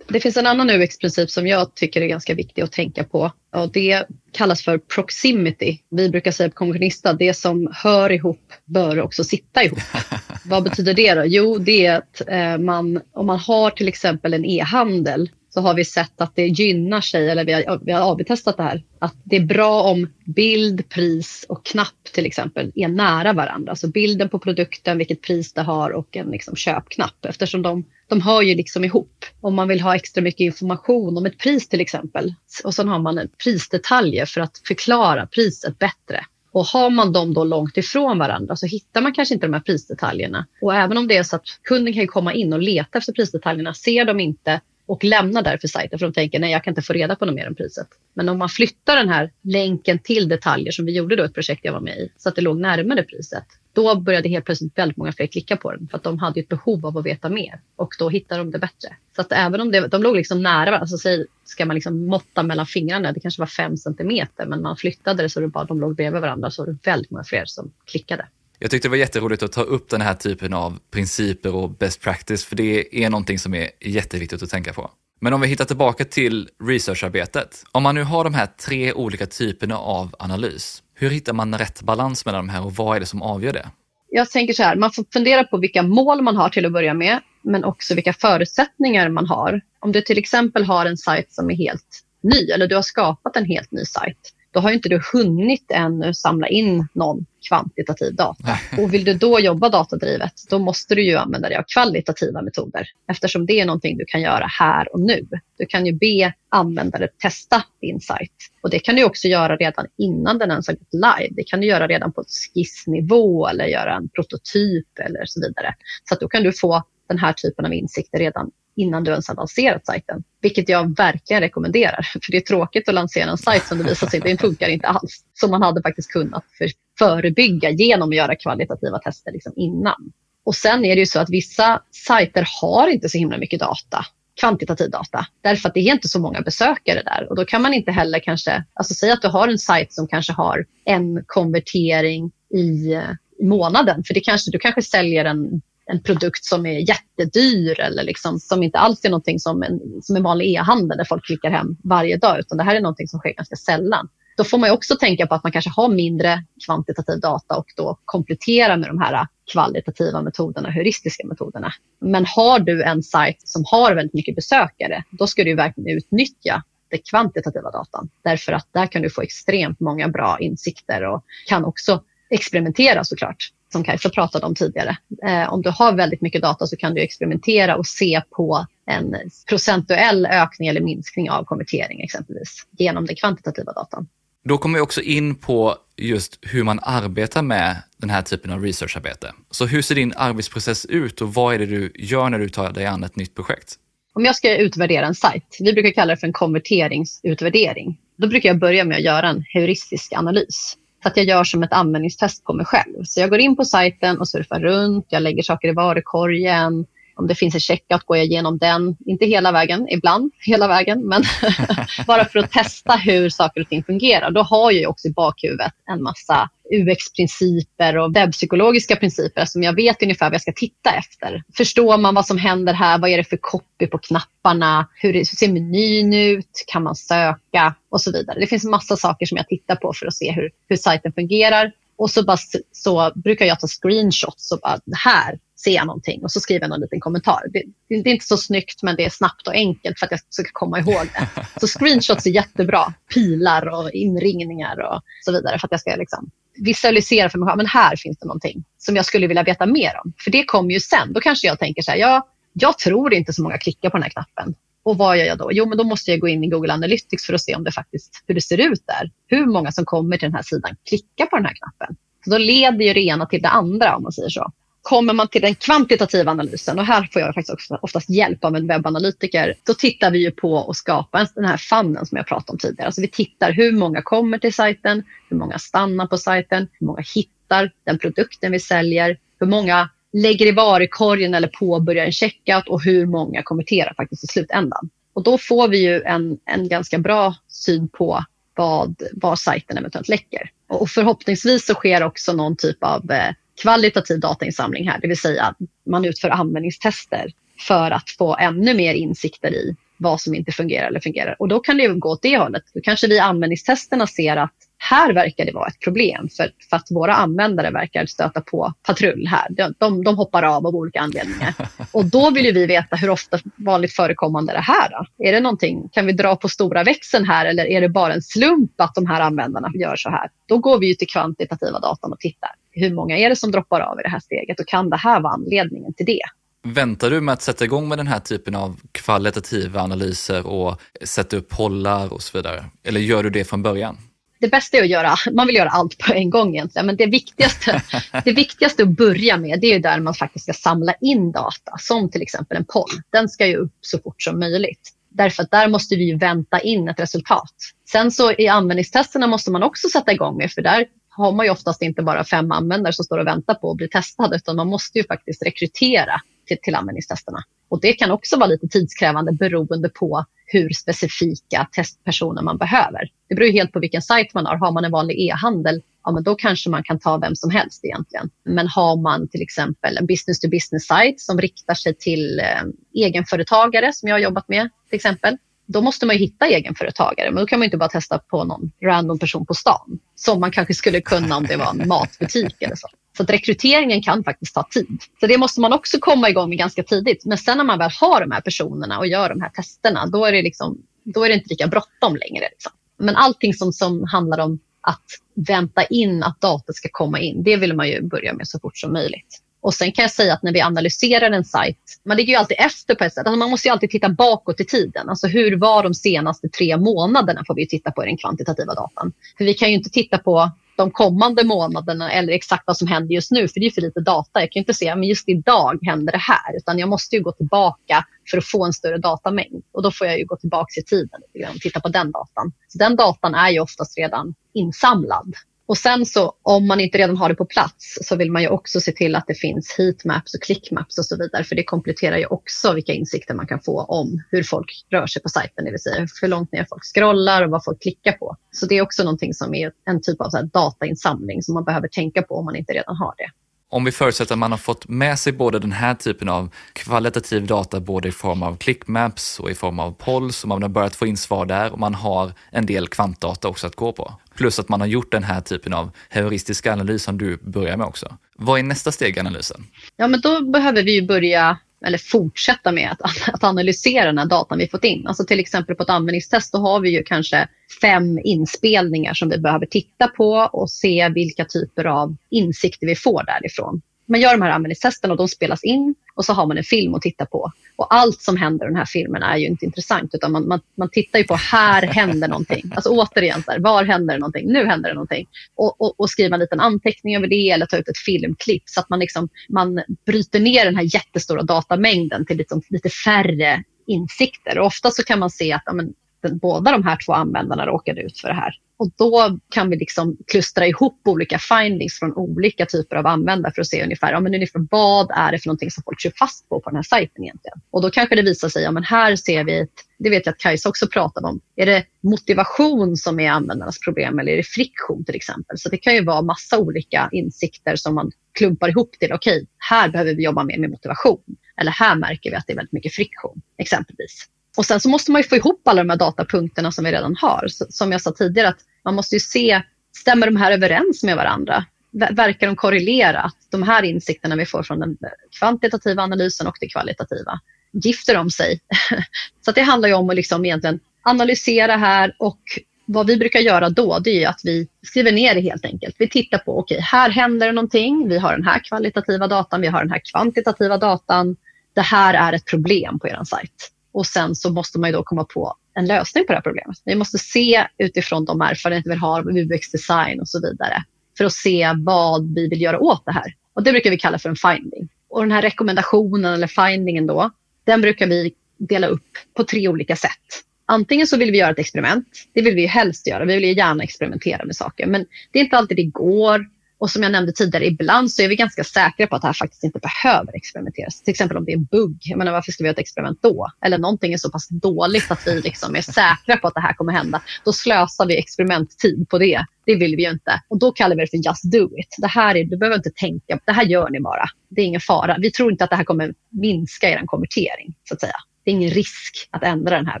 Det 0.08 0.20
finns 0.20 0.36
en 0.36 0.46
annan 0.46 0.70
UX-princip 0.70 1.30
som 1.30 1.46
jag 1.46 1.74
tycker 1.74 2.00
är 2.00 2.06
ganska 2.06 2.34
viktig 2.34 2.62
att 2.62 2.72
tänka 2.72 3.04
på 3.04 3.32
och 3.54 3.72
det 3.72 4.04
kallas 4.32 4.62
för 4.62 4.78
proximity. 4.78 5.78
Vi 5.90 6.08
brukar 6.08 6.30
säga 6.30 6.48
på 6.48 6.54
Konkurrenista, 6.54 7.12
det 7.12 7.34
som 7.34 7.72
hör 7.74 8.12
ihop 8.12 8.52
bör 8.64 9.00
också 9.00 9.24
sitta 9.24 9.64
ihop. 9.64 9.78
Vad 10.44 10.62
betyder 10.62 10.94
det 10.94 11.14
då? 11.14 11.24
Jo, 11.26 11.58
det 11.58 11.86
är 11.86 11.98
att 11.98 12.28
eh, 12.28 12.58
man, 12.58 13.00
om 13.12 13.26
man 13.26 13.38
har 13.38 13.70
till 13.70 13.88
exempel 13.88 14.34
en 14.34 14.44
e-handel 14.44 15.30
så 15.58 15.62
har 15.62 15.74
vi 15.74 15.84
sett 15.84 16.20
att 16.20 16.36
det 16.36 16.46
gynnar 16.46 17.00
sig, 17.00 17.28
eller 17.28 17.44
vi 17.44 17.52
har, 17.52 17.80
vi 17.82 17.92
har 17.92 18.00
avtestat 18.00 18.56
det 18.56 18.62
här, 18.62 18.82
att 18.98 19.14
det 19.24 19.36
är 19.36 19.44
bra 19.44 19.82
om 19.82 20.08
bild, 20.24 20.88
pris 20.88 21.46
och 21.48 21.66
knapp 21.66 22.04
till 22.12 22.26
exempel 22.26 22.72
är 22.74 22.88
nära 22.88 23.32
varandra. 23.32 23.76
Så 23.76 23.88
bilden 23.88 24.28
på 24.28 24.38
produkten, 24.38 24.98
vilket 24.98 25.22
pris 25.22 25.52
det 25.52 25.62
har 25.62 25.90
och 25.90 26.16
en 26.16 26.30
liksom 26.30 26.56
köpknapp 26.56 27.24
eftersom 27.24 27.62
de, 27.62 27.84
de 28.08 28.20
hör 28.20 28.42
ju 28.42 28.54
liksom 28.54 28.84
ihop. 28.84 29.24
Om 29.40 29.54
man 29.54 29.68
vill 29.68 29.80
ha 29.80 29.94
extra 29.94 30.22
mycket 30.22 30.40
information 30.40 31.16
om 31.16 31.26
ett 31.26 31.38
pris 31.38 31.68
till 31.68 31.80
exempel 31.80 32.34
och 32.64 32.74
sen 32.74 32.88
har 32.88 32.98
man 32.98 33.28
prisdetaljer 33.44 34.26
för 34.26 34.40
att 34.40 34.60
förklara 34.66 35.26
priset 35.26 35.78
bättre. 35.78 36.24
Och 36.52 36.64
har 36.64 36.90
man 36.90 37.12
dem 37.12 37.34
då 37.34 37.44
långt 37.44 37.76
ifrån 37.76 38.18
varandra 38.18 38.56
så 38.56 38.66
hittar 38.66 39.00
man 39.00 39.12
kanske 39.12 39.34
inte 39.34 39.46
de 39.46 39.52
här 39.52 39.60
prisdetaljerna. 39.60 40.46
Och 40.60 40.74
även 40.74 40.98
om 40.98 41.08
det 41.08 41.16
är 41.16 41.22
så 41.22 41.36
att 41.36 41.42
kunden 41.62 41.94
kan 41.94 42.06
komma 42.06 42.34
in 42.34 42.52
och 42.52 42.62
leta 42.62 42.98
efter 42.98 43.12
prisdetaljerna, 43.12 43.74
ser 43.74 44.04
de 44.04 44.20
inte 44.20 44.60
och 44.88 45.04
lämnar 45.04 45.42
därför 45.42 45.68
sajten 45.68 45.98
för 45.98 46.06
de 46.06 46.12
tänker 46.12 46.38
nej 46.38 46.52
jag 46.52 46.64
kan 46.64 46.70
inte 46.70 46.82
få 46.82 46.92
reda 46.92 47.16
på 47.16 47.26
något 47.26 47.34
mer 47.34 47.46
än 47.46 47.54
priset. 47.54 47.88
Men 48.14 48.28
om 48.28 48.38
man 48.38 48.48
flyttar 48.48 48.96
den 48.96 49.08
här 49.08 49.30
länken 49.42 49.98
till 49.98 50.28
detaljer 50.28 50.72
som 50.72 50.84
vi 50.84 50.92
gjorde 50.92 51.16
då 51.16 51.24
ett 51.24 51.34
projekt 51.34 51.64
jag 51.64 51.72
var 51.72 51.80
med 51.80 51.98
i 51.98 52.12
så 52.16 52.28
att 52.28 52.36
det 52.36 52.42
låg 52.42 52.60
närmare 52.60 53.02
priset. 53.02 53.44
Då 53.72 54.00
började 54.00 54.28
helt 54.28 54.44
plötsligt 54.44 54.78
väldigt 54.78 54.96
många 54.96 55.12
fler 55.12 55.26
klicka 55.26 55.56
på 55.56 55.72
den 55.72 55.88
för 55.88 55.96
att 55.96 56.02
de 56.02 56.18
hade 56.18 56.40
ett 56.40 56.48
behov 56.48 56.86
av 56.86 56.98
att 56.98 57.06
veta 57.06 57.28
mer 57.28 57.60
och 57.76 57.94
då 57.98 58.08
hittade 58.08 58.40
de 58.40 58.50
det 58.50 58.58
bättre. 58.58 58.96
Så 59.16 59.20
att 59.20 59.32
även 59.32 59.60
om 59.60 59.70
det, 59.70 59.86
de 59.86 60.02
låg 60.02 60.16
liksom 60.16 60.42
nära, 60.42 60.78
alltså 60.78 60.98
säg, 60.98 61.26
ska 61.44 61.66
man 61.66 61.74
liksom 61.74 62.06
måtta 62.06 62.42
mellan 62.42 62.66
fingrarna, 62.66 63.12
det 63.12 63.20
kanske 63.20 63.42
var 63.42 63.46
fem 63.46 63.76
centimeter 63.76 64.46
men 64.46 64.62
man 64.62 64.76
flyttade 64.76 65.22
det 65.22 65.28
så 65.28 65.40
det 65.40 65.48
bara, 65.48 65.64
de 65.64 65.80
låg 65.80 65.96
bredvid 65.96 66.20
varandra 66.20 66.50
så 66.50 66.64
var 66.64 66.72
det 66.72 66.78
väldigt 66.84 67.10
många 67.10 67.24
fler 67.24 67.44
som 67.46 67.72
klickade. 67.84 68.26
Jag 68.58 68.70
tyckte 68.70 68.88
det 68.88 68.90
var 68.90 68.96
jätteroligt 68.96 69.42
att 69.42 69.52
ta 69.52 69.62
upp 69.62 69.88
den 69.88 70.00
här 70.00 70.14
typen 70.14 70.54
av 70.54 70.78
principer 70.90 71.54
och 71.54 71.70
best 71.70 72.00
practice, 72.00 72.44
för 72.44 72.56
det 72.56 73.04
är 73.04 73.10
någonting 73.10 73.38
som 73.38 73.54
är 73.54 73.70
jätteviktigt 73.80 74.42
att 74.42 74.50
tänka 74.50 74.72
på. 74.72 74.90
Men 75.20 75.32
om 75.32 75.40
vi 75.40 75.46
hittar 75.46 75.64
tillbaka 75.64 76.04
till 76.04 76.48
researcharbetet. 76.64 77.64
Om 77.72 77.82
man 77.82 77.94
nu 77.94 78.02
har 78.02 78.24
de 78.24 78.34
här 78.34 78.46
tre 78.46 78.92
olika 78.92 79.26
typerna 79.26 79.78
av 79.78 80.14
analys, 80.18 80.82
hur 80.94 81.10
hittar 81.10 81.32
man 81.32 81.58
rätt 81.58 81.82
balans 81.82 82.26
mellan 82.26 82.46
de 82.46 82.52
här 82.52 82.64
och 82.64 82.72
vad 82.74 82.96
är 82.96 83.00
det 83.00 83.06
som 83.06 83.22
avgör 83.22 83.52
det? 83.52 83.70
Jag 84.10 84.30
tänker 84.30 84.54
så 84.54 84.62
här, 84.62 84.76
man 84.76 84.92
får 84.92 85.04
fundera 85.12 85.44
på 85.44 85.58
vilka 85.58 85.82
mål 85.82 86.22
man 86.22 86.36
har 86.36 86.48
till 86.48 86.66
att 86.66 86.72
börja 86.72 86.94
med, 86.94 87.20
men 87.42 87.64
också 87.64 87.94
vilka 87.94 88.12
förutsättningar 88.12 89.08
man 89.08 89.26
har. 89.26 89.60
Om 89.80 89.92
du 89.92 90.00
till 90.00 90.18
exempel 90.18 90.64
har 90.64 90.86
en 90.86 90.96
sajt 90.96 91.32
som 91.32 91.50
är 91.50 91.54
helt 91.54 92.04
ny 92.22 92.50
eller 92.50 92.66
du 92.66 92.74
har 92.74 92.82
skapat 92.82 93.36
en 93.36 93.44
helt 93.44 93.72
ny 93.72 93.84
sajt, 93.84 94.32
då 94.50 94.60
har 94.60 94.70
inte 94.70 94.88
du 94.88 95.00
hunnit 95.12 95.70
ännu 95.70 96.14
samla 96.14 96.48
in 96.48 96.88
någon 96.92 97.26
kvantitativ 97.48 98.14
data. 98.14 98.58
Och 98.78 98.94
vill 98.94 99.04
du 99.04 99.14
då 99.14 99.40
jobba 99.40 99.68
datadrivet, 99.68 100.32
då 100.50 100.58
måste 100.58 100.94
du 100.94 101.04
ju 101.04 101.16
använda 101.16 101.48
dig 101.48 101.58
av 101.58 101.64
kvalitativa 101.74 102.42
metoder 102.42 102.88
eftersom 103.10 103.46
det 103.46 103.60
är 103.60 103.66
någonting 103.66 103.98
du 103.98 104.04
kan 104.08 104.20
göra 104.20 104.46
här 104.46 104.92
och 104.92 105.00
nu. 105.00 105.28
Du 105.58 105.66
kan 105.66 105.86
ju 105.86 105.92
be 105.92 106.32
användare 106.48 107.08
testa 107.22 107.62
din 107.80 108.00
sajt 108.00 108.32
och 108.62 108.70
det 108.70 108.78
kan 108.78 108.96
du 108.96 109.04
också 109.04 109.28
göra 109.28 109.56
redan 109.56 109.86
innan 109.98 110.38
den 110.38 110.50
ens 110.50 110.66
har 110.66 110.74
gått 110.74 110.92
live. 110.92 111.34
Det 111.36 111.44
kan 111.44 111.60
du 111.60 111.66
göra 111.66 111.86
redan 111.86 112.12
på 112.12 112.24
skissnivå 112.54 113.48
eller 113.48 113.64
göra 113.64 113.94
en 113.94 114.08
prototyp 114.08 114.98
eller 114.98 115.26
så 115.26 115.40
vidare. 115.40 115.74
Så 116.08 116.14
att 116.14 116.20
då 116.20 116.28
kan 116.28 116.42
du 116.42 116.52
få 116.52 116.82
den 117.08 117.18
här 117.18 117.32
typen 117.32 117.66
av 117.66 117.72
insikter 117.72 118.18
redan 118.18 118.50
innan 118.76 119.04
du 119.04 119.10
ens 119.10 119.28
har 119.28 119.34
lanserat 119.34 119.86
sajten. 119.86 120.22
Vilket 120.40 120.68
jag 120.68 120.96
verkligen 120.96 121.42
rekommenderar. 121.42 122.02
För 122.12 122.32
det 122.32 122.36
är 122.36 122.40
tråkigt 122.40 122.88
att 122.88 122.94
lansera 122.94 123.30
en 123.30 123.38
sajt 123.38 123.66
som 123.66 123.78
det 123.78 123.84
visar 123.84 124.06
sig, 124.06 124.20
den 124.20 124.38
funkar 124.38 124.68
inte 124.68 124.86
alls. 124.86 125.24
Som 125.34 125.50
man 125.50 125.62
hade 125.62 125.82
faktiskt 125.82 126.12
kunnat 126.12 126.44
för, 126.58 126.68
förebygga 126.98 127.70
genom 127.70 128.08
att 128.08 128.16
göra 128.16 128.36
kvalitativa 128.36 128.98
tester 128.98 129.32
liksom 129.32 129.52
innan. 129.56 130.12
Och 130.44 130.54
sen 130.54 130.84
är 130.84 130.94
det 130.94 131.00
ju 131.00 131.06
så 131.06 131.20
att 131.20 131.30
vissa 131.30 131.82
sajter 131.90 132.48
har 132.60 132.88
inte 132.88 133.08
så 133.08 133.18
himla 133.18 133.38
mycket 133.38 133.60
data 133.60 134.06
kvantitativ 134.40 134.90
data. 134.90 135.26
Därför 135.40 135.68
att 135.68 135.74
det 135.74 135.80
är 135.80 135.92
inte 135.92 136.08
så 136.08 136.20
många 136.20 136.40
besökare 136.40 137.02
där. 137.02 137.26
Och 137.30 137.36
då 137.36 137.44
kan 137.44 137.62
man 137.62 137.74
inte 137.74 137.92
heller 137.92 138.18
kanske, 138.18 138.64
alltså 138.74 138.94
säga 138.94 139.12
att 139.12 139.22
du 139.22 139.28
har 139.28 139.48
en 139.48 139.58
sajt 139.58 139.92
som 139.92 140.08
kanske 140.08 140.32
har 140.32 140.66
en 140.84 141.24
konvertering 141.26 142.30
i, 142.54 142.92
eh, 142.92 143.10
i 143.38 143.44
månaden. 143.44 144.04
För 144.04 144.14
det 144.14 144.20
kanske, 144.20 144.50
du 144.50 144.58
kanske 144.58 144.82
säljer 144.82 145.24
en 145.24 145.62
en 145.88 146.02
produkt 146.02 146.44
som 146.44 146.66
är 146.66 146.78
jättedyr 146.88 147.80
eller 147.80 148.02
liksom, 148.02 148.38
som 148.38 148.62
inte 148.62 148.78
alls 148.78 149.04
är 149.04 149.10
någonting 149.10 149.38
som 149.38 149.62
en, 149.62 149.80
som 150.02 150.16
en 150.16 150.22
vanlig 150.22 150.54
e-handel 150.54 150.98
där 150.98 151.04
folk 151.04 151.24
klickar 151.26 151.50
hem 151.50 151.76
varje 151.84 152.16
dag, 152.16 152.38
utan 152.38 152.58
det 152.58 152.64
här 152.64 152.76
är 152.76 152.80
någonting 152.80 153.08
som 153.08 153.20
sker 153.20 153.34
ganska 153.34 153.56
sällan. 153.56 154.08
Då 154.36 154.44
får 154.44 154.58
man 154.58 154.70
också 154.70 154.96
tänka 154.96 155.26
på 155.26 155.34
att 155.34 155.42
man 155.42 155.52
kanske 155.52 155.70
har 155.70 155.88
mindre 155.88 156.44
kvantitativ 156.66 157.20
data 157.20 157.56
och 157.56 157.66
då 157.76 157.98
komplettera 158.04 158.76
med 158.76 158.88
de 158.88 159.00
här 159.00 159.26
kvalitativa 159.52 160.22
metoderna, 160.22 160.70
heuristiska 160.70 161.26
metoderna. 161.26 161.72
Men 162.00 162.26
har 162.26 162.58
du 162.58 162.82
en 162.82 163.02
sajt 163.02 163.36
som 163.44 163.64
har 163.66 163.94
väldigt 163.94 164.14
mycket 164.14 164.36
besökare, 164.36 165.02
då 165.10 165.26
ska 165.26 165.44
du 165.44 165.54
verkligen 165.54 165.96
utnyttja 165.96 166.62
den 166.90 167.00
kvantitativa 167.10 167.70
datan. 167.70 168.08
Därför 168.24 168.52
att 168.52 168.68
där 168.72 168.86
kan 168.86 169.02
du 169.02 169.10
få 169.10 169.22
extremt 169.22 169.80
många 169.80 170.08
bra 170.08 170.38
insikter 170.40 171.04
och 171.04 171.24
kan 171.46 171.64
också 171.64 172.02
experimentera 172.30 173.04
såklart 173.04 173.52
som 173.72 173.84
Kajsa 173.84 174.10
pratade 174.10 174.46
om 174.46 174.54
tidigare. 174.54 174.96
Eh, 175.26 175.52
om 175.52 175.62
du 175.62 175.70
har 175.70 175.92
väldigt 175.92 176.20
mycket 176.20 176.42
data 176.42 176.66
så 176.66 176.76
kan 176.76 176.94
du 176.94 177.00
experimentera 177.00 177.76
och 177.76 177.86
se 177.86 178.22
på 178.30 178.66
en 178.86 179.16
procentuell 179.48 180.26
ökning 180.26 180.68
eller 180.68 180.80
minskning 180.80 181.30
av 181.30 181.44
konvertering 181.44 182.00
exempelvis 182.00 182.66
genom 182.78 183.06
den 183.06 183.16
kvantitativa 183.16 183.72
datan. 183.72 184.08
Då 184.44 184.58
kommer 184.58 184.78
vi 184.78 184.82
också 184.82 185.00
in 185.00 185.34
på 185.34 185.76
just 185.96 186.38
hur 186.42 186.64
man 186.64 186.80
arbetar 186.82 187.42
med 187.42 187.76
den 187.96 188.10
här 188.10 188.22
typen 188.22 188.50
av 188.52 188.62
researcharbete. 188.62 189.32
Så 189.50 189.66
hur 189.66 189.82
ser 189.82 189.94
din 189.94 190.12
arbetsprocess 190.16 190.86
ut 190.86 191.20
och 191.20 191.34
vad 191.34 191.54
är 191.54 191.58
det 191.58 191.66
du 191.66 191.92
gör 191.94 192.30
när 192.30 192.38
du 192.38 192.48
tar 192.48 192.72
dig 192.72 192.86
an 192.86 193.04
ett 193.04 193.16
nytt 193.16 193.34
projekt? 193.34 193.74
Om 194.12 194.24
jag 194.24 194.36
ska 194.36 194.56
utvärdera 194.56 195.06
en 195.06 195.14
sajt, 195.14 195.56
vi 195.60 195.72
brukar 195.72 195.90
kalla 195.90 196.14
det 196.14 196.20
för 196.20 196.26
en 196.26 196.32
konverteringsutvärdering. 196.32 197.98
Då 198.16 198.28
brukar 198.28 198.48
jag 198.48 198.58
börja 198.58 198.84
med 198.84 198.96
att 198.96 199.04
göra 199.04 199.28
en 199.28 199.44
heuristisk 199.48 200.12
analys. 200.12 200.76
Så 201.02 201.08
att 201.08 201.16
jag 201.16 201.26
gör 201.26 201.44
som 201.44 201.62
ett 201.62 201.72
användningstest 201.72 202.44
på 202.44 202.52
mig 202.52 202.66
själv. 202.66 203.04
Så 203.04 203.20
jag 203.20 203.30
går 203.30 203.38
in 203.38 203.56
på 203.56 203.64
sajten 203.64 204.18
och 204.18 204.28
surfar 204.28 204.60
runt, 204.60 205.06
jag 205.08 205.22
lägger 205.22 205.42
saker 205.42 205.68
i 205.68 205.72
varukorgen. 205.72 206.86
Om 207.18 207.26
det 207.26 207.34
finns 207.34 207.54
en 207.54 207.60
checkout 207.60 208.04
går 208.04 208.16
jag 208.16 208.26
igenom 208.26 208.58
den, 208.58 208.96
inte 209.06 209.26
hela 209.26 209.52
vägen, 209.52 209.88
ibland 209.88 210.32
hela 210.46 210.68
vägen, 210.68 211.08
men 211.08 211.22
bara 212.06 212.24
för 212.24 212.38
att 212.38 212.52
testa 212.52 212.96
hur 212.96 213.28
saker 213.28 213.60
och 213.60 213.68
ting 213.68 213.84
fungerar. 213.84 214.30
Då 214.30 214.42
har 214.42 214.72
jag 214.72 214.90
också 214.90 215.08
i 215.08 215.12
bakhuvudet 215.12 215.72
en 215.90 216.02
massa 216.02 216.50
UX-principer 216.72 217.96
och 217.96 218.16
webbpsykologiska 218.16 218.96
principer 218.96 219.44
som 219.44 219.62
jag 219.62 219.76
vet 219.76 220.02
ungefär 220.02 220.26
vad 220.26 220.34
jag 220.34 220.42
ska 220.42 220.52
titta 220.52 220.90
efter. 220.90 221.42
Förstår 221.56 221.98
man 221.98 222.14
vad 222.14 222.26
som 222.26 222.38
händer 222.38 222.72
här? 222.72 222.98
Vad 222.98 223.10
är 223.10 223.16
det 223.16 223.24
för 223.24 223.36
copy 223.36 223.86
på 223.86 223.98
knapparna? 223.98 224.88
Hur 224.94 225.24
ser 225.24 225.52
menyn 225.52 226.14
ut? 226.14 226.64
Kan 226.66 226.82
man 226.82 226.96
söka? 226.96 227.74
Och 227.90 228.00
så 228.00 228.12
vidare. 228.12 228.40
Det 228.40 228.46
finns 228.46 228.64
massa 228.64 228.96
saker 228.96 229.26
som 229.26 229.36
jag 229.36 229.48
tittar 229.48 229.76
på 229.76 229.92
för 229.92 230.06
att 230.06 230.14
se 230.14 230.32
hur, 230.32 230.50
hur 230.68 230.76
sajten 230.76 231.12
fungerar. 231.12 231.72
Och 231.98 232.10
så, 232.10 232.24
bara, 232.24 232.38
så 232.72 233.12
brukar 233.14 233.46
jag 233.46 233.60
ta 233.60 233.66
screenshots 233.66 234.52
och 234.52 234.58
bara, 234.58 234.80
här 235.04 235.38
ser 235.64 235.70
jag 235.70 235.86
någonting 235.86 236.22
och 236.22 236.32
så 236.32 236.40
skriver 236.40 236.60
jag 236.60 236.70
någon 236.70 236.80
liten 236.80 237.00
kommentar. 237.00 237.42
Det, 237.52 237.62
det, 237.88 237.94
är 237.94 238.12
inte 238.12 238.26
så 238.26 238.36
snyggt 238.36 238.82
men 238.82 238.96
det 238.96 239.04
är 239.04 239.10
snabbt 239.10 239.48
och 239.48 239.54
enkelt 239.54 239.98
för 239.98 240.06
att 240.06 240.12
jag 240.12 240.20
ska 240.28 240.44
komma 240.52 240.78
ihåg 240.78 241.06
det. 241.14 241.46
Så 241.60 241.66
screenshots 241.66 242.26
är 242.26 242.30
jättebra. 242.30 242.94
Pilar 243.14 243.68
och 243.68 243.90
inringningar 243.90 244.80
och 244.80 245.00
så 245.24 245.32
vidare 245.32 245.58
för 245.58 245.66
att 245.66 245.70
jag 245.70 245.80
ska 245.80 245.96
liksom 245.96 246.30
visualisera 246.54 247.30
för 247.30 247.38
mig 247.38 247.56
men 247.56 247.66
här 247.66 247.96
finns 247.96 248.18
det 248.18 248.26
någonting 248.26 248.64
som 248.78 248.96
jag 248.96 249.04
skulle 249.04 249.26
vilja 249.26 249.42
veta 249.42 249.66
mer 249.66 249.92
om. 250.04 250.12
För 250.24 250.30
det 250.30 250.44
kommer 250.44 250.70
ju 250.74 250.80
sen. 250.80 251.12
Då 251.12 251.20
kanske 251.20 251.46
jag 251.46 251.58
tänker 251.58 251.82
så 251.82 251.90
här, 251.90 251.98
ja, 251.98 252.28
jag 252.52 252.78
tror 252.78 253.14
inte 253.14 253.32
så 253.32 253.42
många 253.42 253.58
klickar 253.58 253.90
på 253.90 253.96
den 253.96 254.02
här 254.02 254.10
knappen. 254.10 254.54
Och 254.88 254.98
vad 254.98 255.18
gör 255.18 255.24
jag 255.24 255.38
då? 255.38 255.48
Jo, 255.52 255.66
men 255.66 255.78
då 255.78 255.84
måste 255.84 256.10
jag 256.10 256.20
gå 256.20 256.28
in 256.28 256.44
i 256.44 256.48
Google 256.48 256.72
Analytics 256.72 257.26
för 257.26 257.34
att 257.34 257.40
se 257.40 257.54
om 257.54 257.64
det 257.64 257.72
faktiskt, 257.72 258.24
hur 258.26 258.34
det 258.34 258.40
ser 258.40 258.58
ut 258.58 258.86
där. 258.86 259.10
Hur 259.26 259.46
många 259.46 259.72
som 259.72 259.84
kommer 259.84 260.16
till 260.16 260.26
den 260.26 260.34
här 260.34 260.42
sidan 260.42 260.76
klickar 260.88 261.26
på 261.26 261.36
den 261.36 261.44
här 261.44 261.54
knappen. 261.54 261.96
Så 262.24 262.30
då 262.30 262.38
leder 262.38 262.84
ju 262.84 262.92
det 262.92 263.00
ena 263.00 263.26
till 263.26 263.42
det 263.42 263.48
andra 263.48 263.96
om 263.96 264.02
man 264.02 264.12
säger 264.12 264.28
så. 264.28 264.52
Kommer 264.82 265.12
man 265.12 265.28
till 265.28 265.42
den 265.42 265.54
kvantitativa 265.54 266.30
analysen 266.30 266.78
och 266.78 266.86
här 266.86 267.08
får 267.12 267.22
jag 267.22 267.34
faktiskt 267.34 267.52
också 267.52 267.78
oftast 267.82 268.10
hjälp 268.10 268.44
av 268.44 268.56
en 268.56 268.66
webbanalytiker. 268.66 269.54
Då 269.66 269.74
tittar 269.74 270.10
vi 270.10 270.18
ju 270.18 270.30
på 270.30 270.70
att 270.70 270.76
skapa 270.76 271.26
den 271.34 271.44
här 271.44 271.56
fannen 271.56 272.06
som 272.06 272.16
jag 272.16 272.26
pratade 272.26 272.52
om 272.52 272.58
tidigare. 272.58 272.86
Alltså 272.86 273.00
vi 273.00 273.08
tittar 273.08 273.52
hur 273.52 273.72
många 273.72 274.02
kommer 274.02 274.38
till 274.38 274.54
sajten, 274.54 275.02
hur 275.28 275.36
många 275.36 275.58
stannar 275.58 276.06
på 276.06 276.18
sajten, 276.18 276.68
hur 276.72 276.86
många 276.86 277.02
hittar 277.14 277.70
den 277.84 277.98
produkten 277.98 278.52
vi 278.52 278.60
säljer, 278.60 279.18
hur 279.40 279.46
många 279.46 279.88
lägger 280.12 280.46
i 280.46 280.52
varukorgen 280.52 281.34
eller 281.34 281.48
påbörjar 281.48 282.04
en 282.04 282.12
checkout 282.12 282.68
och 282.68 282.82
hur 282.82 283.06
många 283.06 283.42
konverterar 283.42 283.94
faktiskt 283.94 284.24
i 284.24 284.26
slutändan. 284.26 284.90
Och 285.12 285.22
då 285.22 285.38
får 285.38 285.68
vi 285.68 285.78
ju 285.78 286.02
en, 286.02 286.38
en 286.44 286.68
ganska 286.68 286.98
bra 286.98 287.34
syn 287.48 287.88
på 287.88 288.24
vad, 288.54 289.02
vad 289.12 289.38
sajten 289.38 289.78
eventuellt 289.78 290.08
läcker. 290.08 290.50
Och 290.68 290.90
förhoppningsvis 290.90 291.66
så 291.66 291.74
sker 291.74 292.02
också 292.02 292.32
någon 292.32 292.56
typ 292.56 292.84
av 292.84 293.10
eh, 293.10 293.34
kvalitativ 293.62 294.20
datainsamling 294.20 294.88
här, 294.88 295.00
det 295.00 295.08
vill 295.08 295.20
säga 295.20 295.54
man 295.86 296.04
utför 296.04 296.28
användningstester 296.30 297.32
för 297.58 297.90
att 297.90 298.10
få 298.10 298.36
ännu 298.36 298.74
mer 298.74 298.94
insikter 298.94 299.54
i 299.54 299.76
vad 299.96 300.20
som 300.20 300.34
inte 300.34 300.52
fungerar 300.52 300.86
eller 300.86 301.00
fungerar. 301.00 301.36
Och 301.38 301.48
då 301.48 301.60
kan 301.60 301.76
det 301.76 301.88
gå 301.88 302.08
åt 302.08 302.22
det 302.22 302.38
hållet. 302.38 302.62
Då 302.74 302.80
kanske 302.80 303.06
vi 303.06 303.16
i 303.16 303.18
användningstesterna 303.18 304.06
ser 304.06 304.36
att 304.36 304.54
här 304.78 305.12
verkar 305.12 305.44
det 305.44 305.52
vara 305.52 305.66
ett 305.66 305.80
problem 305.80 306.28
för, 306.36 306.50
för 306.70 306.76
att 306.76 306.90
våra 306.90 307.14
användare 307.14 307.70
verkar 307.70 308.06
stöta 308.06 308.40
på 308.40 308.72
patrull 308.82 309.26
här. 309.26 309.46
De, 309.50 309.74
de, 309.78 310.04
de 310.04 310.16
hoppar 310.16 310.42
av 310.42 310.66
av 310.66 310.74
olika 310.74 311.00
anledningar. 311.00 311.54
Och 311.92 312.04
då 312.04 312.30
vill 312.30 312.54
vi 312.54 312.66
veta 312.66 312.96
hur 312.96 313.10
ofta 313.10 313.38
vanligt 313.56 313.92
förekommande 313.92 314.52
är 314.52 314.56
det 314.56 314.62
här 314.62 314.90
då? 314.90 315.24
Är 315.24 315.32
det 315.32 315.40
någonting, 315.40 315.88
kan 315.92 316.06
vi 316.06 316.12
dra 316.12 316.36
på 316.36 316.48
stora 316.48 316.84
växeln 316.84 317.24
här 317.24 317.46
eller 317.46 317.64
är 317.64 317.80
det 317.80 317.88
bara 317.88 318.14
en 318.14 318.22
slump 318.22 318.80
att 318.80 318.94
de 318.94 319.06
här 319.06 319.20
användarna 319.20 319.70
gör 319.74 319.96
så 319.96 320.10
här? 320.10 320.30
Då 320.46 320.58
går 320.58 320.78
vi 320.78 320.86
ju 320.86 320.94
till 320.94 321.08
kvantitativa 321.08 321.80
datan 321.80 322.12
och 322.12 322.20
tittar. 322.20 322.50
Hur 322.70 322.94
många 322.94 323.18
är 323.18 323.28
det 323.28 323.36
som 323.36 323.50
droppar 323.50 323.80
av 323.80 324.00
i 324.00 324.02
det 324.02 324.08
här 324.08 324.20
steget 324.20 324.60
och 324.60 324.66
kan 324.66 324.90
det 324.90 324.96
här 324.96 325.20
vara 325.20 325.32
anledningen 325.32 325.94
till 325.94 326.06
det? 326.06 326.22
Väntar 326.62 327.10
du 327.10 327.20
med 327.20 327.32
att 327.32 327.42
sätta 327.42 327.64
igång 327.64 327.88
med 327.88 327.98
den 327.98 328.06
här 328.06 328.20
typen 328.20 328.54
av 328.54 328.80
kvalitativa 328.92 329.80
analyser 329.80 330.46
och 330.46 330.80
sätta 331.04 331.36
upp 331.36 331.48
pollar 331.48 332.12
och 332.12 332.22
så 332.22 332.38
vidare? 332.38 332.64
Eller 332.84 333.00
gör 333.00 333.22
du 333.22 333.30
det 333.30 333.44
från 333.44 333.62
början? 333.62 333.96
Det 334.40 334.48
bästa 334.48 334.76
är 334.76 334.82
att 334.82 334.88
göra, 334.88 335.14
man 335.32 335.46
vill 335.46 335.56
göra 335.56 335.68
allt 335.68 335.98
på 335.98 336.12
en 336.12 336.30
gång 336.30 336.54
egentligen, 336.54 336.86
men 336.86 336.96
det 336.96 337.06
viktigaste, 337.06 337.82
det 338.24 338.32
viktigaste 338.32 338.82
att 338.82 338.88
börja 338.88 339.36
med 339.36 339.60
det 339.60 339.74
är 339.74 339.78
där 339.80 340.00
man 340.00 340.14
faktiskt 340.14 340.42
ska 340.42 340.52
samla 340.52 340.94
in 341.00 341.32
data, 341.32 341.72
som 341.78 342.10
till 342.10 342.22
exempel 342.22 342.56
en 342.56 342.64
poll. 342.64 342.90
Den 343.12 343.28
ska 343.28 343.46
ju 343.46 343.56
upp 343.56 343.74
så 343.80 343.98
fort 343.98 344.22
som 344.22 344.38
möjligt. 344.38 344.94
Därför 345.10 345.42
att 345.42 345.50
där 345.50 345.68
måste 345.68 345.96
vi 345.96 346.14
vänta 346.14 346.60
in 346.60 346.88
ett 346.88 347.00
resultat. 347.00 347.54
Sen 347.90 348.10
så 348.10 348.32
i 348.32 348.48
användningstesterna 348.48 349.26
måste 349.26 349.50
man 349.50 349.62
också 349.62 349.88
sätta 349.88 350.12
igång 350.12 350.36
med, 350.36 350.52
för 350.52 350.62
där 350.62 350.86
har 351.08 351.32
man 351.32 351.46
ju 351.46 351.52
oftast 351.52 351.82
inte 351.82 352.02
bara 352.02 352.24
fem 352.24 352.52
användare 352.52 352.92
som 352.92 353.04
står 353.04 353.18
och 353.18 353.26
väntar 353.26 353.54
på 353.54 353.70
att 353.70 353.76
bli 353.76 353.88
testade, 353.88 354.36
utan 354.36 354.56
man 354.56 354.68
måste 354.68 354.98
ju 354.98 355.04
faktiskt 355.04 355.46
rekrytera 355.46 356.20
till, 356.46 356.58
till 356.62 356.74
användningstesterna. 356.74 357.38
Och 357.68 357.80
det 357.80 357.92
kan 357.92 358.10
också 358.10 358.36
vara 358.36 358.46
lite 358.46 358.68
tidskrävande 358.68 359.32
beroende 359.32 359.88
på 359.88 360.24
hur 360.46 360.70
specifika 360.70 361.68
testpersoner 361.72 362.42
man 362.42 362.58
behöver. 362.58 363.10
Det 363.28 363.34
beror 363.34 363.52
helt 363.52 363.72
på 363.72 363.80
vilken 363.80 364.02
sajt 364.02 364.34
man 364.34 364.46
har. 364.46 364.56
Har 364.56 364.72
man 364.72 364.84
en 364.84 364.90
vanlig 364.90 365.28
e-handel, 365.28 365.82
ja, 366.04 366.12
men 366.12 366.22
då 366.22 366.34
kanske 366.34 366.70
man 366.70 366.82
kan 366.82 366.98
ta 366.98 367.18
vem 367.18 367.36
som 367.36 367.50
helst 367.50 367.84
egentligen. 367.84 368.30
Men 368.44 368.66
har 368.68 368.96
man 368.96 369.28
till 369.28 369.42
exempel 369.42 369.96
en 369.96 370.06
business 370.06 370.40
to 370.40 370.48
business 370.48 370.86
sajt 370.86 371.20
som 371.20 371.40
riktar 371.40 371.74
sig 371.74 371.94
till 371.94 372.38
eh, 372.40 373.04
egenföretagare 373.04 373.92
som 373.92 374.08
jag 374.08 374.14
har 374.14 374.20
jobbat 374.20 374.48
med 374.48 374.68
till 374.88 374.96
exempel, 374.96 375.36
då 375.66 375.80
måste 375.80 376.06
man 376.06 376.16
ju 376.16 376.20
hitta 376.20 376.46
egenföretagare. 376.46 377.30
Men 377.30 377.40
då 377.40 377.46
kan 377.46 377.58
man 377.58 377.64
inte 377.64 377.76
bara 377.76 377.88
testa 377.88 378.18
på 378.18 378.44
någon 378.44 378.70
random 378.82 379.18
person 379.18 379.46
på 379.46 379.54
stan. 379.54 379.98
Som 380.14 380.40
man 380.40 380.50
kanske 380.50 380.74
skulle 380.74 381.00
kunna 381.00 381.36
om 381.36 381.46
det 381.46 381.56
var 381.56 381.70
en 381.70 381.88
matbutik 381.88 382.62
eller 382.62 382.76
så. 382.76 382.88
Så 383.18 383.22
att 383.22 383.30
rekryteringen 383.30 384.02
kan 384.02 384.24
faktiskt 384.24 384.54
ta 384.54 384.62
tid. 384.70 385.02
Så 385.20 385.26
det 385.26 385.38
måste 385.38 385.60
man 385.60 385.72
också 385.72 385.98
komma 386.00 386.30
igång 386.30 386.48
med 386.48 386.58
ganska 386.58 386.82
tidigt. 386.82 387.24
Men 387.24 387.38
sen 387.38 387.58
när 387.58 387.64
man 387.64 387.78
väl 387.78 387.90
har 388.00 388.20
de 388.20 388.30
här 388.30 388.40
personerna 388.40 388.98
och 388.98 389.06
gör 389.06 389.28
de 389.28 389.40
här 389.40 389.48
testerna, 389.48 390.06
då 390.06 390.24
är 390.24 390.32
det, 390.32 390.42
liksom, 390.42 390.78
då 391.04 391.24
är 391.24 391.28
det 391.28 391.34
inte 391.34 391.48
lika 391.48 391.66
bråttom 391.66 392.16
längre. 392.16 392.48
Liksom. 392.50 392.72
Men 392.98 393.16
allting 393.16 393.54
som, 393.54 393.72
som 393.72 394.04
handlar 394.12 394.38
om 394.38 394.58
att 394.80 395.04
vänta 395.34 395.84
in 395.84 396.22
att 396.22 396.40
data 396.40 396.72
ska 396.72 396.88
komma 396.92 397.20
in, 397.20 397.42
det 397.42 397.56
vill 397.56 397.76
man 397.76 397.88
ju 397.88 398.02
börja 398.02 398.34
med 398.34 398.48
så 398.48 398.58
fort 398.58 398.78
som 398.78 398.92
möjligt. 398.92 399.42
Och 399.60 399.74
sen 399.74 399.92
kan 399.92 400.02
jag 400.02 400.10
säga 400.10 400.32
att 400.32 400.42
när 400.42 400.52
vi 400.52 400.60
analyserar 400.60 401.30
en 401.30 401.44
sajt, 401.44 402.00
man 402.04 402.16
ligger 402.16 402.32
ju 402.32 402.38
alltid 402.38 402.56
efter 402.60 402.94
på 402.94 403.04
ett 403.04 403.14
sätt. 403.14 403.26
Alltså 403.26 403.38
man 403.38 403.50
måste 403.50 403.68
ju 403.68 403.72
alltid 403.72 403.90
titta 403.90 404.08
bakåt 404.08 404.60
i 404.60 404.64
tiden. 404.64 405.08
Alltså 405.08 405.26
hur 405.26 405.56
var 405.56 405.82
de 405.82 405.94
senaste 405.94 406.48
tre 406.48 406.76
månaderna 406.76 407.42
får 407.46 407.54
vi 407.54 407.68
titta 407.68 407.90
på 407.90 408.04
i 408.04 408.06
den 408.06 408.16
kvantitativa 408.16 408.74
datan. 408.74 409.12
För 409.38 409.44
vi 409.44 409.54
kan 409.54 409.68
ju 409.68 409.74
inte 409.74 409.90
titta 409.90 410.18
på 410.18 410.50
de 410.78 410.90
kommande 410.90 411.44
månaderna 411.44 412.12
eller 412.12 412.32
exakt 412.32 412.62
vad 412.66 412.76
som 412.76 412.86
händer 412.88 413.14
just 413.14 413.30
nu, 413.30 413.48
för 413.48 413.60
det 413.60 413.66
är 413.66 413.70
för 413.70 413.80
lite 413.80 414.00
data. 414.00 414.40
Jag 414.40 414.52
kan 414.52 414.60
inte 414.60 414.74
säga 414.74 414.96
men 414.96 415.08
just 415.08 415.28
idag 415.28 415.78
händer 415.82 416.12
det 416.12 416.18
här, 416.18 416.56
utan 416.56 416.78
jag 416.78 416.88
måste 416.88 417.16
ju 417.16 417.22
gå 417.22 417.32
tillbaka 417.32 418.04
för 418.30 418.38
att 418.38 418.44
få 418.44 418.64
en 418.64 418.72
större 418.72 418.98
datamängd. 418.98 419.64
Och 419.72 419.82
då 419.82 419.90
får 419.90 420.06
jag 420.06 420.18
ju 420.18 420.24
gå 420.24 420.36
tillbaka 420.36 420.80
i 420.80 420.82
tiden 420.82 421.20
och 421.54 421.60
titta 421.60 421.80
på 421.80 421.88
den 421.88 422.12
datan. 422.12 422.52
Så 422.68 422.78
den 422.78 422.96
datan 422.96 423.34
är 423.34 423.50
ju 423.50 423.60
oftast 423.60 423.98
redan 423.98 424.34
insamlad. 424.54 425.34
Och 425.68 425.78
sen 425.78 426.06
så 426.06 426.34
om 426.42 426.66
man 426.66 426.80
inte 426.80 426.98
redan 426.98 427.16
har 427.16 427.28
det 427.28 427.34
på 427.34 427.44
plats 427.44 427.98
så 428.02 428.16
vill 428.16 428.32
man 428.32 428.42
ju 428.42 428.48
också 428.48 428.80
se 428.80 428.92
till 428.92 429.14
att 429.14 429.26
det 429.26 429.34
finns 429.34 429.74
heatmaps 429.78 430.34
och 430.34 430.42
clickmaps 430.42 430.98
och 430.98 431.04
så 431.04 431.16
vidare. 431.16 431.44
För 431.44 431.56
det 431.56 431.64
kompletterar 431.64 432.16
ju 432.16 432.26
också 432.26 432.72
vilka 432.72 432.92
insikter 432.92 433.34
man 433.34 433.46
kan 433.46 433.60
få 433.60 433.82
om 433.82 434.22
hur 434.30 434.42
folk 434.42 434.86
rör 434.90 435.06
sig 435.06 435.22
på 435.22 435.28
sajten, 435.28 435.64
det 435.64 435.70
vill 435.70 435.80
säga 435.80 436.06
hur 436.22 436.28
långt 436.28 436.52
ner 436.52 436.66
folk 436.70 436.84
scrollar 436.94 437.42
och 437.42 437.50
vad 437.50 437.64
folk 437.64 437.82
klickar 437.82 438.12
på. 438.12 438.36
Så 438.50 438.66
det 438.66 438.74
är 438.74 438.82
också 438.82 439.04
någonting 439.04 439.34
som 439.34 439.54
är 439.54 439.72
en 439.84 440.02
typ 440.02 440.20
av 440.20 440.30
så 440.30 440.42
datainsamling 440.42 441.42
som 441.42 441.54
man 441.54 441.64
behöver 441.64 441.88
tänka 441.88 442.22
på 442.22 442.34
om 442.34 442.44
man 442.44 442.56
inte 442.56 442.72
redan 442.72 442.96
har 442.96 443.14
det 443.16 443.30
om 443.70 443.84
vi 443.84 443.92
förutsätter 443.92 444.34
att 444.34 444.38
man 444.38 444.50
har 444.50 444.58
fått 444.58 444.88
med 444.88 445.18
sig 445.18 445.32
både 445.32 445.58
den 445.58 445.72
här 445.72 445.94
typen 445.94 446.28
av 446.28 446.50
kvalitativ 446.72 447.46
data, 447.46 447.80
både 447.80 448.08
i 448.08 448.12
form 448.12 448.42
av 448.42 448.56
clickmaps 448.56 449.40
och 449.40 449.50
i 449.50 449.54
form 449.54 449.78
av 449.78 449.92
polls, 449.92 450.42
och 450.42 450.48
man 450.48 450.62
har 450.62 450.68
börjat 450.68 450.96
få 450.96 451.06
in 451.06 451.16
svar 451.16 451.46
där 451.46 451.72
och 451.72 451.78
man 451.78 451.94
har 451.94 452.32
en 452.50 452.66
del 452.66 452.88
kvantdata 452.88 453.48
också 453.48 453.66
att 453.66 453.76
gå 453.76 453.92
på. 453.92 454.14
Plus 454.34 454.58
att 454.58 454.68
man 454.68 454.80
har 454.80 454.86
gjort 454.86 455.12
den 455.12 455.22
här 455.22 455.40
typen 455.40 455.74
av 455.74 455.90
heuristiska 456.10 456.72
analys 456.72 457.02
som 457.02 457.18
du 457.18 457.36
börjar 457.36 457.76
med 457.76 457.86
också. 457.86 458.16
Vad 458.36 458.58
är 458.58 458.62
nästa 458.62 458.92
steg 458.92 459.16
i 459.16 459.20
analysen? 459.20 459.66
Ja, 459.96 460.08
men 460.08 460.20
då 460.20 460.44
behöver 460.44 460.82
vi 460.82 460.94
ju 460.94 461.06
börja 461.06 461.58
eller 461.86 461.98
fortsätta 461.98 462.72
med 462.72 462.90
att, 462.90 463.28
att 463.34 463.44
analysera 463.44 464.04
den 464.04 464.18
här 464.18 464.26
datan 464.26 464.58
vi 464.58 464.68
fått 464.68 464.84
in. 464.84 465.06
Alltså 465.06 465.24
till 465.24 465.40
exempel 465.40 465.76
på 465.76 465.82
ett 465.82 465.90
användningstest 465.90 466.52
då 466.52 466.58
har 466.58 466.80
vi 466.80 466.90
ju 466.90 467.02
kanske 467.02 467.48
fem 467.80 468.18
inspelningar 468.24 469.14
som 469.14 469.28
vi 469.28 469.38
behöver 469.38 469.66
titta 469.66 470.08
på 470.08 470.50
och 470.52 470.70
se 470.70 471.08
vilka 471.08 471.44
typer 471.44 471.84
av 471.84 472.16
insikter 472.30 472.86
vi 472.86 472.96
får 472.96 473.24
därifrån 473.24 473.82
man 474.08 474.20
gör 474.20 474.32
de 474.32 474.42
här 474.42 474.50
användningstesterna 474.50 475.12
och 475.12 475.18
de 475.18 475.28
spelas 475.28 475.64
in 475.64 475.94
och 476.14 476.24
så 476.24 476.32
har 476.32 476.46
man 476.46 476.58
en 476.58 476.64
film 476.64 476.94
att 476.94 477.02
titta 477.02 477.26
på. 477.26 477.52
Och 477.76 477.94
allt 477.94 478.22
som 478.22 478.36
händer 478.36 478.66
i 478.66 478.68
den 478.68 478.76
här 478.76 478.84
filmen 478.84 479.22
är 479.22 479.36
ju 479.36 479.46
inte 479.46 479.64
intressant 479.64 480.14
utan 480.14 480.32
man, 480.32 480.48
man, 480.48 480.60
man 480.76 480.90
tittar 480.90 481.18
ju 481.18 481.24
på 481.24 481.34
här 481.34 481.82
händer 481.82 482.28
någonting. 482.28 482.72
Alltså 482.74 482.90
återigen, 482.90 483.42
så 483.42 483.50
här, 483.50 483.58
var 483.58 483.84
händer 483.84 484.14
det 484.14 484.20
någonting? 484.20 484.52
Nu 484.52 484.66
händer 484.66 484.88
det 484.88 484.94
någonting. 484.94 485.26
Och, 485.54 485.80
och, 485.80 486.00
och 486.00 486.10
skriva 486.10 486.34
en 486.34 486.40
liten 486.40 486.60
anteckning 486.60 487.16
över 487.16 487.26
det 487.26 487.50
eller 487.50 487.66
ta 487.66 487.76
ut 487.76 487.88
ett 487.88 487.98
filmklipp 487.98 488.62
så 488.66 488.80
att 488.80 488.90
man, 488.90 488.98
liksom, 488.98 489.28
man 489.48 489.82
bryter 490.06 490.40
ner 490.40 490.64
den 490.64 490.76
här 490.76 490.94
jättestora 490.94 491.42
datamängden 491.42 492.26
till 492.26 492.36
liksom, 492.36 492.62
lite 492.70 492.88
färre 492.88 493.64
insikter. 493.86 494.58
Och 494.58 494.66
ofta 494.66 494.90
så 494.90 495.02
kan 495.02 495.18
man 495.18 495.30
se 495.30 495.52
att 495.52 495.62
ja, 495.66 495.72
men, 495.72 495.94
den, 496.22 496.38
båda 496.38 496.72
de 496.72 496.84
här 496.84 496.98
två 497.06 497.12
användarna 497.12 497.66
råkade 497.66 498.00
ut 498.00 498.18
för 498.18 498.28
det 498.28 498.34
här. 498.34 498.54
Och 498.78 498.90
då 498.96 499.38
kan 499.50 499.70
vi 499.70 499.76
liksom 499.76 500.16
klustra 500.26 500.66
ihop 500.66 501.00
olika 501.04 501.38
findings 501.38 501.98
från 501.98 502.14
olika 502.14 502.66
typer 502.66 502.96
av 502.96 503.06
användare 503.06 503.52
för 503.54 503.60
att 503.60 503.66
se 503.66 503.84
ungefär, 503.84 504.12
ja, 504.12 504.20
men 504.20 504.34
ungefär 504.34 504.66
vad 504.70 505.10
är 505.10 505.32
det 505.32 505.38
för 505.38 505.48
någonting 505.48 505.70
som 505.70 505.82
folk 505.82 506.00
kör 506.00 506.12
fast 506.18 506.48
på 506.48 506.60
på 506.60 506.70
den 506.70 506.76
här 506.76 506.82
sajten 506.82 507.24
egentligen. 507.24 507.60
Och 507.70 507.82
då 507.82 507.90
kanske 507.90 508.16
det 508.16 508.22
visar 508.22 508.48
sig, 508.48 508.62
ja 508.62 508.70
men 508.70 508.82
här 508.82 509.16
ser 509.16 509.44
vi, 509.44 509.58
ett, 509.58 509.70
det 509.98 510.10
vet 510.10 510.26
jag 510.26 510.32
att 510.32 510.38
Kajsa 510.38 510.68
också 510.68 510.86
pratade 510.86 511.26
om, 511.26 511.40
är 511.56 511.66
det 511.66 511.84
motivation 512.02 512.96
som 512.96 513.20
är 513.20 513.30
användarnas 513.30 513.78
problem 513.80 514.18
eller 514.18 514.32
är 514.32 514.36
det 514.36 514.46
friktion 514.46 515.04
till 515.04 515.14
exempel? 515.14 515.58
Så 515.58 515.68
det 515.68 515.78
kan 515.78 515.94
ju 515.94 516.04
vara 516.04 516.22
massa 516.22 516.58
olika 516.58 517.08
insikter 517.12 517.76
som 517.76 517.94
man 517.94 518.10
klumpar 518.32 518.68
ihop 518.68 518.92
till, 518.92 519.12
okej, 519.12 519.36
okay, 519.36 519.46
här 519.58 519.88
behöver 519.88 520.14
vi 520.14 520.24
jobba 520.24 520.44
mer 520.44 520.58
med 520.58 520.70
motivation. 520.70 521.22
Eller 521.60 521.70
här 521.70 521.96
märker 521.96 522.30
vi 522.30 522.36
att 522.36 522.44
det 522.46 522.52
är 522.52 522.56
väldigt 522.56 522.72
mycket 522.72 522.94
friktion, 522.94 523.42
exempelvis. 523.58 524.28
Och 524.58 524.66
sen 524.66 524.80
så 524.80 524.88
måste 524.88 525.12
man 525.12 525.22
ju 525.22 525.28
få 525.28 525.36
ihop 525.36 525.68
alla 525.68 525.84
de 525.84 525.90
här 525.90 525.96
datapunkterna 525.96 526.72
som 526.72 526.84
vi 526.84 526.92
redan 526.92 527.16
har. 527.16 527.48
Så, 527.48 527.66
som 527.68 527.92
jag 527.92 528.00
sa 528.02 528.12
tidigare, 528.12 528.48
att 528.48 528.58
man 528.84 528.94
måste 528.94 529.14
ju 529.14 529.20
se, 529.20 529.62
stämmer 529.96 530.26
de 530.26 530.36
här 530.36 530.52
överens 530.52 531.02
med 531.02 531.16
varandra? 531.16 531.64
Verkar 532.10 532.46
de 532.46 532.56
korrelera? 532.56 533.20
Att 533.20 533.36
de 533.50 533.62
här 533.62 533.82
insikterna 533.82 534.36
vi 534.36 534.46
får 534.46 534.62
från 534.62 534.80
den 534.80 534.96
kvantitativa 535.38 536.02
analysen 536.02 536.46
och 536.46 536.56
det 536.60 536.68
kvalitativa, 536.68 537.40
gifter 537.72 538.14
de 538.14 538.30
sig? 538.30 538.60
så 539.44 539.52
det 539.52 539.62
handlar 539.62 539.88
ju 539.88 539.94
om 539.94 540.10
att 540.10 540.16
liksom 540.16 540.44
egentligen 540.44 540.80
analysera 541.02 541.76
här 541.76 542.16
och 542.18 542.40
vad 542.86 543.06
vi 543.06 543.16
brukar 543.16 543.40
göra 543.40 543.70
då 543.70 543.98
det 543.98 544.24
är 544.24 544.28
att 544.28 544.40
vi 544.44 544.68
skriver 544.82 545.12
ner 545.12 545.34
det 545.34 545.40
helt 545.40 545.64
enkelt. 545.64 545.96
Vi 545.98 546.08
tittar 546.08 546.38
på, 546.38 546.58
okej, 546.58 546.76
okay, 546.76 546.84
här 546.84 547.10
händer 547.10 547.46
det 547.46 547.52
någonting. 547.52 548.08
Vi 548.08 548.18
har 548.18 548.32
den 548.32 548.44
här 548.44 548.60
kvalitativa 548.64 549.26
datan, 549.26 549.60
vi 549.60 549.66
har 549.66 549.80
den 549.80 549.90
här 549.90 550.02
kvantitativa 550.12 550.78
datan. 550.78 551.36
Det 551.74 551.82
här 551.82 552.14
är 552.14 552.32
ett 552.32 552.44
problem 552.44 552.98
på 552.98 553.08
er 553.08 553.24
sajt. 553.24 553.72
Och 553.98 554.06
sen 554.06 554.34
så 554.34 554.50
måste 554.50 554.78
man 554.78 554.90
ju 554.90 554.96
då 554.96 555.02
komma 555.02 555.24
på 555.24 555.54
en 555.74 555.86
lösning 555.86 556.26
på 556.26 556.32
det 556.32 556.36
här 556.36 556.42
problemet. 556.42 556.76
Vi 556.84 556.94
måste 556.94 557.18
se 557.18 557.66
utifrån 557.78 558.24
de 558.24 558.40
erfarenheter 558.40 558.90
vi 558.90 558.96
har 558.96 559.20
av 559.20 559.26
UX-design 559.26 560.20
och 560.20 560.28
så 560.28 560.40
vidare 560.40 560.84
för 561.18 561.24
att 561.24 561.32
se 561.32 561.72
vad 561.76 562.34
vi 562.34 562.48
vill 562.48 562.62
göra 562.62 562.80
åt 562.80 563.04
det 563.04 563.12
här. 563.12 563.34
Och 563.54 563.62
Det 563.62 563.72
brukar 563.72 563.90
vi 563.90 563.98
kalla 563.98 564.18
för 564.18 564.28
en 564.28 564.36
finding. 564.36 564.88
Och 565.08 565.20
den 565.20 565.32
här 565.32 565.42
rekommendationen 565.42 566.34
eller 566.34 566.46
findingen 566.46 567.06
då, 567.06 567.30
den 567.64 567.80
brukar 567.80 568.06
vi 568.06 568.34
dela 568.58 568.86
upp 568.86 569.06
på 569.36 569.44
tre 569.44 569.68
olika 569.68 569.96
sätt. 569.96 570.42
Antingen 570.66 571.06
så 571.06 571.16
vill 571.16 571.30
vi 571.30 571.38
göra 571.38 571.50
ett 571.50 571.58
experiment. 571.58 572.08
Det 572.32 572.42
vill 572.42 572.54
vi 572.54 572.66
helst 572.66 573.06
göra. 573.06 573.24
Vi 573.24 573.34
vill 573.34 573.56
gärna 573.56 573.84
experimentera 573.84 574.44
med 574.44 574.56
saker. 574.56 574.86
Men 574.86 575.06
det 575.32 575.38
är 575.38 575.44
inte 575.44 575.56
alltid 575.56 575.76
det 575.76 575.84
går. 575.84 576.46
Och 576.80 576.90
som 576.90 577.02
jag 577.02 577.12
nämnde 577.12 577.32
tidigare, 577.32 577.66
ibland 577.66 578.10
så 578.12 578.22
är 578.22 578.28
vi 578.28 578.36
ganska 578.36 578.64
säkra 578.64 579.06
på 579.06 579.16
att 579.16 579.22
det 579.22 579.28
här 579.28 579.32
faktiskt 579.32 579.64
inte 579.64 579.78
behöver 579.78 580.36
experimenteras. 580.36 581.02
Till 581.02 581.10
exempel 581.10 581.36
om 581.36 581.44
det 581.44 581.52
är 581.52 581.56
en 581.56 581.64
bugg. 581.64 581.98
Jag 582.00 582.18
menar, 582.18 582.32
varför 582.32 582.52
ska 582.52 582.62
vi 582.62 582.66
göra 582.66 582.72
ett 582.72 582.78
experiment 582.78 583.18
då? 583.22 583.46
Eller 583.64 583.78
någonting 583.78 584.12
är 584.12 584.16
så 584.16 584.30
pass 584.30 584.48
dåligt 584.48 585.10
att 585.10 585.26
vi 585.26 585.40
liksom 585.40 585.76
är 585.76 585.82
säkra 585.82 586.36
på 586.36 586.48
att 586.48 586.54
det 586.54 586.60
här 586.60 586.74
kommer 586.74 586.92
hända. 586.92 587.22
Då 587.44 587.52
slösar 587.52 588.06
vi 588.06 588.18
experimenttid 588.18 589.08
på 589.08 589.18
det. 589.18 589.44
Det 589.66 589.74
vill 589.74 589.96
vi 589.96 590.04
ju 590.04 590.10
inte. 590.10 590.42
Och 590.48 590.58
då 590.58 590.72
kallar 590.72 590.96
vi 590.96 591.02
det 591.02 591.10
för 591.10 591.16
just 591.16 591.52
do 591.52 591.78
it. 591.78 591.94
Det 591.98 592.06
här 592.06 592.36
är, 592.36 592.44
du 592.44 592.56
behöver 592.56 592.76
inte 592.76 592.90
tänka, 592.90 593.40
det 593.44 593.52
här 593.52 593.64
gör 593.64 593.90
ni 593.90 594.00
bara. 594.00 594.24
Det 594.50 594.60
är 594.60 594.64
ingen 594.64 594.80
fara. 594.80 595.16
Vi 595.20 595.30
tror 595.30 595.52
inte 595.52 595.64
att 595.64 595.70
det 595.70 595.76
här 595.76 595.84
kommer 595.84 596.14
minska 596.30 596.90
er 596.90 597.02
konvertering, 597.06 597.74
så 597.88 597.94
att 597.94 598.00
säga. 598.00 598.16
Det 598.44 598.50
är 598.50 598.54
ingen 598.54 598.70
risk 598.70 599.28
att 599.30 599.42
ändra 599.42 599.76
den 599.76 599.86
här 599.86 600.00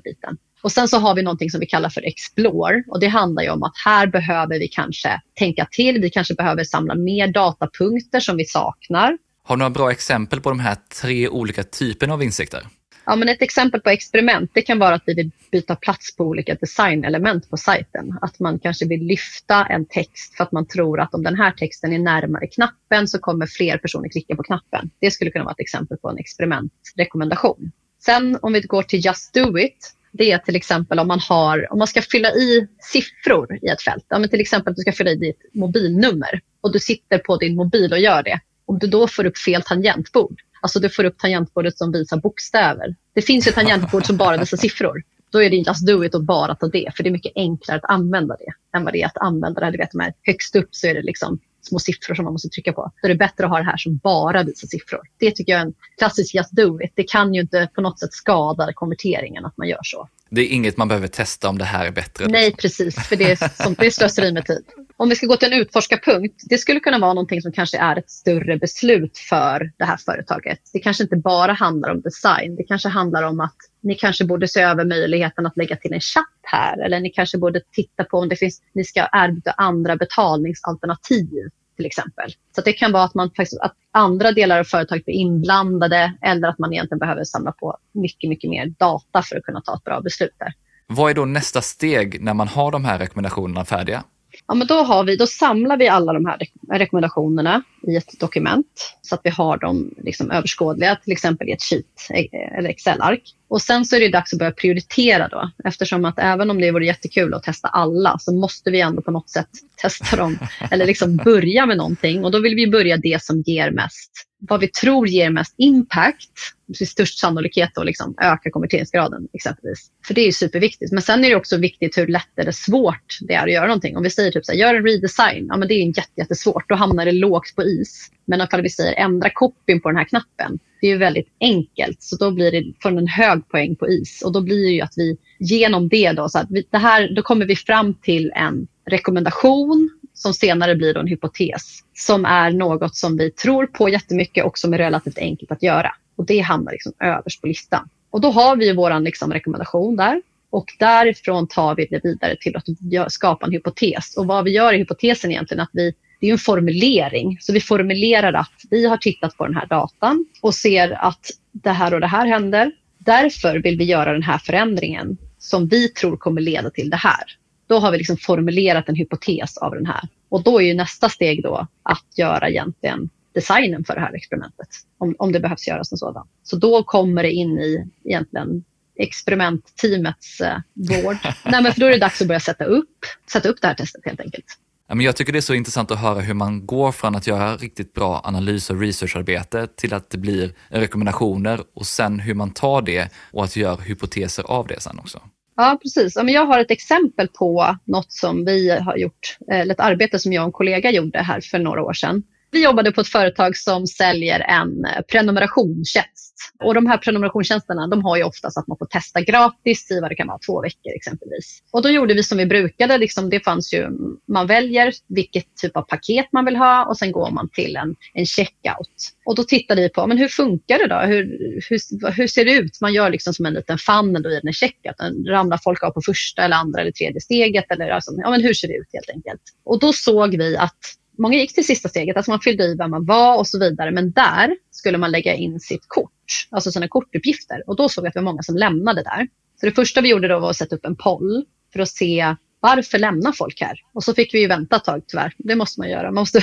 biten. 0.04 0.36
Och 0.62 0.72
sen 0.72 0.88
så 0.88 0.98
har 0.98 1.14
vi 1.14 1.22
någonting 1.22 1.50
som 1.50 1.60
vi 1.60 1.66
kallar 1.66 1.90
för 1.90 2.06
Explore 2.06 2.82
och 2.88 3.00
det 3.00 3.08
handlar 3.08 3.42
ju 3.42 3.50
om 3.50 3.62
att 3.62 3.76
här 3.84 4.06
behöver 4.06 4.58
vi 4.58 4.68
kanske 4.68 5.20
tänka 5.34 5.66
till. 5.70 6.00
Vi 6.00 6.10
kanske 6.10 6.34
behöver 6.34 6.64
samla 6.64 6.94
mer 6.94 7.28
datapunkter 7.28 8.20
som 8.20 8.36
vi 8.36 8.44
saknar. 8.44 9.18
Har 9.44 9.56
du 9.56 9.58
några 9.58 9.70
bra 9.70 9.90
exempel 9.90 10.40
på 10.40 10.48
de 10.48 10.60
här 10.60 10.76
tre 11.02 11.28
olika 11.28 11.62
typerna 11.62 12.14
av 12.14 12.22
insikter? 12.22 12.62
Ja, 13.10 13.16
men 13.16 13.28
ett 13.28 13.42
exempel 13.42 13.80
på 13.80 13.90
experiment 13.90 14.50
det 14.54 14.62
kan 14.62 14.78
vara 14.78 14.94
att 14.94 15.02
vi 15.06 15.14
vill 15.14 15.30
byta 15.52 15.76
plats 15.76 16.16
på 16.16 16.24
olika 16.24 16.54
designelement 16.54 17.50
på 17.50 17.56
sajten. 17.56 18.18
Att 18.20 18.40
man 18.40 18.58
kanske 18.58 18.86
vill 18.86 19.00
lyfta 19.00 19.66
en 19.66 19.86
text 19.86 20.36
för 20.36 20.44
att 20.44 20.52
man 20.52 20.66
tror 20.66 21.00
att 21.00 21.14
om 21.14 21.22
den 21.22 21.36
här 21.36 21.50
texten 21.50 21.92
är 21.92 21.98
närmare 21.98 22.46
knappen 22.46 23.08
så 23.08 23.18
kommer 23.18 23.46
fler 23.46 23.78
personer 23.78 24.08
klicka 24.08 24.36
på 24.36 24.42
knappen. 24.42 24.90
Det 25.00 25.10
skulle 25.10 25.30
kunna 25.30 25.44
vara 25.44 25.52
ett 25.52 25.60
exempel 25.60 25.98
på 25.98 26.08
en 26.08 26.18
experimentrekommendation. 26.18 27.72
Sen 28.04 28.38
om 28.42 28.52
vi 28.52 28.60
går 28.60 28.82
till 28.82 29.04
Just 29.04 29.34
Do 29.34 29.58
It 29.58 29.94
det 30.12 30.32
är 30.32 30.38
till 30.38 30.56
exempel 30.56 30.98
om 30.98 31.08
man, 31.08 31.20
har, 31.20 31.72
om 31.72 31.78
man 31.78 31.86
ska 31.86 32.02
fylla 32.02 32.28
i 32.28 32.68
siffror 32.78 33.58
i 33.62 33.68
ett 33.68 33.82
fält. 33.82 34.06
Ja, 34.08 34.18
men 34.18 34.28
till 34.28 34.40
exempel 34.40 34.70
att 34.70 34.76
du 34.76 34.82
ska 34.82 34.92
fylla 34.92 35.10
i 35.10 35.16
ditt 35.16 35.40
mobilnummer 35.54 36.40
och 36.60 36.72
du 36.72 36.78
sitter 36.78 37.18
på 37.18 37.36
din 37.36 37.56
mobil 37.56 37.92
och 37.92 37.98
gör 37.98 38.22
det. 38.22 38.40
Om 38.66 38.78
du 38.78 38.86
då 38.86 39.06
får 39.06 39.24
upp 39.24 39.38
fel 39.38 39.62
tangentbord, 39.62 40.40
alltså 40.60 40.80
du 40.80 40.88
får 40.88 41.04
upp 41.04 41.18
tangentbordet 41.18 41.78
som 41.78 41.92
visar 41.92 42.16
bokstäver. 42.16 42.94
Det 43.14 43.22
finns 43.22 43.48
ju 43.48 43.52
tangentbord 43.52 44.06
som 44.06 44.16
bara 44.16 44.36
visar 44.36 44.56
siffror. 44.56 45.02
Då 45.30 45.42
är 45.42 45.50
det 45.50 45.56
just 45.56 45.68
alltså, 45.68 45.84
do 45.86 46.04
it 46.04 46.14
och 46.14 46.24
bara 46.24 46.54
ta 46.54 46.68
det, 46.68 46.92
för 46.96 47.02
det 47.02 47.08
är 47.08 47.12
mycket 47.12 47.32
enklare 47.34 47.78
att 47.78 47.90
använda 47.90 48.36
det 48.36 48.78
än 48.78 48.84
vad 48.84 48.92
det 48.92 49.02
är 49.02 49.06
att 49.06 49.16
använda 49.16 49.60
det. 49.60 49.70
Du 49.70 49.78
vet, 49.78 49.92
de 49.92 50.00
här, 50.00 50.12
högst 50.22 50.56
upp 50.56 50.68
så 50.70 50.86
är 50.86 50.94
det 50.94 51.02
liksom 51.02 51.38
små 51.68 51.78
siffror 51.78 52.14
som 52.14 52.24
man 52.24 52.32
måste 52.32 52.48
trycka 52.48 52.72
på. 52.72 52.90
Så 53.00 53.06
det 53.06 53.12
är 53.12 53.18
bättre 53.18 53.44
att 53.44 53.50
ha 53.50 53.58
det 53.58 53.64
här 53.64 53.76
som 53.76 53.96
bara 53.96 54.42
visar 54.42 54.68
siffror. 54.68 55.00
Det 55.18 55.30
tycker 55.30 55.52
jag 55.52 55.60
är 55.60 55.66
en 55.66 55.74
klassisk 55.98 56.34
just 56.34 56.52
do 56.52 56.82
it. 56.82 56.92
Det 56.94 57.02
kan 57.02 57.34
ju 57.34 57.40
inte 57.40 57.68
på 57.74 57.80
något 57.80 57.98
sätt 57.98 58.12
skada 58.12 58.72
konverteringen 58.72 59.44
att 59.44 59.56
man 59.56 59.68
gör 59.68 59.82
så. 59.82 60.08
Det 60.30 60.40
är 60.40 60.46
inget 60.46 60.76
man 60.76 60.88
behöver 60.88 61.08
testa 61.08 61.48
om 61.48 61.58
det 61.58 61.64
här 61.64 61.86
är 61.86 61.90
bättre? 61.90 62.28
Nej, 62.28 62.52
precis, 62.52 62.94
för 62.94 63.16
det 63.16 63.30
är, 63.30 63.62
som, 63.62 63.74
det 63.74 63.86
är 63.86 63.90
slöseri 63.90 64.32
med 64.32 64.46
tid. 64.46 64.64
Om 65.00 65.08
vi 65.08 65.16
ska 65.16 65.26
gå 65.26 65.36
till 65.36 65.52
en 65.52 65.60
utforskarpunkt, 65.60 66.42
det 66.48 66.58
skulle 66.58 66.80
kunna 66.80 66.98
vara 66.98 67.14
någonting 67.14 67.42
som 67.42 67.52
kanske 67.52 67.78
är 67.78 67.98
ett 67.98 68.10
större 68.10 68.56
beslut 68.56 69.18
för 69.18 69.72
det 69.76 69.84
här 69.84 69.96
företaget. 69.96 70.58
Det 70.72 70.78
kanske 70.78 71.02
inte 71.02 71.16
bara 71.16 71.52
handlar 71.52 71.90
om 71.90 72.00
design, 72.00 72.56
det 72.56 72.62
kanske 72.62 72.88
handlar 72.88 73.22
om 73.22 73.40
att 73.40 73.56
ni 73.80 73.94
kanske 73.94 74.24
borde 74.24 74.48
se 74.48 74.60
över 74.60 74.84
möjligheten 74.84 75.46
att 75.46 75.56
lägga 75.56 75.76
till 75.76 75.92
en 75.92 76.00
chatt 76.00 76.24
här 76.42 76.84
eller 76.84 77.00
ni 77.00 77.10
kanske 77.10 77.38
borde 77.38 77.60
titta 77.72 78.04
på 78.04 78.18
om 78.18 78.28
det 78.28 78.36
finns, 78.36 78.62
ni 78.74 78.84
ska 78.84 79.08
erbjuda 79.12 79.54
andra 79.56 79.96
betalningsalternativ 79.96 81.28
till 81.76 81.86
exempel. 81.86 82.30
Så 82.54 82.60
det 82.60 82.72
kan 82.72 82.92
vara 82.92 83.04
att, 83.04 83.14
man 83.14 83.30
faktiskt, 83.36 83.60
att 83.60 83.74
andra 83.92 84.32
delar 84.32 84.60
av 84.60 84.64
företaget 84.64 85.04
blir 85.04 85.14
inblandade 85.14 86.14
eller 86.22 86.48
att 86.48 86.58
man 86.58 86.72
egentligen 86.72 86.98
behöver 86.98 87.24
samla 87.24 87.52
på 87.52 87.76
mycket, 87.92 88.30
mycket 88.30 88.50
mer 88.50 88.66
data 88.66 89.22
för 89.22 89.36
att 89.36 89.42
kunna 89.42 89.60
ta 89.60 89.76
ett 89.76 89.84
bra 89.84 90.00
beslut 90.00 90.34
där. 90.38 90.52
Vad 90.86 91.10
är 91.10 91.14
då 91.14 91.24
nästa 91.24 91.60
steg 91.60 92.22
när 92.22 92.34
man 92.34 92.48
har 92.48 92.70
de 92.70 92.84
här 92.84 92.98
rekommendationerna 92.98 93.64
färdiga? 93.64 94.04
Ja, 94.48 94.54
men 94.54 94.66
då, 94.66 94.74
har 94.74 95.04
vi, 95.04 95.16
då 95.16 95.26
samlar 95.26 95.76
vi 95.76 95.88
alla 95.88 96.12
de 96.12 96.26
här 96.26 96.38
rekommendationerna 96.72 97.62
i 97.82 97.96
ett 97.96 98.20
dokument 98.20 98.96
så 99.02 99.14
att 99.14 99.20
vi 99.24 99.30
har 99.30 99.58
dem 99.58 99.94
liksom 99.96 100.30
överskådliga, 100.30 100.96
till 100.96 101.12
exempel 101.12 101.48
i 101.48 101.52
ett 101.52 101.62
sheet 101.62 101.84
e- 102.10 102.28
e- 102.32 102.56
eller 102.58 102.70
Excel-ark. 102.70 103.22
Och 103.48 103.62
sen 103.62 103.84
så 103.84 103.96
är 103.96 104.00
det 104.00 104.08
dags 104.08 104.32
att 104.32 104.38
börja 104.38 104.52
prioritera 104.52 105.28
då. 105.28 105.50
Eftersom 105.64 106.04
att 106.04 106.18
även 106.18 106.50
om 106.50 106.60
det 106.60 106.70
vore 106.70 106.86
jättekul 106.86 107.34
att 107.34 107.42
testa 107.42 107.68
alla 107.68 108.18
så 108.18 108.32
måste 108.32 108.70
vi 108.70 108.80
ändå 108.80 109.02
på 109.02 109.10
något 109.10 109.30
sätt 109.30 109.48
testa 109.76 110.16
dem 110.16 110.38
eller 110.70 110.86
liksom 110.86 111.16
börja 111.16 111.66
med 111.66 111.76
någonting. 111.76 112.24
Och 112.24 112.30
då 112.30 112.40
vill 112.40 112.54
vi 112.54 112.70
börja 112.70 112.96
det 112.96 113.22
som 113.22 113.42
ger 113.46 113.70
mest 113.70 114.28
vad 114.40 114.60
vi 114.60 114.68
tror 114.68 115.08
ger 115.08 115.30
mest 115.30 115.54
impact, 115.58 116.30
med 116.68 116.88
störst 116.88 117.18
sannolikhet 117.18 117.70
då 117.74 117.82
liksom 117.82 118.14
öka 118.20 118.50
konverteringsgraden 118.50 119.28
exempelvis. 119.32 119.90
För 120.06 120.14
det 120.14 120.20
är 120.20 120.32
superviktigt. 120.32 120.92
Men 120.92 121.02
sen 121.02 121.24
är 121.24 121.30
det 121.30 121.36
också 121.36 121.56
viktigt 121.56 121.98
hur 121.98 122.06
lätt 122.06 122.38
eller 122.38 122.52
svårt 122.52 123.18
det 123.20 123.34
är 123.34 123.44
att 123.44 123.52
göra 123.52 123.66
någonting. 123.66 123.96
Om 123.96 124.02
vi 124.02 124.10
säger 124.10 124.30
typ 124.30 124.44
så 124.44 124.52
här, 124.52 124.58
gör 124.58 124.74
en 124.74 124.86
redesign, 124.86 125.46
ja 125.48 125.56
men 125.56 125.68
det 125.68 125.74
är 125.74 125.84
ju 125.84 125.92
jättesvårt. 126.16 126.68
Då 126.68 126.74
hamnar 126.74 127.04
det 127.04 127.12
lågt 127.12 127.54
på 127.56 127.62
is. 127.62 128.10
Men 128.24 128.40
om 128.40 128.46
vi 128.62 128.70
säger 128.70 128.94
ändra 128.94 129.30
copyn 129.30 129.80
på 129.80 129.88
den 129.88 129.96
här 129.96 130.04
knappen, 130.04 130.58
det 130.80 130.86
är 130.86 130.90
ju 130.90 130.98
väldigt 130.98 131.28
enkelt. 131.40 132.02
Så 132.02 132.16
då 132.16 132.30
blir 132.30 132.52
det 132.52 132.72
från 132.82 132.98
en 132.98 133.08
hög 133.08 133.48
poäng 133.48 133.76
på 133.76 133.88
is. 133.88 134.22
Och 134.24 134.32
då 134.32 134.40
blir 134.40 134.66
det 134.66 134.72
ju 134.72 134.80
att 134.80 134.94
vi 134.96 135.16
genom 135.38 135.88
det 135.88 136.12
då, 136.12 136.28
så 136.28 136.38
att 136.38 136.50
vi, 136.50 136.64
det 136.70 136.78
här, 136.78 137.14
då 137.16 137.22
kommer 137.22 137.46
vi 137.46 137.56
fram 137.56 137.94
till 137.94 138.32
en 138.34 138.66
rekommendation 138.90 139.90
som 140.14 140.34
senare 140.34 140.74
blir 140.74 140.94
då 140.94 141.00
en 141.00 141.06
hypotes 141.06 141.78
som 141.94 142.24
är 142.24 142.50
något 142.50 142.96
som 142.96 143.16
vi 143.16 143.30
tror 143.30 143.66
på 143.66 143.88
jättemycket 143.88 144.44
och 144.44 144.58
som 144.58 144.74
är 144.74 144.78
relativt 144.78 145.18
enkelt 145.18 145.52
att 145.52 145.62
göra. 145.62 145.94
Och 146.18 146.26
det 146.26 146.40
hamnar 146.40 146.72
liksom 146.72 146.92
överst 147.00 147.40
på 147.40 147.46
listan. 147.46 147.88
Och 148.10 148.20
då 148.20 148.30
har 148.30 148.56
vi 148.56 148.72
vår 148.72 149.00
liksom 149.00 149.32
rekommendation 149.32 149.96
där 149.96 150.22
och 150.50 150.66
därifrån 150.78 151.48
tar 151.48 151.74
vi 151.74 151.86
det 151.90 152.04
vidare 152.04 152.36
till 152.40 152.56
att 152.56 153.12
skapa 153.12 153.46
en 153.46 153.52
hypotes. 153.52 154.16
Och 154.16 154.26
vad 154.26 154.44
vi 154.44 154.50
gör 154.50 154.72
i 154.72 154.78
hypotesen 154.78 155.30
egentligen 155.30 155.60
att 155.60 155.70
vi 155.72 155.94
det 156.20 156.28
är 156.28 156.32
en 156.32 156.38
formulering. 156.38 157.36
Så 157.40 157.52
vi 157.52 157.60
formulerar 157.60 158.32
att 158.32 158.52
vi 158.70 158.86
har 158.86 158.96
tittat 158.96 159.36
på 159.36 159.46
den 159.46 159.54
här 159.54 159.66
datan 159.66 160.26
och 160.42 160.54
ser 160.54 161.04
att 161.04 161.30
det 161.52 161.70
här 161.70 161.94
och 161.94 162.00
det 162.00 162.06
här 162.06 162.26
händer. 162.26 162.72
Därför 162.98 163.58
vill 163.58 163.78
vi 163.78 163.84
göra 163.84 164.12
den 164.12 164.22
här 164.22 164.38
förändringen 164.38 165.16
som 165.38 165.68
vi 165.68 165.88
tror 165.88 166.16
kommer 166.16 166.40
leda 166.40 166.70
till 166.70 166.90
det 166.90 166.96
här. 166.96 167.24
Då 167.66 167.78
har 167.78 167.92
vi 167.92 167.98
liksom 167.98 168.16
formulerat 168.16 168.88
en 168.88 168.94
hypotes 168.94 169.58
av 169.58 169.74
den 169.74 169.86
här. 169.86 170.08
Och 170.28 170.42
då 170.42 170.60
är 170.60 170.64
ju 170.64 170.74
nästa 170.74 171.08
steg 171.08 171.42
då 171.42 171.66
att 171.82 172.18
göra 172.18 172.48
egentligen 172.48 173.10
designen 173.34 173.84
för 173.84 173.94
det 173.94 174.00
här 174.00 174.14
experimentet. 174.14 174.68
Om, 174.98 175.14
om 175.18 175.32
det 175.32 175.40
behövs 175.40 175.68
göras 175.68 175.92
en 175.92 175.98
sådan. 175.98 176.28
Så 176.42 176.56
då 176.56 176.82
kommer 176.82 177.22
det 177.22 177.32
in 177.32 177.58
i 177.58 177.90
egentligen 178.04 178.64
experimentteamets 178.98 180.40
eh, 180.40 180.58
vård. 180.74 181.16
Nej, 181.44 181.62
men 181.62 181.72
för 181.72 181.80
då 181.80 181.86
är 181.86 181.90
det 181.90 181.98
dags 181.98 182.22
att 182.22 182.28
börja 182.28 182.40
sätta 182.40 182.64
upp, 182.64 182.96
sätta 183.32 183.48
upp 183.48 183.60
det 183.60 183.66
här 183.66 183.74
testet 183.74 184.04
helt 184.04 184.20
enkelt. 184.20 184.46
Ja, 184.88 184.94
men 184.94 185.06
jag 185.06 185.16
tycker 185.16 185.32
det 185.32 185.38
är 185.38 185.40
så 185.40 185.54
intressant 185.54 185.90
att 185.90 185.98
höra 185.98 186.20
hur 186.20 186.34
man 186.34 186.66
går 186.66 186.92
från 186.92 187.14
att 187.14 187.26
göra 187.26 187.56
riktigt 187.56 187.94
bra 187.94 188.20
analys 188.24 188.70
och 188.70 188.80
researcharbete 188.80 189.66
till 189.66 189.94
att 189.94 190.10
det 190.10 190.18
blir 190.18 190.52
rekommendationer 190.68 191.60
och 191.74 191.86
sen 191.86 192.20
hur 192.20 192.34
man 192.34 192.50
tar 192.50 192.82
det 192.82 193.12
och 193.32 193.44
att 193.44 193.56
göra 193.56 193.76
hypoteser 193.76 194.42
av 194.42 194.66
det 194.66 194.80
sen 194.80 194.98
också. 194.98 195.20
Ja, 195.56 195.78
precis. 195.82 196.16
Jag 196.16 196.46
har 196.46 196.58
ett 196.58 196.70
exempel 196.70 197.28
på 197.28 197.76
något 197.84 198.12
som 198.12 198.44
vi 198.44 198.70
har 198.70 198.96
gjort, 198.96 199.38
eller 199.50 199.74
ett 199.74 199.80
arbete 199.80 200.18
som 200.18 200.32
jag 200.32 200.42
och 200.42 200.46
en 200.46 200.52
kollega 200.52 200.90
gjorde 200.90 201.18
här 201.18 201.40
för 201.40 201.58
några 201.58 201.82
år 201.82 201.92
sedan. 201.92 202.22
Vi 202.50 202.64
jobbade 202.64 202.92
på 202.92 203.00
ett 203.00 203.08
företag 203.08 203.56
som 203.56 203.86
säljer 203.86 204.40
en 204.40 204.86
prenumerationstjänst. 205.12 206.34
Och 206.64 206.74
de 206.74 206.86
här 206.86 206.98
prenumerationstjänsterna 206.98 207.86
de 207.86 208.04
har 208.04 208.16
ju 208.16 208.22
oftast 208.22 208.58
att 208.58 208.68
man 208.68 208.78
får 208.78 208.86
testa 208.86 209.20
gratis 209.20 209.90
i 209.90 210.00
vad 210.00 210.10
det 210.10 210.14
kan 210.14 210.26
vara, 210.26 210.38
två 210.46 210.62
veckor 210.62 210.92
exempelvis. 210.96 211.62
Och 211.72 211.82
då 211.82 211.88
gjorde 211.88 212.14
vi 212.14 212.22
som 212.22 212.38
vi 212.38 212.46
brukade. 212.46 212.98
Liksom, 212.98 213.30
det 213.30 213.40
fanns 213.40 213.74
ju, 213.74 213.88
man 214.28 214.46
väljer 214.46 214.92
vilket 215.08 215.56
typ 215.56 215.76
av 215.76 215.82
paket 215.82 216.26
man 216.32 216.44
vill 216.44 216.56
ha 216.56 216.84
och 216.84 216.98
sen 216.98 217.12
går 217.12 217.30
man 217.30 217.48
till 217.48 217.76
en, 217.76 217.94
en 218.14 218.26
checkout. 218.26 219.14
Och 219.24 219.34
då 219.34 219.44
tittade 219.44 219.82
vi 219.82 219.88
på 219.88 220.06
men 220.06 220.18
hur 220.18 220.28
funkar 220.28 220.78
det 220.78 220.88
då? 220.88 221.00
Hur, 221.00 221.24
hur, 221.68 222.10
hur 222.10 222.26
ser 222.26 222.44
det 222.44 222.52
ut? 222.52 222.80
Man 222.80 222.92
gör 222.92 223.10
liksom 223.10 223.34
som 223.34 223.46
en 223.46 223.54
liten 223.54 223.78
funnel 223.78 224.26
i 224.26 224.34
den 224.34 224.46
här 224.46 224.52
checkouten. 224.52 225.26
Ramlar 225.26 225.60
folk 225.64 225.82
av 225.82 225.90
på 225.90 226.00
första 226.00 226.42
eller 226.42 226.56
andra 226.56 226.80
eller 226.80 226.92
tredje 226.92 227.20
steget? 227.20 227.70
Eller 227.70 227.88
alltså, 227.88 228.10
ja, 228.16 228.30
men 228.30 228.42
hur 228.42 228.54
ser 228.54 228.68
det 228.68 228.74
ut 228.74 228.88
helt 228.92 229.10
enkelt? 229.10 229.42
Och 229.64 229.80
då 229.80 229.92
såg 229.92 230.36
vi 230.36 230.56
att 230.56 230.78
många 231.18 231.36
gick 231.36 231.54
till 231.54 231.66
sista 231.66 231.88
steget, 231.88 232.16
alltså 232.16 232.30
man 232.30 232.40
fyllde 232.40 232.64
i 232.64 232.74
vem 232.74 232.90
man 232.90 233.04
var 233.04 233.38
och 233.38 233.46
så 233.46 233.58
vidare. 233.58 233.90
Men 233.90 234.10
där 234.10 234.56
skulle 234.70 234.98
man 234.98 235.10
lägga 235.10 235.34
in 235.34 235.60
sitt 235.60 235.84
kort, 235.88 236.46
alltså 236.50 236.72
sina 236.72 236.88
kortuppgifter. 236.88 237.62
Och 237.66 237.76
då 237.76 237.88
såg 237.88 238.04
jag 238.04 238.08
att 238.08 238.14
det 238.14 238.20
var 238.20 238.32
många 238.32 238.42
som 238.42 238.56
lämnade 238.56 239.02
där. 239.02 239.28
Så 239.60 239.66
det 239.66 239.72
första 239.72 240.00
vi 240.00 240.08
gjorde 240.08 240.28
då 240.28 240.38
var 240.38 240.50
att 240.50 240.56
sätta 240.56 240.76
upp 240.76 240.84
en 240.84 240.96
poll 240.96 241.44
för 241.72 241.80
att 241.80 241.88
se 241.88 242.36
varför 242.60 242.98
lämnar 242.98 243.32
folk 243.32 243.60
här? 243.60 243.80
Och 243.92 244.04
så 244.04 244.14
fick 244.14 244.34
vi 244.34 244.40
ju 244.40 244.46
vänta 244.46 244.76
ett 244.76 244.84
tag 244.84 245.02
tyvärr. 245.06 245.34
Det 245.38 245.54
måste 245.54 245.80
man 245.80 245.90
göra. 245.90 246.02
Man 246.02 246.14
måste, 246.14 246.40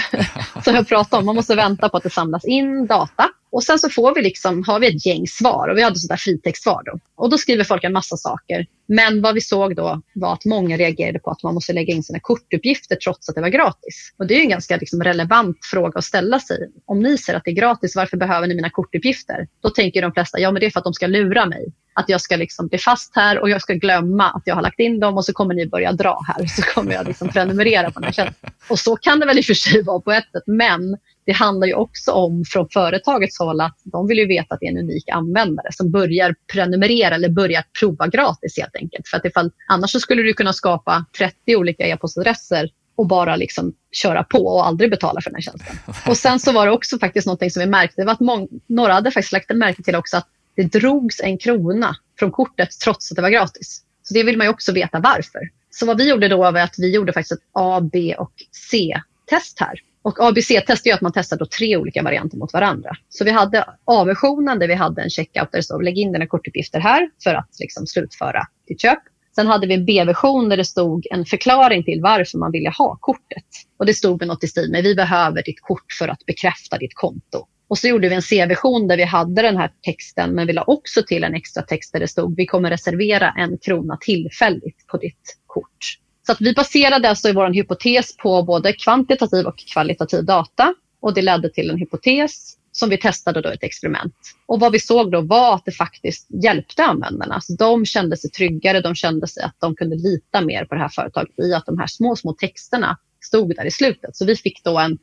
som 0.63 0.75
jag 0.75 0.87
pratade 0.87 1.19
om, 1.19 1.25
man 1.25 1.35
måste 1.35 1.55
vänta 1.55 1.89
på 1.89 1.97
att 1.97 2.03
det 2.03 2.09
samlas 2.09 2.45
in 2.45 2.87
data. 2.87 3.29
Och 3.51 3.63
sen 3.63 3.79
så 3.79 3.89
får 3.89 4.15
vi 4.15 4.21
liksom, 4.21 4.63
har 4.67 4.79
vi 4.79 4.87
ett 4.87 5.05
gäng 5.05 5.27
svar 5.27 5.67
och 5.67 5.77
vi 5.77 5.83
hade 5.83 5.99
sådär 5.99 6.17
fritextsvar 6.17 6.81
då. 6.85 6.99
Och 7.15 7.29
då 7.29 7.37
skriver 7.37 7.63
folk 7.63 7.83
en 7.83 7.93
massa 7.93 8.17
saker. 8.17 8.65
Men 8.87 9.21
vad 9.21 9.33
vi 9.33 9.41
såg 9.41 9.75
då 9.75 10.01
var 10.15 10.33
att 10.33 10.45
många 10.45 10.77
reagerade 10.77 11.19
på 11.19 11.31
att 11.31 11.43
man 11.43 11.53
måste 11.53 11.73
lägga 11.73 11.93
in 11.93 12.03
sina 12.03 12.19
kortuppgifter 12.19 12.95
trots 12.95 13.29
att 13.29 13.35
det 13.35 13.41
var 13.41 13.49
gratis. 13.49 14.13
Och 14.17 14.27
det 14.27 14.35
är 14.35 14.41
en 14.41 14.49
ganska 14.49 14.77
liksom 14.77 15.03
relevant 15.03 15.57
fråga 15.71 15.97
att 15.97 16.05
ställa 16.05 16.39
sig. 16.39 16.57
Om 16.85 16.99
ni 16.99 17.17
ser 17.17 17.33
att 17.33 17.43
det 17.43 17.51
är 17.51 17.55
gratis, 17.55 17.95
varför 17.95 18.17
behöver 18.17 18.47
ni 18.47 18.55
mina 18.55 18.69
kortuppgifter? 18.69 19.47
Då 19.61 19.69
tänker 19.69 20.01
de 20.01 20.11
flesta, 20.11 20.39
ja 20.39 20.51
men 20.51 20.59
det 20.59 20.65
är 20.65 20.71
för 20.71 20.79
att 20.79 20.83
de 20.83 20.93
ska 20.93 21.07
lura 21.07 21.45
mig 21.45 21.65
att 21.95 22.09
jag 22.09 22.21
ska 22.21 22.35
liksom 22.35 22.67
bli 22.67 22.77
fast 22.77 23.15
här 23.15 23.39
och 23.39 23.49
jag 23.49 23.61
ska 23.61 23.73
glömma 23.73 24.29
att 24.29 24.41
jag 24.45 24.55
har 24.55 24.61
lagt 24.61 24.79
in 24.79 24.99
dem 24.99 25.17
och 25.17 25.25
så 25.25 25.33
kommer 25.33 25.53
ni 25.53 25.67
börja 25.67 25.91
dra 25.91 26.19
här 26.27 26.47
så 26.47 26.61
kommer 26.61 26.93
jag 26.93 27.07
liksom 27.07 27.29
prenumerera 27.29 27.91
på 27.91 27.99
den 27.99 28.03
här 28.03 28.11
tjänsten. 28.11 28.49
Och 28.69 28.79
så 28.79 28.95
kan 28.95 29.19
det 29.19 29.25
väl 29.25 29.37
i 29.37 29.41
och 29.41 29.45
för 29.45 29.53
sig 29.53 29.83
vara 29.83 29.99
på 29.99 30.11
ett 30.11 30.31
sätt 30.31 30.43
men 30.45 30.97
det 31.25 31.31
handlar 31.31 31.67
ju 31.67 31.73
också 31.73 32.11
om 32.11 32.43
från 32.47 32.67
företagets 32.73 33.39
håll 33.39 33.61
att 33.61 33.77
de 33.83 34.07
vill 34.07 34.17
ju 34.17 34.27
veta 34.27 34.53
att 34.53 34.59
det 34.59 34.65
är 34.65 34.71
en 34.71 34.77
unik 34.77 35.09
användare 35.09 35.67
som 35.71 35.91
börjar 35.91 36.35
prenumerera 36.53 37.15
eller 37.15 37.29
börjar 37.29 37.63
prova 37.79 38.07
gratis 38.07 38.57
helt 38.57 38.75
enkelt. 38.75 39.07
För 39.07 39.17
att 39.17 39.25
ifall, 39.25 39.51
annars 39.67 39.91
så 39.91 39.99
skulle 39.99 40.21
du 40.21 40.33
kunna 40.33 40.53
skapa 40.53 41.05
30 41.17 41.55
olika 41.55 41.87
e-postadresser 41.87 42.69
och 42.95 43.07
bara 43.07 43.35
liksom 43.35 43.73
köra 43.91 44.23
på 44.23 44.45
och 44.47 44.67
aldrig 44.67 44.89
betala 44.89 45.21
för 45.21 45.29
den 45.29 45.35
här 45.35 45.41
tjänsten. 45.41 45.75
Och 46.07 46.17
sen 46.17 46.39
så 46.39 46.51
var 46.51 46.65
det 46.65 46.71
också 46.71 46.99
faktiskt 46.99 47.27
någonting 47.27 47.51
som 47.51 47.59
vi 47.59 47.65
märkte, 47.65 48.01
det 48.01 48.05
var 48.05 48.13
att 48.13 48.19
många, 48.19 48.47
några 48.67 48.93
hade 48.93 49.11
faktiskt 49.11 49.31
lagt 49.31 49.55
märke 49.55 49.83
till 49.83 49.95
också 49.95 50.17
att 50.17 50.27
det 50.55 50.63
drogs 50.63 51.21
en 51.21 51.37
krona 51.37 51.95
från 52.19 52.31
kortet 52.31 52.69
trots 52.83 53.11
att 53.11 53.15
det 53.15 53.21
var 53.21 53.29
gratis. 53.29 53.81
Så 54.03 54.13
det 54.13 54.23
vill 54.23 54.37
man 54.37 54.47
ju 54.47 54.51
också 54.51 54.71
veta 54.71 54.99
varför. 54.99 55.41
Så 55.69 55.85
vad 55.85 55.97
vi 55.97 56.09
gjorde 56.09 56.27
då 56.27 56.37
var 56.37 56.57
att 56.57 56.75
vi 56.77 56.95
gjorde 56.95 57.13
faktiskt 57.13 57.31
ett 57.31 57.47
A, 57.51 57.81
B 57.91 58.15
och 58.17 58.33
C-test 58.69 59.59
här. 59.59 59.79
Och 60.01 60.19
ABC-test 60.19 60.87
är 60.87 60.93
att 60.93 61.01
man 61.01 61.11
testar 61.15 61.37
då 61.37 61.45
tre 61.45 61.77
olika 61.77 62.03
varianter 62.03 62.37
mot 62.37 62.53
varandra. 62.53 62.89
Så 63.09 63.25
vi 63.25 63.31
hade 63.31 63.65
A-versionen 63.85 64.59
där 64.59 64.67
vi 64.67 64.73
hade 64.73 65.01
en 65.01 65.09
checkout 65.09 65.51
där 65.51 65.59
det 65.59 65.63
stod 65.63 65.83
lägg 65.83 65.97
in 65.97 66.11
dina 66.11 66.27
kortuppgifter 66.27 66.79
här 66.79 67.09
för 67.23 67.33
att 67.33 67.49
liksom 67.59 67.87
slutföra 67.87 68.41
ditt 68.67 68.81
köp. 68.81 68.99
Sen 69.35 69.47
hade 69.47 69.67
vi 69.67 69.73
en 69.73 69.85
B-version 69.85 70.49
där 70.49 70.57
det 70.57 70.65
stod 70.65 71.07
en 71.11 71.25
förklaring 71.25 71.83
till 71.83 72.01
varför 72.01 72.37
man 72.37 72.51
ville 72.51 72.69
ha 72.69 72.97
kortet. 73.01 73.45
Och 73.77 73.85
det 73.85 73.93
stod 73.93 74.19
med 74.19 74.27
något 74.27 74.43
i 74.43 74.47
stil 74.47 74.71
med 74.71 74.83
vi 74.83 74.95
behöver 74.95 75.43
ditt 75.43 75.61
kort 75.61 75.91
för 75.99 76.07
att 76.07 76.25
bekräfta 76.25 76.77
ditt 76.77 76.93
konto. 76.93 77.47
Och 77.67 77.77
så 77.77 77.87
gjorde 77.87 78.09
vi 78.09 78.15
en 78.15 78.21
C-version 78.21 78.87
där 78.87 78.97
vi 78.97 79.03
hade 79.03 79.41
den 79.41 79.57
här 79.57 79.71
texten 79.85 80.31
men 80.31 80.47
vi 80.47 80.53
la 80.53 80.63
också 80.67 81.03
till 81.03 81.23
en 81.23 81.35
extra 81.35 81.63
text 81.63 81.93
där 81.93 81.99
det 81.99 82.07
stod 82.07 82.35
vi 82.35 82.45
kommer 82.45 82.69
reservera 82.69 83.31
en 83.37 83.57
krona 83.57 83.97
tillfälligt 84.01 84.87
på 84.87 84.97
ditt 84.97 85.37
kort. 85.45 85.99
Så 86.25 86.31
att 86.31 86.41
vi 86.41 86.53
baserade 86.53 87.09
alltså 87.09 87.29
i 87.29 87.33
vår 87.33 87.53
hypotes 87.53 88.17
på 88.17 88.43
både 88.43 88.73
kvantitativ 88.73 89.45
och 89.45 89.57
kvalitativ 89.73 90.25
data 90.25 90.73
och 91.01 91.13
det 91.13 91.21
ledde 91.21 91.49
till 91.49 91.69
en 91.69 91.77
hypotes 91.77 92.57
som 92.71 92.89
vi 92.89 92.97
testade 92.97 93.41
då 93.41 93.49
ett 93.49 93.63
experiment. 93.63 94.15
Och 94.45 94.59
vad 94.59 94.71
vi 94.71 94.79
såg 94.79 95.11
då 95.11 95.21
var 95.21 95.55
att 95.55 95.65
det 95.65 95.71
faktiskt 95.71 96.27
hjälpte 96.43 96.83
användarna. 96.83 97.35
Alltså 97.35 97.53
de 97.53 97.85
kände 97.85 98.17
sig 98.17 98.31
tryggare, 98.31 98.81
de 98.81 98.95
kände 98.95 99.27
sig 99.27 99.43
att 99.43 99.55
de 99.59 99.75
kunde 99.75 99.95
lita 99.95 100.41
mer 100.41 100.65
på 100.65 100.75
det 100.75 100.81
här 100.81 100.89
företaget 100.89 101.39
i 101.39 101.53
att 101.53 101.65
de 101.65 101.77
här 101.77 101.87
små, 101.87 102.15
små 102.15 102.33
texterna 102.33 102.97
stod 103.25 103.55
där 103.55 103.65
i 103.65 103.71
slutet. 103.71 104.15
Så 104.15 104.25
vi 104.25 104.35
fick 104.35 104.63
då 104.63 104.79
en, 104.79 104.97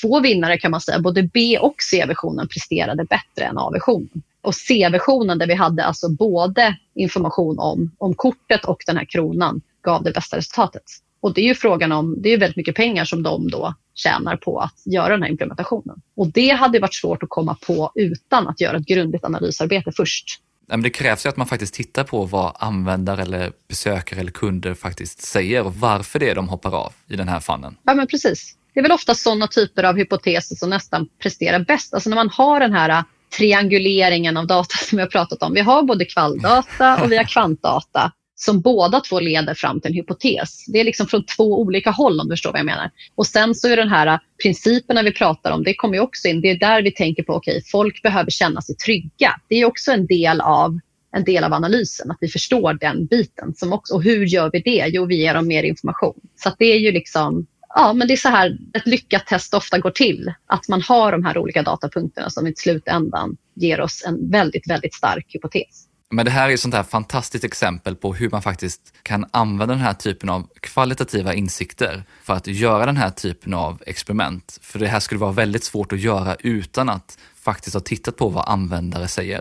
två 0.00 0.20
vinnare 0.20 0.58
kan 0.58 0.70
man 0.70 0.80
säga, 0.80 0.98
både 0.98 1.22
B 1.22 1.58
och 1.58 1.74
C-versionen 1.90 2.48
presterade 2.48 3.04
bättre 3.04 3.44
än 3.44 3.58
A-versionen. 3.58 4.22
Och 4.42 4.54
C-versionen 4.54 5.38
där 5.38 5.46
vi 5.46 5.54
hade 5.54 5.84
alltså 5.84 6.08
både 6.08 6.76
information 6.94 7.58
om, 7.58 7.90
om 7.98 8.14
kortet 8.14 8.64
och 8.64 8.82
den 8.86 8.96
här 8.96 9.04
kronan 9.04 9.60
gav 9.82 10.02
det 10.02 10.10
bästa 10.10 10.36
resultatet. 10.36 10.82
Och 11.20 11.34
det 11.34 11.40
är 11.40 11.44
ju 11.44 11.54
frågan 11.54 11.92
om, 11.92 12.16
det 12.22 12.28
är 12.28 12.38
väldigt 12.38 12.56
mycket 12.56 12.74
pengar 12.74 13.04
som 13.04 13.22
de 13.22 13.50
då 13.50 13.74
tjänar 13.94 14.36
på 14.36 14.58
att 14.60 14.82
göra 14.84 15.08
den 15.08 15.22
här 15.22 15.30
implementationen. 15.30 16.02
Och 16.16 16.32
det 16.32 16.48
hade 16.48 16.80
varit 16.80 16.94
svårt 16.94 17.22
att 17.22 17.28
komma 17.28 17.56
på 17.66 17.92
utan 17.94 18.48
att 18.48 18.60
göra 18.60 18.76
ett 18.76 18.86
grundligt 18.86 19.24
analysarbete 19.24 19.92
först. 19.96 20.40
Det 20.68 20.90
krävs 20.90 21.26
ju 21.26 21.28
att 21.28 21.36
man 21.36 21.46
faktiskt 21.46 21.74
tittar 21.74 22.04
på 22.04 22.24
vad 22.24 22.56
användare 22.58 23.22
eller 23.22 23.52
besökare 23.68 24.20
eller 24.20 24.30
kunder 24.30 24.74
faktiskt 24.74 25.22
säger 25.22 25.62
och 25.62 25.74
varför 25.74 26.18
det 26.18 26.30
är 26.30 26.34
de 26.34 26.48
hoppar 26.48 26.74
av 26.74 26.92
i 27.08 27.16
den 27.16 27.28
här 27.28 27.40
fannen. 27.40 27.76
Ja, 27.82 27.94
men 27.94 28.06
precis. 28.06 28.54
Det 28.74 28.80
är 28.80 28.82
väl 28.82 28.92
ofta 28.92 29.14
sådana 29.14 29.46
typer 29.46 29.84
av 29.84 29.96
hypoteser 29.96 30.56
som 30.56 30.70
nästan 30.70 31.08
presterar 31.22 31.60
bäst. 31.60 31.94
Alltså 31.94 32.10
när 32.10 32.16
man 32.16 32.28
har 32.28 32.60
den 32.60 32.72
här 32.72 32.88
äh, 32.88 33.02
trianguleringen 33.36 34.36
av 34.36 34.46
data 34.46 34.76
som 34.88 34.96
vi 34.96 35.02
har 35.02 35.10
pratat 35.10 35.42
om. 35.42 35.54
Vi 35.54 35.60
har 35.60 35.82
både 35.82 36.04
kvalldata 36.04 37.02
och 37.02 37.12
vi 37.12 37.16
har 37.16 37.24
kvantdata 37.24 38.12
som 38.40 38.60
båda 38.60 39.00
två 39.00 39.20
leder 39.20 39.54
fram 39.54 39.80
till 39.80 39.90
en 39.90 39.94
hypotes. 39.94 40.64
Det 40.66 40.80
är 40.80 40.84
liksom 40.84 41.06
från 41.06 41.24
två 41.24 41.60
olika 41.60 41.90
håll 41.90 42.20
om 42.20 42.28
du 42.28 42.32
förstår 42.32 42.52
vad 42.52 42.58
jag 42.58 42.66
menar. 42.66 42.90
Och 43.14 43.26
sen 43.26 43.54
så 43.54 43.68
är 43.68 43.76
den 43.76 43.88
här 43.88 44.06
äh, 44.06 44.18
principerna 44.42 45.02
vi 45.02 45.12
pratar 45.12 45.50
om, 45.50 45.62
det 45.64 45.74
kommer 45.74 45.94
ju 45.94 46.00
också 46.00 46.28
in, 46.28 46.40
det 46.40 46.50
är 46.50 46.58
där 46.58 46.82
vi 46.82 46.90
tänker 46.90 47.22
på, 47.22 47.34
okej, 47.34 47.52
okay, 47.52 47.62
folk 47.70 48.02
behöver 48.02 48.30
känna 48.30 48.62
sig 48.62 48.76
trygga. 48.76 49.40
Det 49.48 49.54
är 49.54 49.64
också 49.64 49.92
en 49.92 50.06
del 50.06 50.40
av 50.40 50.78
en 51.16 51.24
del 51.24 51.44
av 51.44 51.52
analysen, 51.52 52.10
att 52.10 52.18
vi 52.20 52.28
förstår 52.28 52.74
den 52.74 53.06
biten. 53.06 53.54
Som 53.54 53.72
också, 53.72 53.94
och 53.94 54.02
hur 54.02 54.26
gör 54.26 54.50
vi 54.52 54.60
det? 54.60 54.84
Jo, 54.88 55.04
vi 55.04 55.16
ger 55.16 55.34
dem 55.34 55.48
mer 55.48 55.62
information. 55.62 56.20
Så 56.36 56.52
det 56.58 56.64
är 56.64 56.78
ju 56.78 56.92
liksom, 56.92 57.46
ja 57.74 57.92
men 57.92 58.08
det 58.08 58.14
är 58.14 58.16
så 58.16 58.28
här 58.28 58.58
ett 58.74 58.86
lyckat 58.86 59.26
test 59.26 59.54
ofta 59.54 59.78
går 59.78 59.90
till. 59.90 60.32
Att 60.46 60.68
man 60.68 60.82
har 60.82 61.12
de 61.12 61.24
här 61.24 61.38
olika 61.38 61.62
datapunkterna 61.62 62.30
som 62.30 62.46
i 62.46 62.54
slutändan 62.56 63.36
ger 63.54 63.80
oss 63.80 64.04
en 64.06 64.30
väldigt, 64.30 64.70
väldigt 64.70 64.94
stark 64.94 65.26
hypotes. 65.28 65.87
Men 66.10 66.24
det 66.24 66.30
här 66.30 66.48
är 66.48 66.54
ett 66.54 66.60
sånt 66.60 66.74
här 66.74 66.82
fantastiskt 66.82 67.44
exempel 67.44 67.96
på 67.96 68.14
hur 68.14 68.30
man 68.30 68.42
faktiskt 68.42 68.92
kan 69.02 69.26
använda 69.30 69.74
den 69.74 69.84
här 69.84 69.94
typen 69.94 70.28
av 70.28 70.48
kvalitativa 70.60 71.34
insikter 71.34 72.02
för 72.22 72.34
att 72.34 72.46
göra 72.46 72.86
den 72.86 72.96
här 72.96 73.10
typen 73.10 73.54
av 73.54 73.82
experiment. 73.86 74.58
För 74.62 74.78
det 74.78 74.86
här 74.86 75.00
skulle 75.00 75.20
vara 75.20 75.32
väldigt 75.32 75.64
svårt 75.64 75.92
att 75.92 76.00
göra 76.00 76.34
utan 76.34 76.88
att 76.88 77.18
faktiskt 77.40 77.74
ha 77.74 77.80
tittat 77.80 78.16
på 78.16 78.28
vad 78.28 78.48
användare 78.48 79.08
säger. 79.08 79.40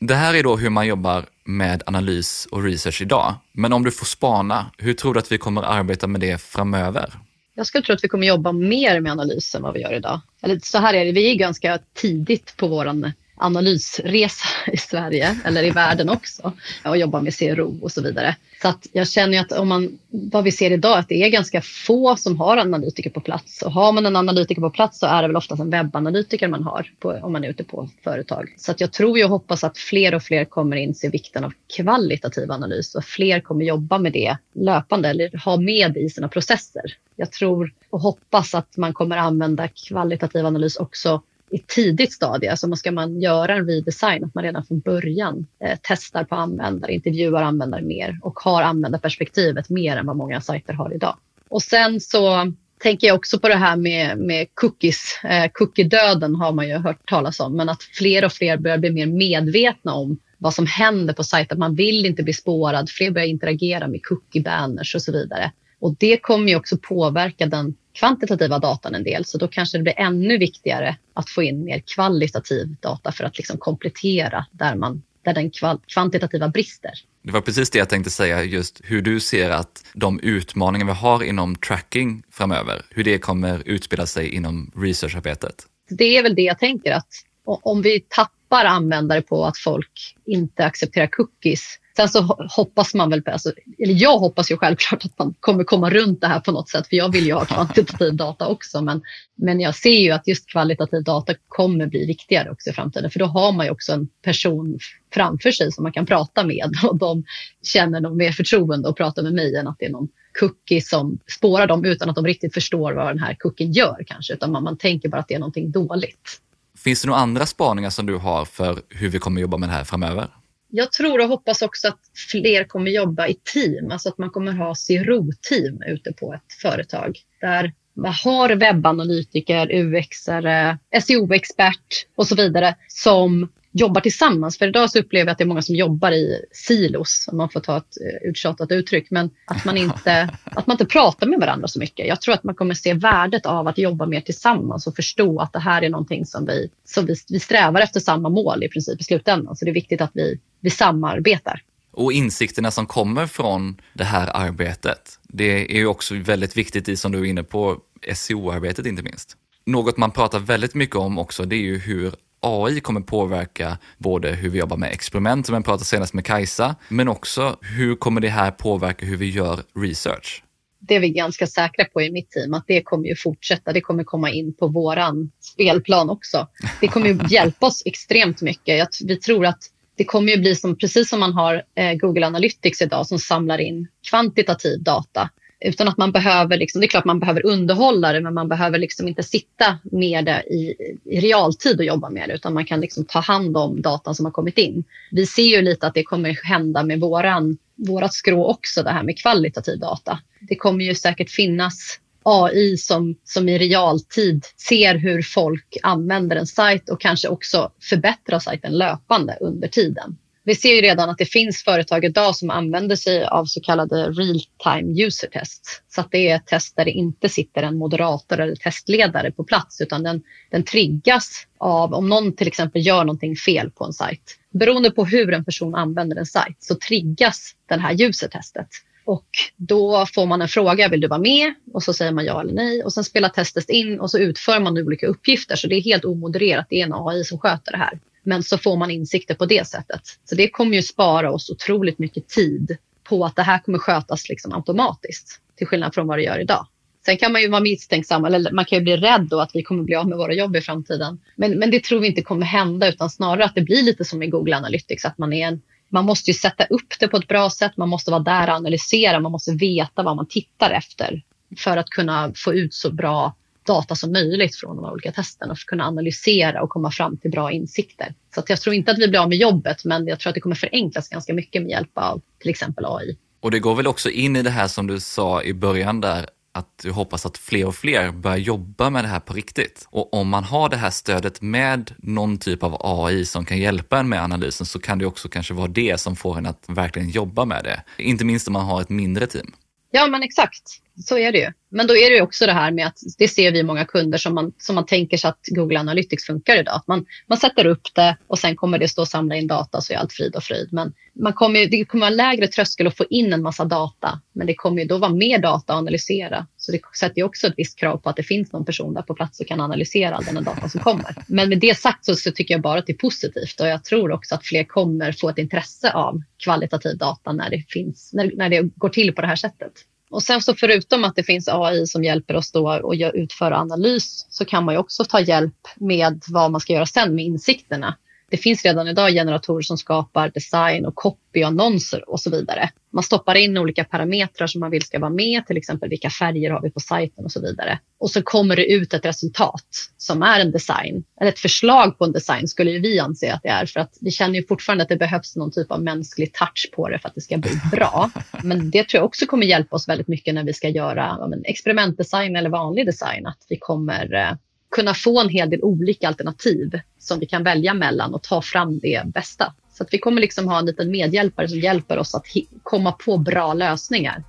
Det 0.00 0.14
här 0.14 0.34
är 0.34 0.42
då 0.42 0.56
hur 0.56 0.70
man 0.70 0.86
jobbar 0.86 1.24
med 1.44 1.82
analys 1.86 2.46
och 2.50 2.62
research 2.62 3.02
idag. 3.02 3.34
Men 3.52 3.72
om 3.72 3.84
du 3.84 3.90
får 3.90 4.06
spana, 4.06 4.66
hur 4.78 4.94
tror 4.94 5.14
du 5.14 5.20
att 5.20 5.32
vi 5.32 5.38
kommer 5.38 5.62
arbeta 5.62 6.06
med 6.06 6.20
det 6.20 6.38
framöver? 6.38 7.14
Jag 7.54 7.66
skulle 7.66 7.84
tro 7.84 7.94
att 7.94 8.04
vi 8.04 8.08
kommer 8.08 8.26
jobba 8.26 8.52
mer 8.52 9.00
med 9.00 9.12
analys 9.12 9.54
än 9.54 9.62
vad 9.62 9.74
vi 9.74 9.80
gör 9.80 9.92
idag. 9.92 10.20
Eller 10.42 10.60
så 10.62 10.78
här 10.78 10.94
är 10.94 11.04
det, 11.04 11.12
vi 11.12 11.30
är 11.30 11.34
ganska 11.34 11.78
tidigt 11.94 12.56
på 12.56 12.68
våran 12.68 13.12
analysresa 13.36 14.46
i 14.72 14.76
Sverige 14.76 15.36
eller 15.44 15.62
i 15.62 15.70
världen 15.70 16.08
också 16.08 16.52
och 16.84 16.98
jobbar 16.98 17.20
med 17.20 17.34
CRO 17.34 17.78
och 17.82 17.92
så 17.92 18.02
vidare. 18.02 18.36
Så 18.62 18.68
att 18.68 18.86
jag 18.92 19.08
känner 19.08 19.40
att 19.40 19.52
om 19.52 19.68
man, 19.68 19.98
vad 20.10 20.44
vi 20.44 20.52
ser 20.52 20.70
idag, 20.70 20.98
att 20.98 21.08
det 21.08 21.22
är 21.22 21.28
ganska 21.28 21.60
få 21.60 22.16
som 22.16 22.40
har 22.40 22.56
analytiker 22.56 23.10
på 23.10 23.20
plats 23.20 23.62
och 23.62 23.72
har 23.72 23.92
man 23.92 24.06
en 24.06 24.16
analytiker 24.16 24.62
på 24.62 24.70
plats 24.70 24.98
så 24.98 25.06
är 25.06 25.22
det 25.22 25.28
väl 25.28 25.36
oftast 25.36 25.60
en 25.60 25.70
webbanalytiker 25.70 26.48
man 26.48 26.62
har 26.62 26.90
på, 26.98 27.10
om 27.22 27.32
man 27.32 27.44
är 27.44 27.48
ute 27.48 27.64
på 27.64 27.88
företag. 28.04 28.54
Så 28.56 28.70
att 28.70 28.80
jag 28.80 28.92
tror 28.92 29.24
och 29.24 29.30
hoppas 29.30 29.64
att 29.64 29.78
fler 29.78 30.14
och 30.14 30.22
fler 30.22 30.44
kommer 30.44 30.76
inse 30.76 31.08
vikten 31.08 31.44
av 31.44 31.52
kvalitativ 31.76 32.50
analys 32.50 32.94
och 32.94 33.04
fler 33.04 33.40
kommer 33.40 33.64
jobba 33.64 33.98
med 33.98 34.12
det 34.12 34.36
löpande 34.54 35.08
eller 35.08 35.44
ha 35.44 35.56
med 35.56 35.96
i 35.96 36.10
sina 36.10 36.28
processer. 36.28 36.96
Jag 37.16 37.32
tror 37.32 37.72
och 37.90 38.00
hoppas 38.00 38.54
att 38.54 38.76
man 38.76 38.92
kommer 38.92 39.16
använda 39.16 39.68
kvalitativ 39.68 40.46
analys 40.46 40.76
också 40.76 41.22
i 41.50 41.58
tidigt 41.58 42.12
stadie, 42.12 42.50
alltså 42.50 42.76
ska 42.76 42.92
man 42.92 43.20
göra 43.20 43.54
en 43.54 43.66
redesign, 43.66 44.24
att 44.24 44.34
man 44.34 44.44
redan 44.44 44.64
från 44.64 44.80
början 44.80 45.46
eh, 45.64 45.78
testar 45.82 46.24
på 46.24 46.34
användare, 46.34 46.92
intervjuar 46.92 47.42
användare 47.42 47.82
mer 47.82 48.18
och 48.22 48.38
har 48.40 48.62
användarperspektivet 48.62 49.70
mer 49.70 49.96
än 49.96 50.06
vad 50.06 50.16
många 50.16 50.40
sajter 50.40 50.72
har 50.72 50.94
idag. 50.94 51.16
Och 51.48 51.62
sen 51.62 52.00
så 52.00 52.52
tänker 52.82 53.06
jag 53.06 53.16
också 53.16 53.38
på 53.38 53.48
det 53.48 53.54
här 53.54 53.76
med, 53.76 54.18
med 54.18 54.46
cookies. 54.54 55.20
Eh, 55.24 55.50
cookie-döden 55.52 56.34
har 56.34 56.52
man 56.52 56.68
ju 56.68 56.74
hört 56.74 57.08
talas 57.08 57.40
om, 57.40 57.56
men 57.56 57.68
att 57.68 57.82
fler 57.82 58.24
och 58.24 58.32
fler 58.32 58.56
börjar 58.56 58.78
bli 58.78 58.90
mer 58.90 59.06
medvetna 59.06 59.94
om 59.94 60.18
vad 60.38 60.54
som 60.54 60.66
händer 60.66 61.14
på 61.14 61.24
sajten. 61.24 61.58
Man 61.58 61.74
vill 61.74 62.06
inte 62.06 62.22
bli 62.22 62.32
spårad, 62.32 62.90
fler 62.90 63.10
börjar 63.10 63.28
interagera 63.28 63.88
med 63.88 64.00
cookie-banners 64.02 64.94
och 64.94 65.02
så 65.02 65.12
vidare. 65.12 65.52
Och 65.80 65.96
det 65.98 66.16
kommer 66.16 66.48
ju 66.48 66.56
också 66.56 66.76
påverka 66.76 67.46
den 67.46 67.74
kvantitativa 67.94 68.58
datan 68.58 68.94
en 68.94 69.04
del, 69.04 69.24
så 69.24 69.38
då 69.38 69.48
kanske 69.48 69.78
det 69.78 69.82
blir 69.82 70.00
ännu 70.00 70.38
viktigare 70.38 70.96
att 71.14 71.30
få 71.30 71.42
in 71.42 71.64
mer 71.64 71.82
kvalitativ 71.94 72.76
data 72.80 73.12
för 73.12 73.24
att 73.24 73.38
liksom 73.38 73.58
komplettera 73.58 74.46
där, 74.50 74.74
man, 74.74 75.02
där 75.22 75.34
den 75.34 75.50
kvantitativa 75.86 76.48
brister. 76.48 76.92
Det 77.22 77.32
var 77.32 77.40
precis 77.40 77.70
det 77.70 77.78
jag 77.78 77.88
tänkte 77.88 78.10
säga, 78.10 78.44
just 78.44 78.80
hur 78.84 79.02
du 79.02 79.20
ser 79.20 79.50
att 79.50 79.86
de 79.94 80.20
utmaningar 80.20 80.86
vi 80.86 80.92
har 80.92 81.22
inom 81.22 81.56
tracking 81.56 82.22
framöver, 82.30 82.82
hur 82.90 83.04
det 83.04 83.18
kommer 83.18 83.62
utspela 83.66 84.06
sig 84.06 84.34
inom 84.34 84.70
researcharbetet. 84.76 85.54
Det 85.88 86.16
är 86.16 86.22
väl 86.22 86.34
det 86.34 86.42
jag 86.42 86.58
tänker 86.58 86.92
att 86.92 87.08
om 87.44 87.82
vi 87.82 88.00
tappar 88.00 88.64
användare 88.64 89.22
på 89.22 89.44
att 89.44 89.58
folk 89.58 90.16
inte 90.26 90.64
accepterar 90.64 91.06
cookies 91.06 91.78
Sen 91.96 92.08
så 92.08 92.46
hoppas 92.56 92.94
man 92.94 93.10
väl 93.10 93.22
på, 93.22 93.30
alltså, 93.30 93.52
eller 93.78 93.94
jag 93.94 94.18
hoppas 94.18 94.50
ju 94.50 94.56
självklart 94.56 95.04
att 95.04 95.18
man 95.18 95.34
kommer 95.40 95.64
komma 95.64 95.90
runt 95.90 96.20
det 96.20 96.26
här 96.26 96.40
på 96.40 96.52
något 96.52 96.68
sätt, 96.68 96.88
för 96.88 96.96
jag 96.96 97.12
vill 97.12 97.26
ju 97.26 97.32
ha 97.32 97.44
kvantitativ 97.44 98.14
data 98.14 98.46
också. 98.46 98.82
Men, 98.82 99.02
men 99.34 99.60
jag 99.60 99.74
ser 99.74 100.00
ju 100.00 100.10
att 100.10 100.28
just 100.28 100.50
kvalitativ 100.50 101.02
data 101.02 101.34
kommer 101.48 101.86
bli 101.86 102.06
viktigare 102.06 102.50
också 102.50 102.70
i 102.70 102.72
framtiden, 102.72 103.10
för 103.10 103.18
då 103.18 103.26
har 103.26 103.52
man 103.52 103.66
ju 103.66 103.72
också 103.72 103.92
en 103.92 104.08
person 104.22 104.78
framför 105.14 105.50
sig 105.50 105.72
som 105.72 105.82
man 105.82 105.92
kan 105.92 106.06
prata 106.06 106.44
med 106.44 106.72
och 106.88 106.96
de 106.96 107.24
känner 107.62 108.00
nog 108.00 108.16
mer 108.16 108.32
förtroende 108.32 108.88
att 108.88 108.96
prata 108.96 109.22
med 109.22 109.32
mig 109.32 109.56
än 109.56 109.68
att 109.68 109.76
det 109.78 109.86
är 109.86 109.90
någon 109.90 110.08
cookie 110.40 110.80
som 110.80 111.18
spårar 111.26 111.66
dem 111.66 111.84
utan 111.84 112.10
att 112.10 112.16
de 112.16 112.26
riktigt 112.26 112.54
förstår 112.54 112.92
vad 112.92 113.06
den 113.06 113.18
här 113.18 113.36
cookien 113.38 113.72
gör 113.72 114.04
kanske, 114.06 114.34
utan 114.34 114.52
man, 114.52 114.62
man 114.64 114.76
tänker 114.76 115.08
bara 115.08 115.20
att 115.20 115.28
det 115.28 115.34
är 115.34 115.38
någonting 115.38 115.70
dåligt. 115.70 116.40
Finns 116.78 117.02
det 117.02 117.08
några 117.08 117.20
andra 117.20 117.46
spaningar 117.46 117.90
som 117.90 118.06
du 118.06 118.16
har 118.16 118.44
för 118.44 118.78
hur 118.88 119.08
vi 119.08 119.18
kommer 119.18 119.40
jobba 119.40 119.56
med 119.56 119.68
det 119.68 119.72
här 119.72 119.84
framöver? 119.84 120.28
Jag 120.68 120.92
tror 120.92 121.20
och 121.20 121.28
hoppas 121.28 121.62
också 121.62 121.88
att 121.88 122.00
fler 122.30 122.64
kommer 122.64 122.90
jobba 122.90 123.26
i 123.26 123.34
team, 123.34 123.90
alltså 123.90 124.08
att 124.08 124.18
man 124.18 124.30
kommer 124.30 124.52
ha 124.52 124.74
CRO-team 124.74 125.82
ute 125.86 126.12
på 126.12 126.34
ett 126.34 126.52
företag 126.62 127.18
där 127.40 127.72
man 127.96 128.12
har 128.24 128.50
webbanalytiker, 128.50 129.66
UX-are, 129.66 130.78
SEO-expert 131.02 132.06
och 132.16 132.26
så 132.26 132.34
vidare 132.34 132.74
som 132.88 133.48
jobbar 133.74 134.00
tillsammans. 134.00 134.58
För 134.58 134.68
idag 134.68 134.90
så 134.90 134.98
upplever 134.98 135.26
jag 135.26 135.32
att 135.32 135.38
det 135.38 135.44
är 135.44 135.46
många 135.46 135.62
som 135.62 135.74
jobbar 135.74 136.12
i 136.12 136.44
silos, 136.52 137.28
om 137.32 137.36
man 137.38 137.48
får 137.48 137.60
ta 137.60 137.76
ett 137.76 137.96
eh, 138.00 138.28
uttjatat 138.28 138.72
uttryck, 138.72 139.10
men 139.10 139.30
att 139.46 139.64
man, 139.64 139.76
inte, 139.76 140.22
att 140.44 140.66
man 140.66 140.74
inte 140.74 140.84
pratar 140.84 141.26
med 141.26 141.40
varandra 141.40 141.68
så 141.68 141.78
mycket. 141.78 142.06
Jag 142.06 142.20
tror 142.20 142.34
att 142.34 142.44
man 142.44 142.54
kommer 142.54 142.74
se 142.74 142.94
värdet 142.94 143.46
av 143.46 143.68
att 143.68 143.78
jobba 143.78 144.06
mer 144.06 144.20
tillsammans 144.20 144.86
och 144.86 144.96
förstå 144.96 145.40
att 145.40 145.52
det 145.52 145.58
här 145.58 145.82
är 145.82 145.88
någonting 145.88 146.26
som 146.26 146.46
vi, 146.46 146.70
som 146.84 147.06
vi, 147.06 147.14
vi 147.28 147.40
strävar 147.40 147.80
efter 147.80 148.00
samma 148.00 148.28
mål 148.28 148.64
i 148.64 148.68
princip 148.68 149.00
i 149.00 149.04
slutändan. 149.04 149.56
Så 149.56 149.64
det 149.64 149.70
är 149.70 149.74
viktigt 149.74 150.00
att 150.00 150.12
vi, 150.14 150.38
vi 150.64 150.70
samarbetar. 150.70 151.62
Och 151.90 152.12
insikterna 152.12 152.70
som 152.70 152.86
kommer 152.86 153.26
från 153.26 153.80
det 153.92 154.04
här 154.04 154.30
arbetet, 154.34 155.18
det 155.22 155.72
är 155.74 155.76
ju 155.76 155.86
också 155.86 156.14
väldigt 156.14 156.56
viktigt 156.56 156.88
i, 156.88 156.96
som 156.96 157.12
du 157.12 157.18
är 157.20 157.24
inne 157.24 157.42
på, 157.42 157.78
SEO-arbetet 158.14 158.86
inte 158.86 159.02
minst. 159.02 159.36
Något 159.66 159.96
man 159.96 160.10
pratar 160.10 160.38
väldigt 160.38 160.74
mycket 160.74 160.96
om 160.96 161.18
också, 161.18 161.44
det 161.44 161.56
är 161.56 161.60
ju 161.60 161.78
hur 161.78 162.12
AI 162.40 162.80
kommer 162.80 163.00
påverka 163.00 163.78
både 163.98 164.30
hur 164.30 164.50
vi 164.50 164.58
jobbar 164.58 164.76
med 164.76 164.92
experiment, 164.92 165.46
som 165.46 165.54
jag 165.54 165.64
pratade 165.64 165.84
senast 165.84 166.14
med 166.14 166.24
Kajsa, 166.24 166.76
men 166.88 167.08
också 167.08 167.56
hur 167.60 167.96
kommer 167.96 168.20
det 168.20 168.28
här 168.28 168.50
påverka 168.50 169.06
hur 169.06 169.16
vi 169.16 169.30
gör 169.30 169.60
research? 169.74 170.42
Det 170.78 170.94
är 170.94 171.00
vi 171.00 171.08
ganska 171.08 171.46
säkra 171.46 171.84
på 171.84 172.02
i 172.02 172.10
mitt 172.10 172.30
team, 172.30 172.54
att 172.54 172.64
det 172.66 172.82
kommer 172.82 173.08
ju 173.08 173.16
fortsätta. 173.16 173.72
Det 173.72 173.80
kommer 173.80 174.04
komma 174.04 174.30
in 174.30 174.54
på 174.54 174.68
våran 174.68 175.30
spelplan 175.40 176.10
också. 176.10 176.48
Det 176.80 176.88
kommer 176.88 177.06
ju 177.06 177.18
hjälpa 177.28 177.66
oss 177.66 177.82
extremt 177.84 178.42
mycket. 178.42 178.88
vi 179.04 179.16
tror 179.16 179.46
att 179.46 179.70
det 179.96 180.04
kommer 180.04 180.32
ju 180.32 180.38
bli 180.38 180.54
som, 180.54 180.78
precis 180.78 181.08
som 181.08 181.20
man 181.20 181.32
har 181.32 181.62
eh, 181.74 181.94
Google 181.94 182.26
Analytics 182.26 182.82
idag 182.82 183.06
som 183.06 183.18
samlar 183.18 183.58
in 183.58 183.88
kvantitativ 184.10 184.82
data 184.82 185.30
utan 185.64 185.88
att 185.88 185.96
man 185.96 186.12
behöver, 186.12 186.56
liksom, 186.56 186.80
det 186.80 186.86
är 186.86 186.88
klart 186.88 187.04
man 187.04 187.20
behöver 187.20 187.46
underhålla 187.46 188.12
det, 188.12 188.20
men 188.20 188.34
man 188.34 188.48
behöver 188.48 188.78
liksom 188.78 189.08
inte 189.08 189.22
sitta 189.22 189.78
med 189.82 190.24
det 190.24 190.42
i, 190.42 190.74
i 191.04 191.20
realtid 191.20 191.78
och 191.78 191.84
jobba 191.84 192.10
med 192.10 192.28
det, 192.28 192.34
utan 192.34 192.54
man 192.54 192.64
kan 192.64 192.80
liksom 192.80 193.04
ta 193.04 193.20
hand 193.20 193.56
om 193.56 193.82
datan 193.82 194.14
som 194.14 194.24
har 194.24 194.32
kommit 194.32 194.58
in. 194.58 194.84
Vi 195.10 195.26
ser 195.26 195.42
ju 195.42 195.62
lite 195.62 195.86
att 195.86 195.94
det 195.94 196.02
kommer 196.02 196.38
hända 196.44 196.82
med 196.82 197.00
våran, 197.00 197.56
vårat 197.74 198.14
skrå 198.14 198.46
också, 198.46 198.82
det 198.82 198.90
här 198.90 199.02
med 199.02 199.18
kvalitativ 199.18 199.78
data. 199.78 200.18
Det 200.40 200.56
kommer 200.56 200.84
ju 200.84 200.94
säkert 200.94 201.30
finnas 201.30 201.98
AI 202.24 202.76
som, 202.76 203.14
som 203.24 203.48
i 203.48 203.58
realtid 203.58 204.44
ser 204.68 204.94
hur 204.94 205.22
folk 205.22 205.76
använder 205.82 206.36
en 206.36 206.46
sajt 206.46 206.88
och 206.88 207.00
kanske 207.00 207.28
också 207.28 207.72
förbättrar 207.82 208.38
sajten 208.38 208.78
löpande 208.78 209.38
under 209.40 209.68
tiden. 209.68 210.16
Vi 210.46 210.54
ser 210.54 210.74
ju 210.74 210.80
redan 210.80 211.10
att 211.10 211.18
det 211.18 211.24
finns 211.24 211.62
företag 211.64 212.04
idag 212.04 212.36
som 212.36 212.50
använder 212.50 212.96
sig 212.96 213.24
av 213.24 213.44
så 213.44 213.60
kallade 213.60 214.10
real 214.10 214.40
time 214.62 215.04
user 215.06 215.28
test. 215.28 215.82
Så 215.88 216.00
att 216.00 216.10
det 216.10 216.28
är 216.28 216.36
ett 216.36 216.46
test 216.46 216.76
där 216.76 216.84
det 216.84 216.90
inte 216.90 217.28
sitter 217.28 217.62
en 217.62 217.78
moderator 217.78 218.40
eller 218.40 218.56
testledare 218.56 219.32
på 219.32 219.44
plats 219.44 219.80
utan 219.80 220.02
den, 220.02 220.22
den 220.50 220.64
triggas 220.64 221.46
av 221.58 221.94
om 221.94 222.08
någon 222.08 222.36
till 222.36 222.46
exempel 222.46 222.86
gör 222.86 223.04
någonting 223.04 223.36
fel 223.36 223.70
på 223.70 223.84
en 223.84 223.92
sajt. 223.92 224.38
Beroende 224.52 224.90
på 224.90 225.04
hur 225.04 225.32
en 225.32 225.44
person 225.44 225.74
använder 225.74 226.16
en 226.16 226.26
sajt 226.26 226.56
så 226.58 226.74
triggas 226.74 227.54
det 227.68 227.80
här 227.80 228.02
user-testet. 228.02 228.68
Och 229.04 229.26
då 229.56 230.06
får 230.14 230.26
man 230.26 230.42
en 230.42 230.48
fråga, 230.48 230.88
vill 230.88 231.00
du 231.00 231.08
vara 231.08 231.20
med? 231.20 231.54
Och 231.72 231.82
så 231.82 231.92
säger 231.92 232.12
man 232.12 232.24
ja 232.24 232.40
eller 232.40 232.52
nej. 232.52 232.82
Och 232.82 232.92
sen 232.92 233.04
spelar 233.04 233.28
testet 233.28 233.70
in 233.70 234.00
och 234.00 234.10
så 234.10 234.18
utför 234.18 234.60
man 234.60 234.78
olika 234.78 235.06
uppgifter. 235.06 235.56
Så 235.56 235.66
det 235.66 235.74
är 235.74 235.80
helt 235.80 236.04
omodererat, 236.04 236.66
det 236.70 236.80
är 236.80 236.84
en 236.86 236.94
AI 236.94 237.24
som 237.24 237.38
sköter 237.38 237.72
det 237.72 237.78
här. 237.78 237.98
Men 238.22 238.42
så 238.42 238.58
får 238.58 238.76
man 238.76 238.90
insikter 238.90 239.34
på 239.34 239.46
det 239.46 239.66
sättet. 239.66 240.00
Så 240.24 240.34
det 240.34 240.48
kommer 240.48 240.76
ju 240.76 240.82
spara 240.82 241.32
oss 241.32 241.50
otroligt 241.50 241.98
mycket 241.98 242.28
tid 242.28 242.76
på 243.04 243.24
att 243.24 243.36
det 243.36 243.42
här 243.42 243.58
kommer 243.58 243.78
skötas 243.78 244.28
liksom 244.28 244.52
automatiskt. 244.52 245.40
Till 245.56 245.66
skillnad 245.66 245.94
från 245.94 246.06
vad 246.06 246.18
det 246.18 246.22
gör 246.22 246.38
idag. 246.38 246.66
Sen 247.06 247.16
kan 247.16 247.32
man 247.32 247.42
ju 247.42 247.48
vara 247.48 247.60
misstänksam, 247.60 248.24
eller 248.24 248.52
man 248.52 248.64
kan 248.64 248.78
ju 248.78 248.82
bli 248.82 248.96
rädd 248.96 249.26
då 249.30 249.40
att 249.40 249.50
vi 249.54 249.62
kommer 249.62 249.82
bli 249.82 249.94
av 249.94 250.08
med 250.08 250.18
våra 250.18 250.32
jobb 250.34 250.56
i 250.56 250.60
framtiden. 250.60 251.20
Men, 251.36 251.58
men 251.58 251.70
det 251.70 251.84
tror 251.84 252.00
vi 252.00 252.06
inte 252.06 252.22
kommer 252.22 252.46
hända, 252.46 252.88
utan 252.88 253.10
snarare 253.10 253.44
att 253.44 253.54
det 253.54 253.60
blir 253.60 253.82
lite 253.82 254.04
som 254.04 254.22
i 254.22 254.26
Google 254.26 254.56
Analytics, 254.56 255.04
att 255.04 255.18
man 255.18 255.32
är 255.32 255.46
en 255.48 255.62
man 255.94 256.04
måste 256.04 256.30
ju 256.30 256.34
sätta 256.34 256.64
upp 256.64 256.94
det 257.00 257.08
på 257.08 257.16
ett 257.16 257.28
bra 257.28 257.50
sätt, 257.50 257.76
man 257.76 257.88
måste 257.88 258.10
vara 258.10 258.22
där 258.22 258.48
och 258.48 258.54
analysera, 258.54 259.20
man 259.20 259.32
måste 259.32 259.52
veta 259.52 260.02
vad 260.02 260.16
man 260.16 260.26
tittar 260.28 260.70
efter 260.70 261.22
för 261.58 261.76
att 261.76 261.90
kunna 261.90 262.32
få 262.36 262.54
ut 262.54 262.74
så 262.74 262.92
bra 262.92 263.36
data 263.66 263.94
som 263.94 264.12
möjligt 264.12 264.56
från 264.56 264.76
de 264.76 264.84
olika 264.84 265.12
testerna 265.12 265.52
och 265.52 265.58
kunna 265.58 265.84
analysera 265.84 266.62
och 266.62 266.68
komma 266.68 266.90
fram 266.90 267.16
till 267.16 267.30
bra 267.30 267.52
insikter. 267.52 268.14
Så 268.34 268.42
jag 268.48 268.60
tror 268.60 268.74
inte 268.74 268.90
att 268.90 268.98
vi 268.98 269.08
blir 269.08 269.20
av 269.20 269.28
med 269.28 269.38
jobbet, 269.38 269.84
men 269.84 270.06
jag 270.06 270.20
tror 270.20 270.30
att 270.30 270.34
det 270.34 270.40
kommer 270.40 270.56
förenklas 270.56 271.08
ganska 271.08 271.34
mycket 271.34 271.62
med 271.62 271.70
hjälp 271.70 271.98
av 271.98 272.20
till 272.38 272.50
exempel 272.50 272.84
AI. 272.84 273.16
Och 273.40 273.50
det 273.50 273.58
går 273.58 273.74
väl 273.74 273.86
också 273.86 274.10
in 274.10 274.36
i 274.36 274.42
det 274.42 274.50
här 274.50 274.68
som 274.68 274.86
du 274.86 275.00
sa 275.00 275.42
i 275.42 275.54
början 275.54 276.00
där, 276.00 276.26
att 276.54 276.78
du 276.82 276.90
hoppas 276.90 277.26
att 277.26 277.38
fler 277.38 277.66
och 277.66 277.74
fler 277.74 278.10
börjar 278.10 278.36
jobba 278.36 278.90
med 278.90 279.04
det 279.04 279.08
här 279.08 279.20
på 279.20 279.32
riktigt. 279.32 279.86
Och 279.90 280.14
om 280.14 280.28
man 280.28 280.44
har 280.44 280.68
det 280.68 280.76
här 280.76 280.90
stödet 280.90 281.42
med 281.42 281.94
någon 281.98 282.38
typ 282.38 282.62
av 282.62 282.76
AI 282.80 283.24
som 283.24 283.44
kan 283.44 283.58
hjälpa 283.58 283.98
en 283.98 284.08
med 284.08 284.22
analysen 284.22 284.66
så 284.66 284.78
kan 284.78 284.98
det 284.98 285.06
också 285.06 285.28
kanske 285.28 285.54
vara 285.54 285.68
det 285.68 286.00
som 286.00 286.16
får 286.16 286.38
en 286.38 286.46
att 286.46 286.64
verkligen 286.68 287.10
jobba 287.10 287.44
med 287.44 287.64
det. 287.64 287.82
Inte 287.98 288.24
minst 288.24 288.46
om 288.46 288.52
man 288.52 288.66
har 288.66 288.80
ett 288.80 288.88
mindre 288.88 289.26
team. 289.26 289.52
Ja, 289.90 290.06
men 290.06 290.22
exakt. 290.22 290.80
Så 290.96 291.18
är 291.18 291.32
det 291.32 291.38
ju. 291.38 291.52
Men 291.68 291.86
då 291.86 291.96
är 291.96 292.10
det 292.10 292.22
också 292.22 292.46
det 292.46 292.52
här 292.52 292.70
med 292.70 292.86
att 292.86 292.98
det 293.18 293.28
ser 293.28 293.52
vi 293.52 293.62
många 293.62 293.84
kunder 293.84 294.18
som 294.18 294.34
man, 294.34 294.52
som 294.58 294.74
man 294.74 294.86
tänker 294.86 295.16
sig 295.16 295.28
att 295.28 295.40
Google 295.46 295.80
Analytics 295.80 296.24
funkar 296.24 296.56
idag. 296.56 296.74
Att 296.74 296.86
man, 296.86 297.06
man 297.26 297.38
sätter 297.38 297.66
upp 297.66 297.94
det 297.94 298.16
och 298.26 298.38
sen 298.38 298.56
kommer 298.56 298.78
det 298.78 298.88
stå 298.88 299.02
och 299.02 299.08
samla 299.08 299.36
in 299.36 299.46
data 299.46 299.80
så 299.80 299.92
är 299.92 299.96
allt 299.96 300.12
frid 300.12 300.36
och 300.36 300.42
fröjd. 300.42 300.68
Men 300.72 300.92
man 301.14 301.32
kommer, 301.32 301.66
det 301.66 301.84
kommer 301.84 302.00
vara 302.00 302.10
lägre 302.14 302.48
tröskel 302.48 302.86
att 302.86 302.96
få 302.96 303.04
in 303.10 303.32
en 303.32 303.42
massa 303.42 303.64
data. 303.64 304.20
Men 304.32 304.46
det 304.46 304.54
kommer 304.54 304.82
ju 304.82 304.88
då 304.88 304.98
vara 304.98 305.12
mer 305.12 305.38
data 305.38 305.72
att 305.72 305.78
analysera. 305.78 306.46
Så 306.56 306.72
det 306.72 306.80
sätter 306.98 307.16
ju 307.16 307.24
också 307.24 307.46
ett 307.46 307.54
visst 307.56 307.78
krav 307.78 307.96
på 307.96 308.10
att 308.10 308.16
det 308.16 308.22
finns 308.22 308.52
någon 308.52 308.64
person 308.64 308.94
där 308.94 309.02
på 309.02 309.14
plats 309.14 309.36
som 309.36 309.46
kan 309.46 309.60
analysera 309.60 310.16
all 310.16 310.24
den 310.24 310.44
data 310.44 310.68
som 310.68 310.80
kommer. 310.80 311.16
Men 311.26 311.48
med 311.48 311.60
det 311.60 311.78
sagt 311.78 312.04
så, 312.04 312.14
så 312.14 312.30
tycker 312.30 312.54
jag 312.54 312.60
bara 312.62 312.78
att 312.78 312.86
det 312.86 312.92
är 312.92 312.96
positivt 312.96 313.60
och 313.60 313.66
jag 313.66 313.84
tror 313.84 314.12
också 314.12 314.34
att 314.34 314.46
fler 314.46 314.64
kommer 314.64 315.12
få 315.12 315.28
ett 315.28 315.38
intresse 315.38 315.92
av 315.92 316.22
kvalitativ 316.44 316.98
data 316.98 317.32
när 317.32 317.50
det, 317.50 317.64
finns, 317.68 318.10
när, 318.12 318.32
när 318.36 318.48
det 318.48 318.62
går 318.76 318.88
till 318.88 319.14
på 319.14 319.20
det 319.20 319.26
här 319.26 319.36
sättet. 319.36 319.72
Och 320.14 320.22
sen 320.22 320.42
så 320.42 320.54
förutom 320.54 321.04
att 321.04 321.16
det 321.16 321.22
finns 321.22 321.48
AI 321.48 321.86
som 321.86 322.04
hjälper 322.04 322.36
oss 322.36 322.52
då 322.52 322.70
att 322.70 323.14
utföra 323.14 323.56
analys 323.56 324.26
så 324.30 324.44
kan 324.44 324.64
man 324.64 324.74
ju 324.74 324.78
också 324.78 325.04
ta 325.04 325.20
hjälp 325.20 325.68
med 325.76 326.22
vad 326.28 326.50
man 326.50 326.60
ska 326.60 326.72
göra 326.72 326.86
sen 326.86 327.14
med 327.14 327.24
insikterna. 327.24 327.96
Det 328.34 328.38
finns 328.38 328.64
redan 328.64 328.88
idag 328.88 329.12
generatorer 329.12 329.62
som 329.62 329.78
skapar 329.78 330.28
design 330.28 330.86
och 330.86 330.94
copy, 330.94 331.42
annonser 331.42 332.10
och 332.10 332.20
så 332.20 332.30
vidare. 332.30 332.70
Man 332.92 333.02
stoppar 333.02 333.34
in 333.34 333.58
olika 333.58 333.84
parametrar 333.84 334.46
som 334.46 334.60
man 334.60 334.70
vill 334.70 334.82
ska 334.82 334.98
vara 334.98 335.10
med, 335.10 335.46
till 335.46 335.56
exempel 335.56 335.88
vilka 335.88 336.10
färger 336.10 336.50
har 336.50 336.62
vi 336.62 336.70
på 336.70 336.80
sajten 336.80 337.24
och 337.24 337.32
så 337.32 337.40
vidare. 337.40 337.78
Och 337.98 338.10
så 338.10 338.22
kommer 338.22 338.56
det 338.56 338.72
ut 338.72 338.94
ett 338.94 339.04
resultat 339.04 339.66
som 339.96 340.22
är 340.22 340.40
en 340.40 340.50
design, 340.50 341.04
eller 341.20 341.30
ett 341.30 341.38
förslag 341.38 341.98
på 341.98 342.04
en 342.04 342.12
design 342.12 342.48
skulle 342.48 342.78
vi 342.78 342.98
anse 342.98 343.32
att 343.32 343.42
det 343.42 343.48
är, 343.48 343.66
för 343.66 343.80
att 343.80 343.98
vi 344.00 344.10
känner 344.10 344.34
ju 344.34 344.46
fortfarande 344.46 344.82
att 344.82 344.88
det 344.88 344.96
behövs 344.96 345.36
någon 345.36 345.52
typ 345.52 345.70
av 345.70 345.82
mänsklig 345.82 346.32
touch 346.32 346.70
på 346.72 346.88
det 346.88 346.98
för 346.98 347.08
att 347.08 347.14
det 347.14 347.20
ska 347.20 347.36
bli 347.36 347.50
bra. 347.72 348.10
Men 348.42 348.70
det 348.70 348.88
tror 348.88 348.98
jag 348.98 349.04
också 349.04 349.26
kommer 349.26 349.46
hjälpa 349.46 349.76
oss 349.76 349.88
väldigt 349.88 350.08
mycket 350.08 350.34
när 350.34 350.44
vi 350.44 350.52
ska 350.52 350.68
göra 350.68 351.16
ja, 351.20 351.32
experimentdesign 351.44 352.36
eller 352.36 352.50
vanlig 352.50 352.86
design, 352.86 353.26
att 353.26 353.46
vi 353.48 353.56
kommer 353.56 354.14
eh, 354.14 354.32
kunna 354.74 354.94
få 354.94 355.20
en 355.20 355.28
hel 355.28 355.50
del 355.50 355.62
olika 355.62 356.08
alternativ 356.08 356.80
som 356.98 357.18
vi 357.18 357.26
kan 357.26 357.44
välja 357.44 357.74
mellan 357.74 358.14
och 358.14 358.22
ta 358.22 358.42
fram 358.42 358.78
det 358.78 359.02
bästa. 359.06 359.54
Så 359.72 359.82
att 359.82 359.88
vi 359.94 359.98
kommer 359.98 360.20
liksom 360.20 360.48
ha 360.48 360.58
en 360.58 360.66
liten 360.66 360.90
medhjälpare 360.90 361.48
som 361.48 361.58
hjälper 361.58 361.98
oss 361.98 362.14
att 362.14 362.26
komma 362.62 362.92
på 362.92 363.18
bra 363.18 363.54
lösningar. 363.54 364.24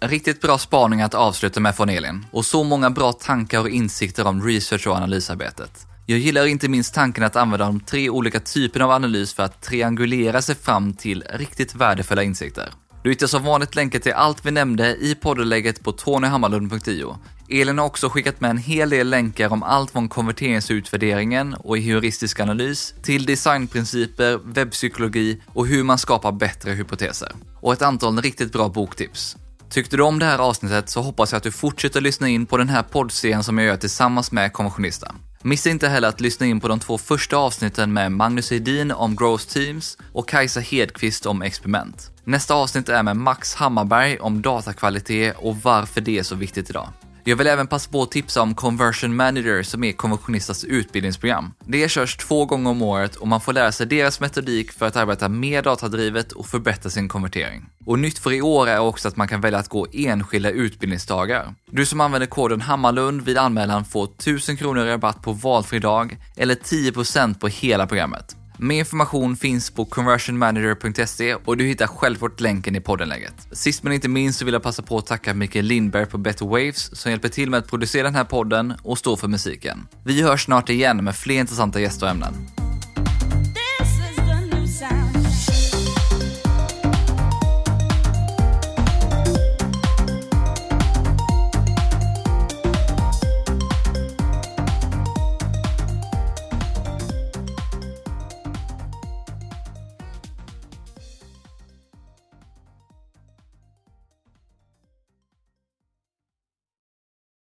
Riktigt 0.00 0.40
bra 0.40 0.58
spaning 0.58 1.02
att 1.02 1.14
avsluta 1.14 1.60
med 1.60 1.76
från 1.76 1.88
Elin 1.88 2.26
och 2.30 2.44
så 2.44 2.64
många 2.64 2.90
bra 2.90 3.12
tankar 3.12 3.60
och 3.60 3.68
insikter 3.68 4.26
om 4.26 4.42
research 4.42 4.86
och 4.86 4.96
analysarbetet. 4.96 5.86
Jag 6.06 6.18
gillar 6.18 6.46
inte 6.46 6.68
minst 6.68 6.94
tanken 6.94 7.24
att 7.24 7.36
använda 7.36 7.66
de 7.66 7.80
tre 7.80 8.10
olika 8.10 8.40
typerna 8.40 8.84
av 8.84 8.90
analys 8.90 9.34
för 9.34 9.42
att 9.42 9.62
triangulera 9.62 10.42
sig 10.42 10.54
fram 10.54 10.94
till 10.94 11.24
riktigt 11.30 11.74
värdefulla 11.74 12.22
insikter. 12.22 12.68
Du 13.06 13.10
hittar 13.10 13.26
som 13.26 13.44
vanligt 13.44 13.74
länkar 13.74 13.98
till 13.98 14.12
allt 14.12 14.46
vi 14.46 14.50
nämnde 14.50 14.96
i 14.96 15.14
poddlägget 15.14 15.82
på 15.82 15.92
tonyhammarlund.io 15.92 17.18
Elin 17.48 17.78
har 17.78 17.86
också 17.86 18.08
skickat 18.08 18.40
med 18.40 18.50
en 18.50 18.58
hel 18.58 18.90
del 18.90 19.10
länkar 19.10 19.52
om 19.52 19.62
allt 19.62 19.90
från 19.90 20.08
konverteringsutvärderingen 20.08 21.54
och 21.54 21.78
heuristisk 21.78 22.40
analys 22.40 22.94
till 23.02 23.26
designprinciper, 23.26 24.40
webbpsykologi 24.44 25.40
och 25.46 25.66
hur 25.66 25.84
man 25.84 25.98
skapar 25.98 26.32
bättre 26.32 26.70
hypoteser. 26.70 27.32
Och 27.60 27.72
ett 27.72 27.82
antal 27.82 28.22
riktigt 28.22 28.52
bra 28.52 28.68
boktips. 28.68 29.36
Tyckte 29.70 29.96
du 29.96 30.02
om 30.02 30.18
det 30.18 30.26
här 30.26 30.38
avsnittet 30.38 30.88
så 30.88 31.00
hoppas 31.00 31.32
jag 31.32 31.36
att 31.36 31.42
du 31.42 31.52
fortsätter 31.52 32.00
lyssna 32.00 32.28
in 32.28 32.46
på 32.46 32.56
den 32.56 32.68
här 32.68 32.82
poddserien 32.82 33.44
som 33.44 33.58
jag 33.58 33.66
gör 33.66 33.76
tillsammans 33.76 34.32
med 34.32 34.52
Konventionista. 34.52 35.14
Missa 35.42 35.70
inte 35.70 35.88
heller 35.88 36.08
att 36.08 36.20
lyssna 36.20 36.46
in 36.46 36.60
på 36.60 36.68
de 36.68 36.80
två 36.80 36.98
första 36.98 37.36
avsnitten 37.36 37.92
med 37.92 38.12
Magnus 38.12 38.50
Hedin 38.50 38.92
om 38.92 39.16
Growth 39.16 39.44
Teams 39.44 39.98
och 40.12 40.28
Kajsa 40.28 40.60
Hedqvist 40.60 41.26
om 41.26 41.42
experiment. 41.42 42.10
Nästa 42.28 42.54
avsnitt 42.54 42.88
är 42.88 43.02
med 43.02 43.16
Max 43.16 43.54
Hammarberg 43.54 44.18
om 44.18 44.42
datakvalitet 44.42 45.36
och 45.38 45.56
varför 45.56 46.00
det 46.00 46.18
är 46.18 46.22
så 46.22 46.34
viktigt 46.34 46.70
idag. 46.70 46.88
Jag 47.24 47.36
vill 47.36 47.46
även 47.46 47.66
passa 47.66 47.90
på 47.90 48.02
att 48.02 48.10
tipsa 48.10 48.42
om 48.42 48.54
Conversion 48.54 49.16
Manager 49.16 49.62
som 49.62 49.84
är 49.84 49.92
Konversionistas 49.92 50.64
utbildningsprogram. 50.64 51.52
Det 51.64 51.88
körs 51.88 52.16
två 52.16 52.44
gånger 52.44 52.70
om 52.70 52.82
året 52.82 53.16
och 53.16 53.28
man 53.28 53.40
får 53.40 53.52
lära 53.52 53.72
sig 53.72 53.86
deras 53.86 54.20
metodik 54.20 54.72
för 54.72 54.86
att 54.86 54.96
arbeta 54.96 55.28
mer 55.28 55.62
datadrivet 55.62 56.32
och 56.32 56.46
förbättra 56.46 56.90
sin 56.90 57.08
konvertering. 57.08 57.66
Och 57.86 57.98
nytt 57.98 58.18
för 58.18 58.32
i 58.32 58.42
år 58.42 58.68
är 58.68 58.78
också 58.78 59.08
att 59.08 59.16
man 59.16 59.28
kan 59.28 59.40
välja 59.40 59.58
att 59.58 59.68
gå 59.68 59.86
enskilda 59.92 60.50
utbildningsdagar. 60.50 61.54
Du 61.70 61.86
som 61.86 62.00
använder 62.00 62.26
koden 62.26 62.60
Hammarlund 62.60 63.22
vid 63.22 63.38
anmälan 63.38 63.84
får 63.84 64.04
1000 64.04 64.56
kronor 64.56 64.84
rabatt 64.84 65.22
på 65.22 65.32
valfri 65.32 65.78
dag 65.78 66.18
eller 66.36 66.54
10% 66.54 67.38
på 67.38 67.48
hela 67.48 67.86
programmet. 67.86 68.36
Mer 68.58 68.78
information 68.78 69.36
finns 69.36 69.70
på 69.70 69.84
conversionmanager.se 69.84 71.34
och 71.34 71.56
du 71.56 71.66
hittar 71.66 71.86
självklart 71.86 72.40
länken 72.40 72.76
i 72.76 72.80
poddenläget. 72.80 73.34
Sist 73.52 73.82
men 73.82 73.92
inte 73.92 74.08
minst 74.08 74.38
så 74.38 74.44
vill 74.44 74.54
jag 74.54 74.62
passa 74.62 74.82
på 74.82 74.98
att 74.98 75.06
tacka 75.06 75.34
Mikael 75.34 75.64
Lindberg 75.64 76.06
på 76.06 76.18
Better 76.18 76.46
Waves 76.46 77.00
som 77.00 77.10
hjälper 77.10 77.28
till 77.28 77.50
med 77.50 77.58
att 77.58 77.68
producera 77.68 78.02
den 78.02 78.14
här 78.14 78.24
podden 78.24 78.74
och 78.82 78.98
stå 78.98 79.16
för 79.16 79.28
musiken. 79.28 79.88
Vi 80.04 80.22
hörs 80.22 80.44
snart 80.44 80.68
igen 80.68 81.04
med 81.04 81.16
fler 81.16 81.40
intressanta 81.40 81.80
gäster 81.80 82.06
och 82.06 82.10
ämnen. 82.10 82.34